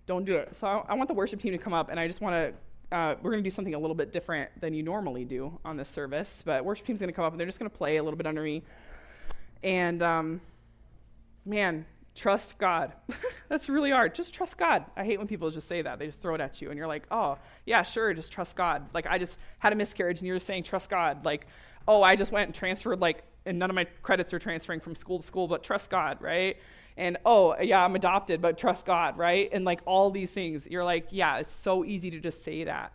Don't 0.06 0.24
do 0.24 0.34
it. 0.34 0.56
So 0.56 0.66
I, 0.66 0.84
I 0.88 0.94
want 0.94 1.08
the 1.08 1.14
worship 1.14 1.40
team 1.40 1.52
to 1.52 1.58
come 1.58 1.72
up, 1.72 1.88
and 1.88 1.98
I 1.98 2.06
just 2.06 2.20
want 2.20 2.34
to, 2.90 2.96
uh, 2.96 3.14
we're 3.22 3.30
going 3.30 3.42
to 3.42 3.48
do 3.48 3.54
something 3.54 3.74
a 3.74 3.78
little 3.78 3.94
bit 3.94 4.12
different 4.12 4.50
than 4.60 4.74
you 4.74 4.82
normally 4.82 5.24
do 5.24 5.58
on 5.64 5.76
this 5.76 5.88
service. 5.88 6.42
But 6.44 6.64
worship 6.64 6.86
team's 6.86 7.00
going 7.00 7.08
to 7.08 7.14
come 7.14 7.24
up, 7.24 7.32
and 7.32 7.40
they're 7.40 7.46
just 7.46 7.58
going 7.58 7.70
to 7.70 7.76
play 7.76 7.96
a 7.96 8.02
little 8.02 8.16
bit 8.16 8.26
under 8.26 8.42
me. 8.42 8.62
And 9.62 10.02
um, 10.02 10.40
man, 11.44 11.86
trust 12.14 12.58
God. 12.58 12.92
That's 13.48 13.68
really 13.68 13.90
hard. 13.90 14.14
Just 14.14 14.34
trust 14.34 14.58
God. 14.58 14.84
I 14.96 15.04
hate 15.04 15.18
when 15.18 15.28
people 15.28 15.50
just 15.50 15.68
say 15.68 15.82
that. 15.82 15.98
They 15.98 16.06
just 16.06 16.20
throw 16.20 16.34
it 16.34 16.40
at 16.40 16.60
you, 16.60 16.70
and 16.70 16.76
you're 16.76 16.88
like, 16.88 17.04
oh, 17.10 17.38
yeah, 17.64 17.82
sure, 17.82 18.12
just 18.12 18.32
trust 18.32 18.56
God. 18.56 18.90
Like, 18.92 19.06
I 19.06 19.18
just 19.18 19.38
had 19.58 19.72
a 19.72 19.76
miscarriage, 19.76 20.18
and 20.18 20.26
you're 20.26 20.36
just 20.36 20.46
saying, 20.46 20.64
trust 20.64 20.90
God. 20.90 21.24
Like, 21.24 21.46
oh, 21.86 22.02
I 22.02 22.16
just 22.16 22.32
went 22.32 22.46
and 22.46 22.54
transferred 22.54 23.00
like 23.00 23.24
and 23.46 23.58
none 23.58 23.70
of 23.70 23.74
my 23.76 23.84
credits 24.02 24.32
are 24.34 24.38
transferring 24.38 24.80
from 24.80 24.94
school 24.94 25.18
to 25.18 25.26
school, 25.26 25.48
but 25.48 25.62
trust 25.62 25.90
God, 25.90 26.18
right? 26.20 26.56
And 26.96 27.16
oh, 27.24 27.56
yeah, 27.60 27.84
I'm 27.84 27.96
adopted, 27.96 28.42
but 28.42 28.58
trust 28.58 28.84
God, 28.86 29.16
right? 29.16 29.48
And 29.52 29.64
like 29.64 29.80
all 29.86 30.10
these 30.10 30.30
things, 30.30 30.66
you're 30.70 30.84
like, 30.84 31.06
yeah, 31.10 31.38
it's 31.38 31.54
so 31.54 31.84
easy 31.84 32.10
to 32.10 32.20
just 32.20 32.44
say 32.44 32.64
that. 32.64 32.92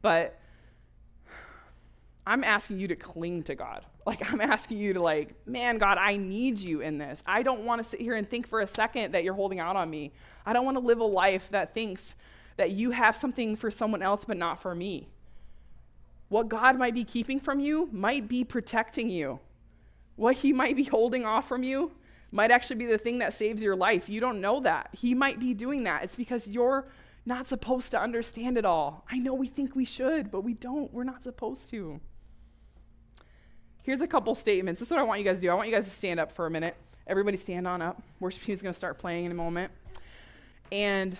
But 0.00 0.40
I'm 2.26 2.44
asking 2.44 2.80
you 2.80 2.88
to 2.88 2.96
cling 2.96 3.44
to 3.44 3.54
God. 3.54 3.84
Like, 4.04 4.32
I'm 4.32 4.40
asking 4.40 4.78
you 4.78 4.94
to, 4.94 5.00
like, 5.00 5.46
man, 5.46 5.78
God, 5.78 5.96
I 5.96 6.16
need 6.16 6.58
you 6.58 6.80
in 6.80 6.98
this. 6.98 7.22
I 7.24 7.44
don't 7.44 7.64
want 7.64 7.80
to 7.84 7.88
sit 7.88 8.00
here 8.00 8.16
and 8.16 8.28
think 8.28 8.48
for 8.48 8.60
a 8.60 8.66
second 8.66 9.12
that 9.12 9.22
you're 9.22 9.32
holding 9.32 9.60
out 9.60 9.76
on 9.76 9.88
me. 9.88 10.10
I 10.44 10.52
don't 10.52 10.64
want 10.64 10.76
to 10.76 10.82
live 10.82 10.98
a 10.98 11.04
life 11.04 11.48
that 11.52 11.72
thinks 11.72 12.16
that 12.56 12.72
you 12.72 12.90
have 12.90 13.14
something 13.14 13.54
for 13.54 13.70
someone 13.70 14.02
else, 14.02 14.24
but 14.24 14.36
not 14.36 14.60
for 14.60 14.74
me. 14.74 15.06
What 16.30 16.48
God 16.48 16.80
might 16.80 16.94
be 16.94 17.04
keeping 17.04 17.38
from 17.38 17.60
you 17.60 17.90
might 17.92 18.26
be 18.26 18.42
protecting 18.42 19.08
you. 19.08 19.38
What 20.16 20.36
he 20.36 20.52
might 20.52 20.76
be 20.76 20.84
holding 20.84 21.24
off 21.24 21.48
from 21.48 21.62
you 21.62 21.92
might 22.30 22.50
actually 22.50 22.76
be 22.76 22.86
the 22.86 22.98
thing 22.98 23.18
that 23.18 23.34
saves 23.34 23.62
your 23.62 23.76
life. 23.76 24.08
You 24.08 24.20
don't 24.20 24.40
know 24.40 24.60
that. 24.60 24.90
He 24.92 25.14
might 25.14 25.38
be 25.38 25.54
doing 25.54 25.84
that. 25.84 26.04
It's 26.04 26.16
because 26.16 26.48
you're 26.48 26.86
not 27.24 27.46
supposed 27.46 27.90
to 27.92 28.00
understand 28.00 28.58
it 28.58 28.64
all. 28.64 29.04
I 29.10 29.18
know 29.18 29.34
we 29.34 29.46
think 29.46 29.76
we 29.76 29.84
should, 29.84 30.30
but 30.30 30.42
we 30.42 30.54
don't. 30.54 30.92
We're 30.92 31.04
not 31.04 31.22
supposed 31.22 31.68
to. 31.70 32.00
Here's 33.82 34.00
a 34.00 34.06
couple 34.06 34.34
statements. 34.34 34.80
This 34.80 34.88
is 34.88 34.92
what 34.92 35.00
I 35.00 35.04
want 35.04 35.20
you 35.20 35.24
guys 35.24 35.36
to 35.36 35.42
do. 35.42 35.50
I 35.50 35.54
want 35.54 35.68
you 35.68 35.74
guys 35.74 35.84
to 35.84 35.90
stand 35.90 36.20
up 36.20 36.32
for 36.32 36.46
a 36.46 36.50
minute. 36.50 36.76
Everybody 37.06 37.36
stand 37.36 37.66
on 37.66 37.82
up. 37.82 38.00
Worship 38.20 38.42
team 38.42 38.52
is 38.52 38.62
going 38.62 38.72
to 38.72 38.78
start 38.78 38.98
playing 38.98 39.24
in 39.24 39.32
a 39.32 39.34
moment. 39.34 39.72
And 40.70 41.16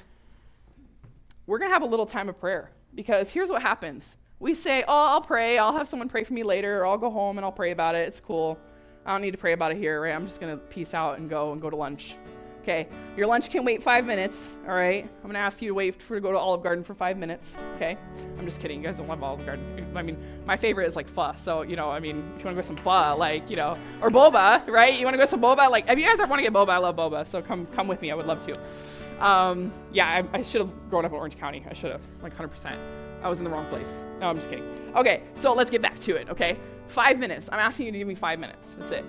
we're 1.46 1.58
going 1.58 1.70
to 1.70 1.74
have 1.74 1.82
a 1.82 1.86
little 1.86 2.06
time 2.06 2.28
of 2.28 2.38
prayer 2.38 2.70
because 2.94 3.30
here's 3.30 3.50
what 3.50 3.62
happens. 3.62 4.16
We 4.38 4.54
say, 4.54 4.82
Oh, 4.86 5.06
I'll 5.08 5.20
pray. 5.20 5.58
I'll 5.58 5.76
have 5.76 5.88
someone 5.88 6.08
pray 6.08 6.24
for 6.24 6.32
me 6.32 6.42
later, 6.42 6.80
or 6.80 6.86
I'll 6.86 6.98
go 6.98 7.10
home 7.10 7.36
and 7.36 7.44
I'll 7.44 7.52
pray 7.52 7.72
about 7.72 7.94
it. 7.94 8.08
It's 8.08 8.20
cool. 8.20 8.58
I 9.04 9.12
don't 9.12 9.22
need 9.22 9.32
to 9.32 9.38
pray 9.38 9.52
about 9.52 9.72
it 9.72 9.78
here, 9.78 10.00
right? 10.00 10.14
I'm 10.14 10.26
just 10.26 10.40
going 10.40 10.56
to 10.56 10.64
peace 10.66 10.94
out 10.94 11.18
and 11.18 11.28
go 11.28 11.52
and 11.52 11.60
go 11.60 11.70
to 11.70 11.76
lunch. 11.76 12.16
Okay, 12.62 12.86
your 13.16 13.26
lunch 13.26 13.50
can 13.50 13.64
wait 13.64 13.82
five 13.82 14.06
minutes, 14.06 14.56
all 14.68 14.74
right? 14.74 15.02
I'm 15.02 15.28
gonna 15.28 15.40
ask 15.40 15.60
you 15.60 15.70
to 15.70 15.74
wait 15.74 16.00
for 16.00 16.14
to 16.14 16.20
go 16.20 16.30
to 16.30 16.38
Olive 16.38 16.62
Garden 16.62 16.84
for 16.84 16.94
five 16.94 17.18
minutes, 17.18 17.58
okay? 17.74 17.98
I'm 18.38 18.44
just 18.44 18.60
kidding, 18.60 18.78
you 18.78 18.86
guys 18.86 18.98
don't 18.98 19.08
love 19.08 19.20
Olive 19.20 19.44
Garden. 19.44 19.90
I 19.96 20.02
mean, 20.02 20.16
my 20.46 20.56
favorite 20.56 20.86
is 20.86 20.94
like 20.94 21.08
pho, 21.08 21.32
so, 21.36 21.62
you 21.62 21.74
know, 21.74 21.90
I 21.90 21.98
mean, 21.98 22.22
if 22.36 22.42
you 22.42 22.44
wanna 22.44 22.54
go 22.54 22.62
some 22.62 22.76
pho, 22.76 23.16
like, 23.18 23.50
you 23.50 23.56
know, 23.56 23.76
or 24.00 24.10
boba, 24.10 24.64
right? 24.68 24.96
You 24.96 25.04
wanna 25.04 25.16
go 25.16 25.26
some 25.26 25.40
boba? 25.40 25.72
Like, 25.72 25.90
if 25.90 25.98
you 25.98 26.06
guys 26.06 26.20
ever 26.20 26.30
wanna 26.30 26.42
get 26.42 26.52
boba, 26.52 26.68
I 26.68 26.78
love 26.78 26.94
boba, 26.94 27.26
so 27.26 27.42
come 27.42 27.66
come 27.66 27.88
with 27.88 28.00
me, 28.00 28.12
I 28.12 28.14
would 28.14 28.26
love 28.26 28.46
to. 28.46 29.26
Um, 29.26 29.72
yeah, 29.92 30.22
I, 30.32 30.38
I 30.38 30.42
should 30.44 30.60
have 30.60 30.70
grown 30.88 31.04
up 31.04 31.10
in 31.10 31.18
Orange 31.18 31.36
County, 31.36 31.64
I 31.68 31.72
should 31.72 31.90
have, 31.90 32.02
like 32.22 32.36
100%. 32.36 32.78
I 33.24 33.28
was 33.28 33.38
in 33.38 33.44
the 33.44 33.50
wrong 33.50 33.66
place. 33.66 33.90
No, 34.20 34.28
I'm 34.28 34.36
just 34.36 34.48
kidding. 34.48 34.64
Okay, 34.94 35.24
so 35.34 35.52
let's 35.52 35.70
get 35.70 35.82
back 35.82 35.98
to 36.00 36.14
it, 36.14 36.28
okay? 36.30 36.56
Five 36.88 37.18
minutes. 37.18 37.48
I'm 37.50 37.58
asking 37.58 37.86
you 37.86 37.92
to 37.92 37.98
give 37.98 38.08
me 38.08 38.14
five 38.14 38.38
minutes. 38.38 38.74
That's 38.78 38.92
it, 38.92 39.04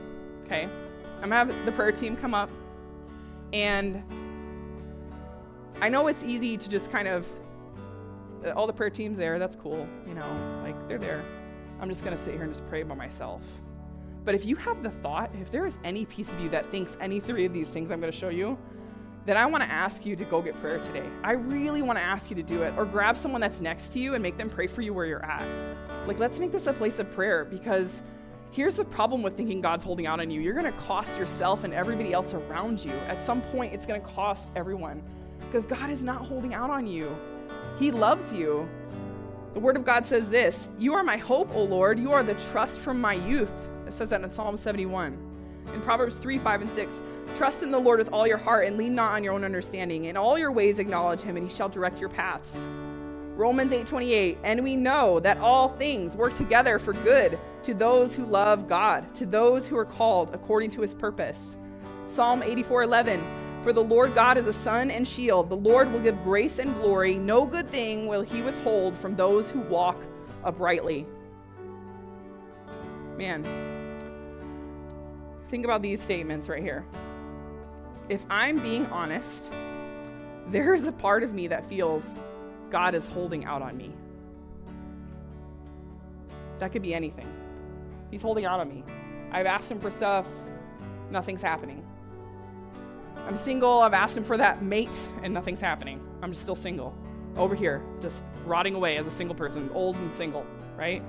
okay? 0.46 0.68
I'm 1.22 1.30
gonna 1.30 1.36
have 1.36 1.66
the 1.66 1.72
prayer 1.72 1.92
team 1.92 2.16
come 2.16 2.34
up. 2.34 2.50
And 3.52 4.04
I 5.82 5.90
know 5.90 6.08
it's 6.08 6.24
easy 6.24 6.58
to 6.58 6.70
just 6.70 6.92
kind 6.92 7.08
of, 7.08 7.28
uh, 8.46 8.52
all 8.52 8.68
the 8.68 8.74
prayer 8.74 8.90
teams 8.90 9.18
there, 9.18 9.38
that's 9.38 9.56
cool, 9.56 9.88
you 10.08 10.14
know, 10.14 10.62
like 10.64 10.88
they're 10.88 10.98
there. 10.98 11.24
I'm 11.80 11.90
just 11.90 12.04
going 12.04 12.16
to 12.16 12.22
sit 12.22 12.36
here 12.36 12.44
and 12.44 12.54
just 12.54 12.66
pray 12.70 12.84
by 12.84 12.96
myself. 12.96 13.42
But 14.24 14.36
if 14.36 14.46
you 14.46 14.56
have 14.56 14.82
the 14.84 14.90
thought, 14.90 15.30
if 15.42 15.52
there 15.52 15.66
is 15.66 15.78
any 15.84 16.06
piece 16.06 16.32
of 16.32 16.40
you 16.40 16.48
that 16.50 16.66
thinks 16.68 16.96
any 17.02 17.20
three 17.20 17.44
of 17.46 17.52
these 17.52 17.68
things 17.68 17.92
I'm 17.92 18.00
going 18.00 18.12
to 18.12 18.18
show 18.18 18.30
you, 18.30 18.58
then 19.26 19.38
I 19.38 19.46
want 19.46 19.64
to 19.64 19.70
ask 19.70 20.06
you 20.06 20.16
to 20.16 20.26
go 20.26 20.42
get 20.42 20.60
prayer 20.60 20.80
today. 20.80 21.06
I 21.24 21.34
really 21.34 21.82
want 21.82 21.98
to 21.98 22.04
ask 22.04 22.30
you 22.30 22.36
to 22.36 22.44
do 22.44 22.64
it. 22.64 22.74
Or 22.78 22.86
grab 22.86 23.18
someone 23.18 23.42
that's 23.42 23.62
next 23.62 23.94
to 23.94 24.00
you 24.00 24.16
and 24.16 24.24
make 24.24 24.38
them 24.38 24.50
pray 24.50 24.68
for 24.68 24.82
you 24.82 24.94
where 24.94 25.06
you're 25.06 25.26
at. 25.26 25.46
Like, 26.08 26.20
let's 26.20 26.40
make 26.40 26.52
this 26.52 26.68
a 26.68 26.74
place 26.74 27.00
of 27.00 27.10
prayer 27.12 27.46
because 27.46 28.02
Here's 28.54 28.76
the 28.76 28.86
problem 28.86 29.24
with 29.24 29.36
thinking 29.36 29.62
God's 29.62 29.84
holding 29.84 30.06
out 30.06 30.20
on 30.20 30.30
you 30.30 30.40
you're 30.40 30.54
going 30.54 30.72
to 30.72 30.80
cost 30.82 31.18
yourself 31.18 31.64
and 31.64 31.74
everybody 31.74 32.14
else 32.14 32.36
around 32.36 32.86
you. 32.86 32.92
At 33.08 33.20
some 33.20 33.42
point, 33.42 33.74
it's 33.74 33.88
going 33.88 34.00
to 34.00 34.08
cost 34.08 34.52
everyone 34.56 35.02
because 35.40 35.66
God 35.66 35.90
is 35.90 36.04
not 36.04 36.24
holding 36.24 36.54
out 36.54 36.70
on 36.70 36.86
you, 36.86 37.18
He 37.80 37.90
loves 37.90 38.32
you. 38.32 38.70
The 39.56 39.60
Word 39.60 39.76
of 39.76 39.84
God 39.84 40.06
says 40.06 40.30
this 40.30 40.70
You 40.78 40.94
are 40.94 41.04
my 41.04 41.18
hope, 41.18 41.50
O 41.56 41.64
Lord. 41.64 41.98
You 41.98 42.12
are 42.12 42.22
the 42.22 42.36
trust 42.52 42.78
from 42.78 43.02
my 43.02 43.14
youth. 43.14 43.54
It 43.88 43.94
says 43.94 44.10
that 44.10 44.22
in 44.22 44.30
Psalm 44.30 44.56
71. 44.56 45.18
In 45.74 45.82
Proverbs 45.82 46.18
3, 46.18 46.38
5, 46.38 46.62
and 46.62 46.70
6, 46.70 47.02
trust 47.38 47.64
in 47.64 47.72
the 47.72 47.80
Lord 47.80 48.00
with 48.00 48.10
all 48.14 48.28
your 48.28 48.38
heart 48.38 48.68
and 48.68 48.78
lean 48.78 48.96
not 48.96 49.14
on 49.14 49.24
your 49.24 49.34
own 49.34 49.44
understanding. 49.44 50.06
In 50.06 50.18
all 50.18 50.38
your 50.38 50.52
ways 50.52 50.80
acknowledge 50.80 51.22
him, 51.22 51.38
and 51.38 51.50
he 51.50 51.54
shall 51.54 51.70
direct 51.70 52.00
your 52.00 52.10
paths. 52.10 52.68
Romans 53.36 53.74
8:28, 53.74 54.38
and 54.44 54.64
we 54.64 54.76
know 54.76 55.20
that 55.20 55.40
all 55.40 55.70
things 55.70 56.16
work 56.16 56.36
together 56.36 56.78
for 56.78 56.94
good 56.94 57.40
to 57.64 57.74
those 57.74 58.14
who 58.14 58.26
love 58.26 58.68
God, 58.68 59.16
to 59.16 59.26
those 59.26 59.66
who 59.66 59.76
are 59.78 59.86
called 59.86 60.30
according 60.34 60.70
to 60.72 60.82
his 60.82 60.94
purpose. 60.94 61.58
Psalm 62.06 62.44
84:11, 62.44 63.20
for 63.64 63.74
the 63.74 63.84
Lord 63.84 64.14
God 64.14 64.38
is 64.38 64.46
a 64.46 64.54
sun 64.54 64.92
and 64.92 65.08
shield. 65.08 65.50
The 65.50 65.58
Lord 65.58 65.92
will 65.92 66.02
give 66.02 66.24
grace 66.24 66.60
and 66.60 66.76
glory. 66.76 67.16
No 67.16 67.46
good 67.46 67.68
thing 67.70 68.08
will 68.08 68.22
he 68.22 68.42
withhold 68.42 69.00
from 69.00 69.16
those 69.16 69.50
who 69.50 69.62
walk 69.62 69.98
uprightly. 70.44 71.08
Man, 73.18 73.44
think 75.50 75.66
about 75.66 75.82
these 75.82 76.02
statements 76.02 76.50
right 76.50 76.62
here. 76.62 76.84
If 78.10 78.26
I'm 78.30 78.60
being 78.60 78.86
honest, 78.88 79.52
there 80.48 80.74
is 80.74 80.86
a 80.88 80.92
part 80.92 81.24
of 81.24 81.34
me 81.34 81.48
that 81.48 81.68
feels 81.70 82.16
God 82.70 82.96
is 82.96 83.08
holding 83.08 83.46
out 83.46 83.62
on 83.62 83.78
me. 83.78 83.94
That 86.60 86.74
could 86.74 86.82
be 86.82 86.94
anything. 86.94 87.28
He's 88.12 88.22
holding 88.22 88.46
out 88.46 88.60
on 88.60 88.68
me. 88.68 88.84
I've 89.32 89.46
asked 89.46 89.72
him 89.72 89.80
for 89.80 89.90
stuff, 89.90 90.28
nothing's 91.12 91.42
happening. 91.42 91.86
I'm 93.26 93.38
single, 93.38 93.80
I've 93.80 93.94
asked 93.94 94.18
him 94.18 94.24
for 94.26 94.36
that 94.36 94.62
mate, 94.62 95.10
and 95.24 95.34
nothing's 95.34 95.62
happening. 95.62 96.06
I'm 96.22 96.34
still 96.34 96.56
single. 96.56 96.94
Over 97.38 97.56
here, 97.56 97.82
just 98.02 98.26
rotting 98.46 98.76
away 98.76 98.98
as 98.98 99.08
a 99.08 99.12
single 99.12 99.36
person, 99.36 99.70
old 99.74 99.96
and 99.96 100.14
single, 100.16 100.46
right? 100.76 101.02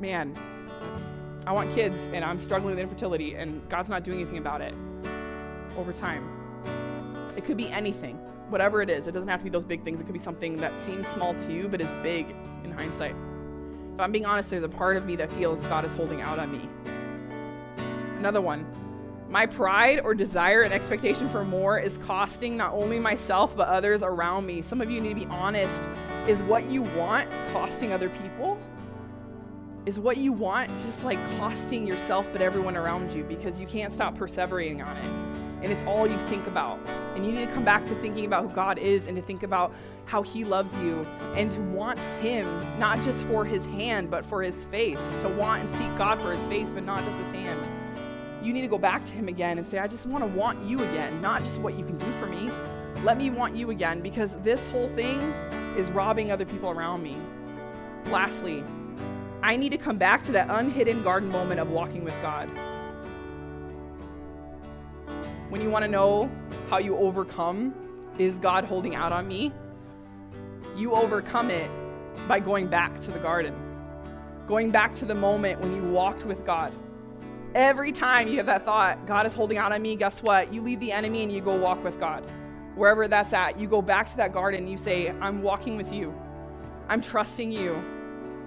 Man, 0.00 0.36
I 1.46 1.52
want 1.52 1.72
kids, 1.72 2.08
and 2.12 2.24
I'm 2.24 2.40
struggling 2.40 2.74
with 2.74 2.82
infertility, 2.82 3.36
and 3.36 3.66
God's 3.68 3.88
not 3.88 4.02
doing 4.02 4.20
anything 4.20 4.38
about 4.38 4.60
it 4.60 4.74
over 5.76 5.92
time. 5.92 6.28
It 7.36 7.44
could 7.44 7.56
be 7.56 7.68
anything 7.68 8.18
whatever 8.48 8.82
it 8.82 8.90
is. 8.90 9.08
It 9.08 9.12
doesn't 9.12 9.28
have 9.28 9.40
to 9.40 9.44
be 9.44 9.50
those 9.50 9.64
big 9.64 9.82
things. 9.84 10.00
It 10.00 10.04
could 10.04 10.12
be 10.12 10.18
something 10.18 10.58
that 10.58 10.78
seems 10.78 11.06
small 11.08 11.34
to 11.34 11.52
you, 11.52 11.68
but 11.68 11.80
is 11.80 11.94
big 12.02 12.34
in 12.62 12.70
hindsight. 12.70 13.14
If 13.94 14.00
I'm 14.00 14.12
being 14.12 14.26
honest, 14.26 14.50
there's 14.50 14.64
a 14.64 14.68
part 14.68 14.96
of 14.96 15.06
me 15.06 15.16
that 15.16 15.30
feels 15.32 15.60
God 15.62 15.84
is 15.84 15.94
holding 15.94 16.20
out 16.20 16.38
on 16.38 16.52
me. 16.52 16.68
Another 18.18 18.40
one. 18.40 18.66
My 19.28 19.46
pride 19.46 20.00
or 20.00 20.14
desire 20.14 20.62
and 20.62 20.72
expectation 20.72 21.28
for 21.28 21.44
more 21.44 21.78
is 21.78 21.98
costing 21.98 22.56
not 22.56 22.72
only 22.72 23.00
myself, 23.00 23.56
but 23.56 23.68
others 23.68 24.02
around 24.02 24.46
me. 24.46 24.62
Some 24.62 24.80
of 24.80 24.90
you 24.90 25.00
need 25.00 25.08
to 25.10 25.14
be 25.14 25.26
honest. 25.26 25.88
Is 26.28 26.42
what 26.42 26.64
you 26.66 26.82
want 26.82 27.28
costing 27.52 27.92
other 27.92 28.08
people? 28.08 28.58
Is 29.86 29.98
what 29.98 30.16
you 30.16 30.32
want 30.32 30.70
just 30.78 31.04
like 31.04 31.18
costing 31.38 31.86
yourself, 31.86 32.28
but 32.32 32.40
everyone 32.40 32.76
around 32.76 33.12
you 33.12 33.24
because 33.24 33.58
you 33.58 33.66
can't 33.66 33.92
stop 33.92 34.16
perseverating 34.16 34.84
on 34.84 34.96
it? 34.96 35.33
And 35.64 35.72
it's 35.72 35.82
all 35.84 36.06
you 36.06 36.18
think 36.28 36.46
about. 36.46 36.78
And 37.16 37.24
you 37.24 37.32
need 37.32 37.46
to 37.46 37.52
come 37.52 37.64
back 37.64 37.86
to 37.86 37.94
thinking 37.94 38.26
about 38.26 38.42
who 38.42 38.50
God 38.50 38.78
is 38.78 39.06
and 39.08 39.16
to 39.16 39.22
think 39.22 39.42
about 39.42 39.72
how 40.04 40.22
He 40.22 40.44
loves 40.44 40.76
you 40.78 41.06
and 41.34 41.50
to 41.52 41.60
want 41.60 41.98
Him, 42.20 42.46
not 42.78 43.02
just 43.02 43.26
for 43.26 43.46
His 43.46 43.64
hand, 43.66 44.10
but 44.10 44.26
for 44.26 44.42
His 44.42 44.64
face. 44.64 45.00
To 45.20 45.28
want 45.30 45.62
and 45.62 45.70
seek 45.70 45.96
God 45.96 46.20
for 46.20 46.32
His 46.32 46.46
face, 46.46 46.68
but 46.68 46.84
not 46.84 47.02
just 47.02 47.16
His 47.16 47.32
hand. 47.32 47.58
You 48.42 48.52
need 48.52 48.60
to 48.60 48.68
go 48.68 48.76
back 48.76 49.06
to 49.06 49.12
Him 49.14 49.26
again 49.28 49.56
and 49.56 49.66
say, 49.66 49.78
I 49.78 49.86
just 49.86 50.04
want 50.04 50.22
to 50.22 50.28
want 50.38 50.62
you 50.68 50.76
again, 50.76 51.22
not 51.22 51.42
just 51.42 51.58
what 51.62 51.78
you 51.78 51.84
can 51.84 51.96
do 51.96 52.12
for 52.20 52.26
me. 52.26 52.50
Let 53.02 53.16
me 53.16 53.30
want 53.30 53.56
you 53.56 53.70
again 53.70 54.02
because 54.02 54.36
this 54.42 54.68
whole 54.68 54.88
thing 54.88 55.18
is 55.78 55.90
robbing 55.90 56.30
other 56.30 56.44
people 56.44 56.68
around 56.68 57.02
me. 57.02 57.16
Lastly, 58.10 58.62
I 59.42 59.56
need 59.56 59.70
to 59.70 59.78
come 59.78 59.96
back 59.96 60.22
to 60.24 60.32
that 60.32 60.48
unhidden 60.50 61.02
garden 61.02 61.30
moment 61.30 61.58
of 61.58 61.70
walking 61.70 62.04
with 62.04 62.14
God. 62.20 62.50
When 65.54 65.62
you 65.62 65.70
want 65.70 65.84
to 65.84 65.88
know 65.88 66.28
how 66.68 66.78
you 66.78 66.96
overcome, 66.96 67.72
is 68.18 68.38
God 68.38 68.64
holding 68.64 68.96
out 68.96 69.12
on 69.12 69.28
me? 69.28 69.52
You 70.76 70.94
overcome 70.94 71.48
it 71.48 71.70
by 72.26 72.40
going 72.40 72.66
back 72.66 73.00
to 73.02 73.12
the 73.12 73.20
garden, 73.20 73.54
going 74.48 74.72
back 74.72 74.96
to 74.96 75.04
the 75.04 75.14
moment 75.14 75.60
when 75.60 75.72
you 75.72 75.84
walked 75.92 76.24
with 76.24 76.44
God. 76.44 76.74
Every 77.54 77.92
time 77.92 78.26
you 78.26 78.38
have 78.38 78.46
that 78.46 78.64
thought, 78.64 79.06
God 79.06 79.26
is 79.26 79.32
holding 79.32 79.56
out 79.56 79.70
on 79.70 79.80
me, 79.80 79.94
guess 79.94 80.24
what? 80.24 80.52
You 80.52 80.60
leave 80.60 80.80
the 80.80 80.90
enemy 80.90 81.22
and 81.22 81.30
you 81.30 81.40
go 81.40 81.54
walk 81.54 81.84
with 81.84 82.00
God. 82.00 82.28
Wherever 82.74 83.06
that's 83.06 83.32
at, 83.32 83.56
you 83.56 83.68
go 83.68 83.80
back 83.80 84.08
to 84.08 84.16
that 84.16 84.32
garden 84.32 84.66
you 84.66 84.76
say, 84.76 85.10
I'm 85.20 85.40
walking 85.40 85.76
with 85.76 85.92
you. 85.92 86.12
I'm 86.88 87.00
trusting 87.00 87.52
you. 87.52 87.74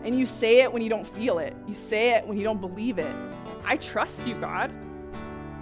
And 0.03 0.19
you 0.19 0.25
say 0.25 0.59
it 0.59 0.73
when 0.73 0.81
you 0.81 0.89
don't 0.89 1.07
feel 1.07 1.39
it. 1.39 1.55
You 1.69 1.73
say 1.73 2.15
it 2.15 2.27
when 2.27 2.37
you 2.37 2.43
don't 2.43 2.59
believe 2.59 2.99
it. 2.99 3.15
I 3.63 3.77
trust 3.77 4.27
you, 4.27 4.35
God. 4.41 4.73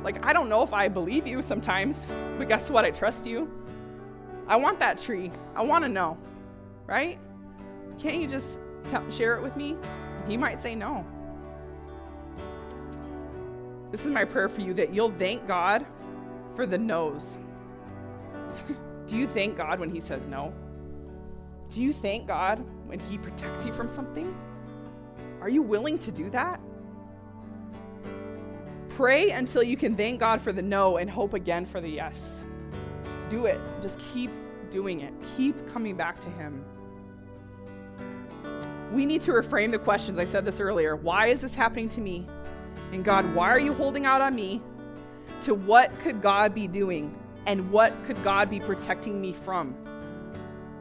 Like, 0.05 0.23
I 0.23 0.33
don't 0.33 0.49
know 0.49 0.61
if 0.61 0.71
I 0.71 0.87
believe 0.87 1.25
you 1.25 1.41
sometimes, 1.41 2.11
but 2.37 2.47
guess 2.47 2.69
what? 2.69 2.85
I 2.85 2.91
trust 2.91 3.25
you. 3.25 3.51
I 4.47 4.55
want 4.55 4.77
that 4.77 4.99
tree. 4.99 5.31
I 5.55 5.63
want 5.63 5.83
to 5.83 5.89
know, 5.89 6.15
right? 6.85 7.17
Can't 7.97 8.21
you 8.21 8.27
just 8.27 8.59
share 9.09 9.35
it 9.35 9.41
with 9.41 9.57
me? 9.57 9.75
He 10.27 10.37
might 10.37 10.61
say 10.61 10.75
no. 10.75 11.03
This 13.89 14.05
is 14.05 14.11
my 14.11 14.25
prayer 14.25 14.47
for 14.47 14.61
you 14.61 14.75
that 14.75 14.93
you'll 14.93 15.09
thank 15.09 15.47
God 15.47 15.87
for 16.55 16.67
the 16.67 16.77
no's. 16.77 17.39
Do 19.07 19.17
you 19.17 19.27
thank 19.27 19.57
God 19.57 19.79
when 19.79 19.89
He 19.89 19.99
says 19.99 20.27
no? 20.27 20.53
Do 21.71 21.81
you 21.81 21.91
thank 21.91 22.27
God 22.27 22.63
when 22.85 22.99
He 22.99 23.17
protects 23.17 23.65
you 23.65 23.73
from 23.73 23.89
something? 23.89 24.37
Are 25.41 25.49
you 25.49 25.63
willing 25.63 25.97
to 25.97 26.11
do 26.11 26.29
that? 26.29 26.59
Pray 28.95 29.31
until 29.31 29.61
you 29.61 29.75
can 29.75 29.93
thank 29.93 30.21
God 30.21 30.41
for 30.41 30.53
the 30.53 30.61
no 30.61 30.95
and 30.95 31.09
hope 31.09 31.33
again 31.33 31.65
for 31.65 31.81
the 31.81 31.89
yes. 31.89 32.45
Do 33.29 33.45
it. 33.45 33.59
Just 33.81 33.99
keep 33.99 34.31
doing 34.71 35.01
it. 35.01 35.13
Keep 35.35 35.67
coming 35.67 35.97
back 35.97 36.17
to 36.21 36.29
Him. 36.29 36.63
We 38.93 39.05
need 39.05 39.21
to 39.23 39.31
reframe 39.31 39.71
the 39.71 39.79
questions. 39.79 40.17
I 40.17 40.23
said 40.23 40.45
this 40.45 40.61
earlier. 40.61 40.95
Why 40.95 41.27
is 41.27 41.41
this 41.41 41.53
happening 41.53 41.89
to 41.89 41.99
me? 41.99 42.25
And 42.93 43.03
God, 43.03 43.35
why 43.35 43.49
are 43.49 43.59
you 43.59 43.73
holding 43.73 44.05
out 44.05 44.21
on 44.21 44.33
me? 44.33 44.61
To 45.41 45.53
what 45.53 45.91
could 45.99 46.21
God 46.21 46.55
be 46.55 46.65
doing? 46.65 47.13
And 47.47 47.69
what 47.71 47.93
could 48.05 48.23
God 48.23 48.49
be 48.49 48.61
protecting 48.61 49.19
me 49.19 49.33
from? 49.33 49.73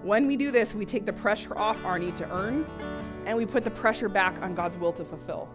When 0.04 0.28
we 0.28 0.36
do 0.36 0.52
this, 0.52 0.72
we 0.72 0.86
take 0.86 1.04
the 1.04 1.12
pressure 1.12 1.58
off 1.58 1.84
our 1.84 1.98
need 1.98 2.16
to 2.18 2.30
earn 2.30 2.64
and 3.26 3.36
we 3.36 3.44
put 3.44 3.64
the 3.64 3.72
pressure 3.72 4.08
back 4.08 4.40
on 4.40 4.54
God's 4.54 4.78
will 4.78 4.92
to 4.92 5.04
fulfill. 5.04 5.48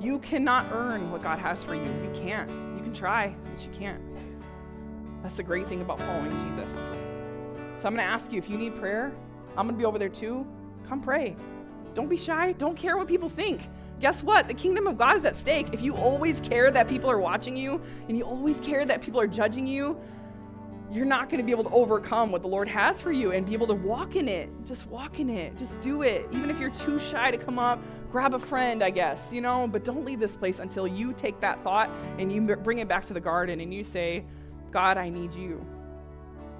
You 0.00 0.20
cannot 0.20 0.66
earn 0.72 1.10
what 1.10 1.22
God 1.22 1.38
has 1.40 1.64
for 1.64 1.74
you. 1.74 1.82
You 1.82 2.10
can't. 2.14 2.48
You 2.76 2.82
can 2.82 2.94
try, 2.94 3.34
but 3.52 3.64
you 3.64 3.70
can't. 3.72 4.00
That's 5.22 5.36
the 5.36 5.42
great 5.42 5.68
thing 5.68 5.80
about 5.80 5.98
following 6.00 6.30
Jesus. 6.48 6.72
So 7.74 7.86
I'm 7.86 7.94
going 7.94 7.96
to 7.96 8.02
ask 8.04 8.32
you 8.32 8.38
if 8.38 8.48
you 8.48 8.56
need 8.56 8.76
prayer, 8.76 9.12
I'm 9.56 9.66
going 9.66 9.74
to 9.74 9.78
be 9.78 9.84
over 9.84 9.98
there 9.98 10.08
too. 10.08 10.46
Come 10.88 11.00
pray. 11.00 11.36
Don't 11.94 12.08
be 12.08 12.16
shy. 12.16 12.52
Don't 12.52 12.76
care 12.76 12.96
what 12.96 13.08
people 13.08 13.28
think. 13.28 13.68
Guess 13.98 14.22
what? 14.22 14.46
The 14.46 14.54
kingdom 14.54 14.86
of 14.86 14.96
God 14.96 15.16
is 15.16 15.24
at 15.24 15.36
stake. 15.36 15.68
If 15.72 15.82
you 15.82 15.96
always 15.96 16.40
care 16.40 16.70
that 16.70 16.86
people 16.86 17.10
are 17.10 17.18
watching 17.18 17.56
you 17.56 17.80
and 18.08 18.16
you 18.16 18.22
always 18.22 18.60
care 18.60 18.84
that 18.84 19.00
people 19.00 19.20
are 19.20 19.26
judging 19.26 19.66
you, 19.66 19.98
you're 20.90 21.04
not 21.04 21.28
going 21.28 21.38
to 21.38 21.44
be 21.44 21.52
able 21.52 21.64
to 21.64 21.70
overcome 21.70 22.32
what 22.32 22.40
the 22.40 22.48
Lord 22.48 22.68
has 22.68 23.02
for 23.02 23.12
you 23.12 23.32
and 23.32 23.44
be 23.44 23.52
able 23.52 23.66
to 23.66 23.74
walk 23.74 24.16
in 24.16 24.26
it. 24.26 24.48
Just 24.64 24.86
walk 24.86 25.20
in 25.20 25.28
it. 25.28 25.56
Just 25.56 25.78
do 25.80 26.02
it. 26.02 26.26
Even 26.32 26.50
if 26.50 26.58
you're 26.58 26.70
too 26.70 26.98
shy 26.98 27.30
to 27.30 27.36
come 27.36 27.58
up, 27.58 27.78
grab 28.10 28.32
a 28.32 28.38
friend, 28.38 28.82
I 28.82 28.90
guess, 28.90 29.30
you 29.30 29.40
know, 29.40 29.68
but 29.68 29.84
don't 29.84 30.04
leave 30.04 30.18
this 30.18 30.34
place 30.34 30.60
until 30.60 30.86
you 30.86 31.12
take 31.12 31.40
that 31.40 31.60
thought 31.62 31.90
and 32.18 32.32
you 32.32 32.40
bring 32.56 32.78
it 32.78 32.88
back 32.88 33.04
to 33.06 33.14
the 33.14 33.20
garden 33.20 33.60
and 33.60 33.72
you 33.72 33.84
say, 33.84 34.24
God, 34.70 34.96
I 34.96 35.10
need 35.10 35.34
you. 35.34 35.64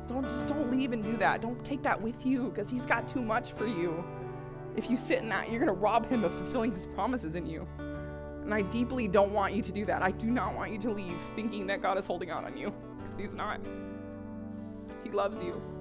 Don't 0.09 0.24
just 0.24 0.47
don't 0.47 0.70
leave 0.70 0.93
and 0.93 1.03
do 1.03 1.16
that. 1.18 1.41
Don't 1.41 1.62
take 1.64 1.83
that 1.83 2.01
with 2.01 2.24
you 2.26 2.51
because 2.51 2.70
he's 2.70 2.87
got 2.87 3.09
too 3.09 3.22
much 3.22 3.53
for 3.53 3.66
you. 3.66 4.05
If 4.76 4.91
you 4.91 4.97
sit 4.97 5.18
in 5.18 5.29
that, 5.31 5.51
you're 5.51 5.61
going 5.61 5.74
to 5.74 5.81
rob 5.81 6.09
him 6.09 6.24
of 6.24 6.35
fulfilling 6.35 6.72
his 6.72 6.87
promises 6.87 7.35
in 7.35 7.47
you. 7.47 7.66
And 8.43 8.55
I 8.55 8.62
deeply 8.62 9.09
don't 9.09 9.33
want 9.33 9.55
you 9.55 9.62
to 9.62 9.72
do 9.72 9.85
that. 9.87 10.03
I 10.03 10.11
do 10.11 10.26
not 10.26 10.55
want 10.55 10.72
you 10.72 10.79
to 10.79 10.91
leave 10.91 11.16
thinking 11.35 11.66
that 11.66 11.83
God 11.83 11.99
is 11.99 12.07
holding 12.07 12.31
out 12.31 12.45
on 12.45 12.57
you 12.57 12.72
because 13.03 13.18
he's 13.18 13.35
not. 13.35 13.61
He 15.05 15.11
loves 15.11 15.42
you. 15.42 15.78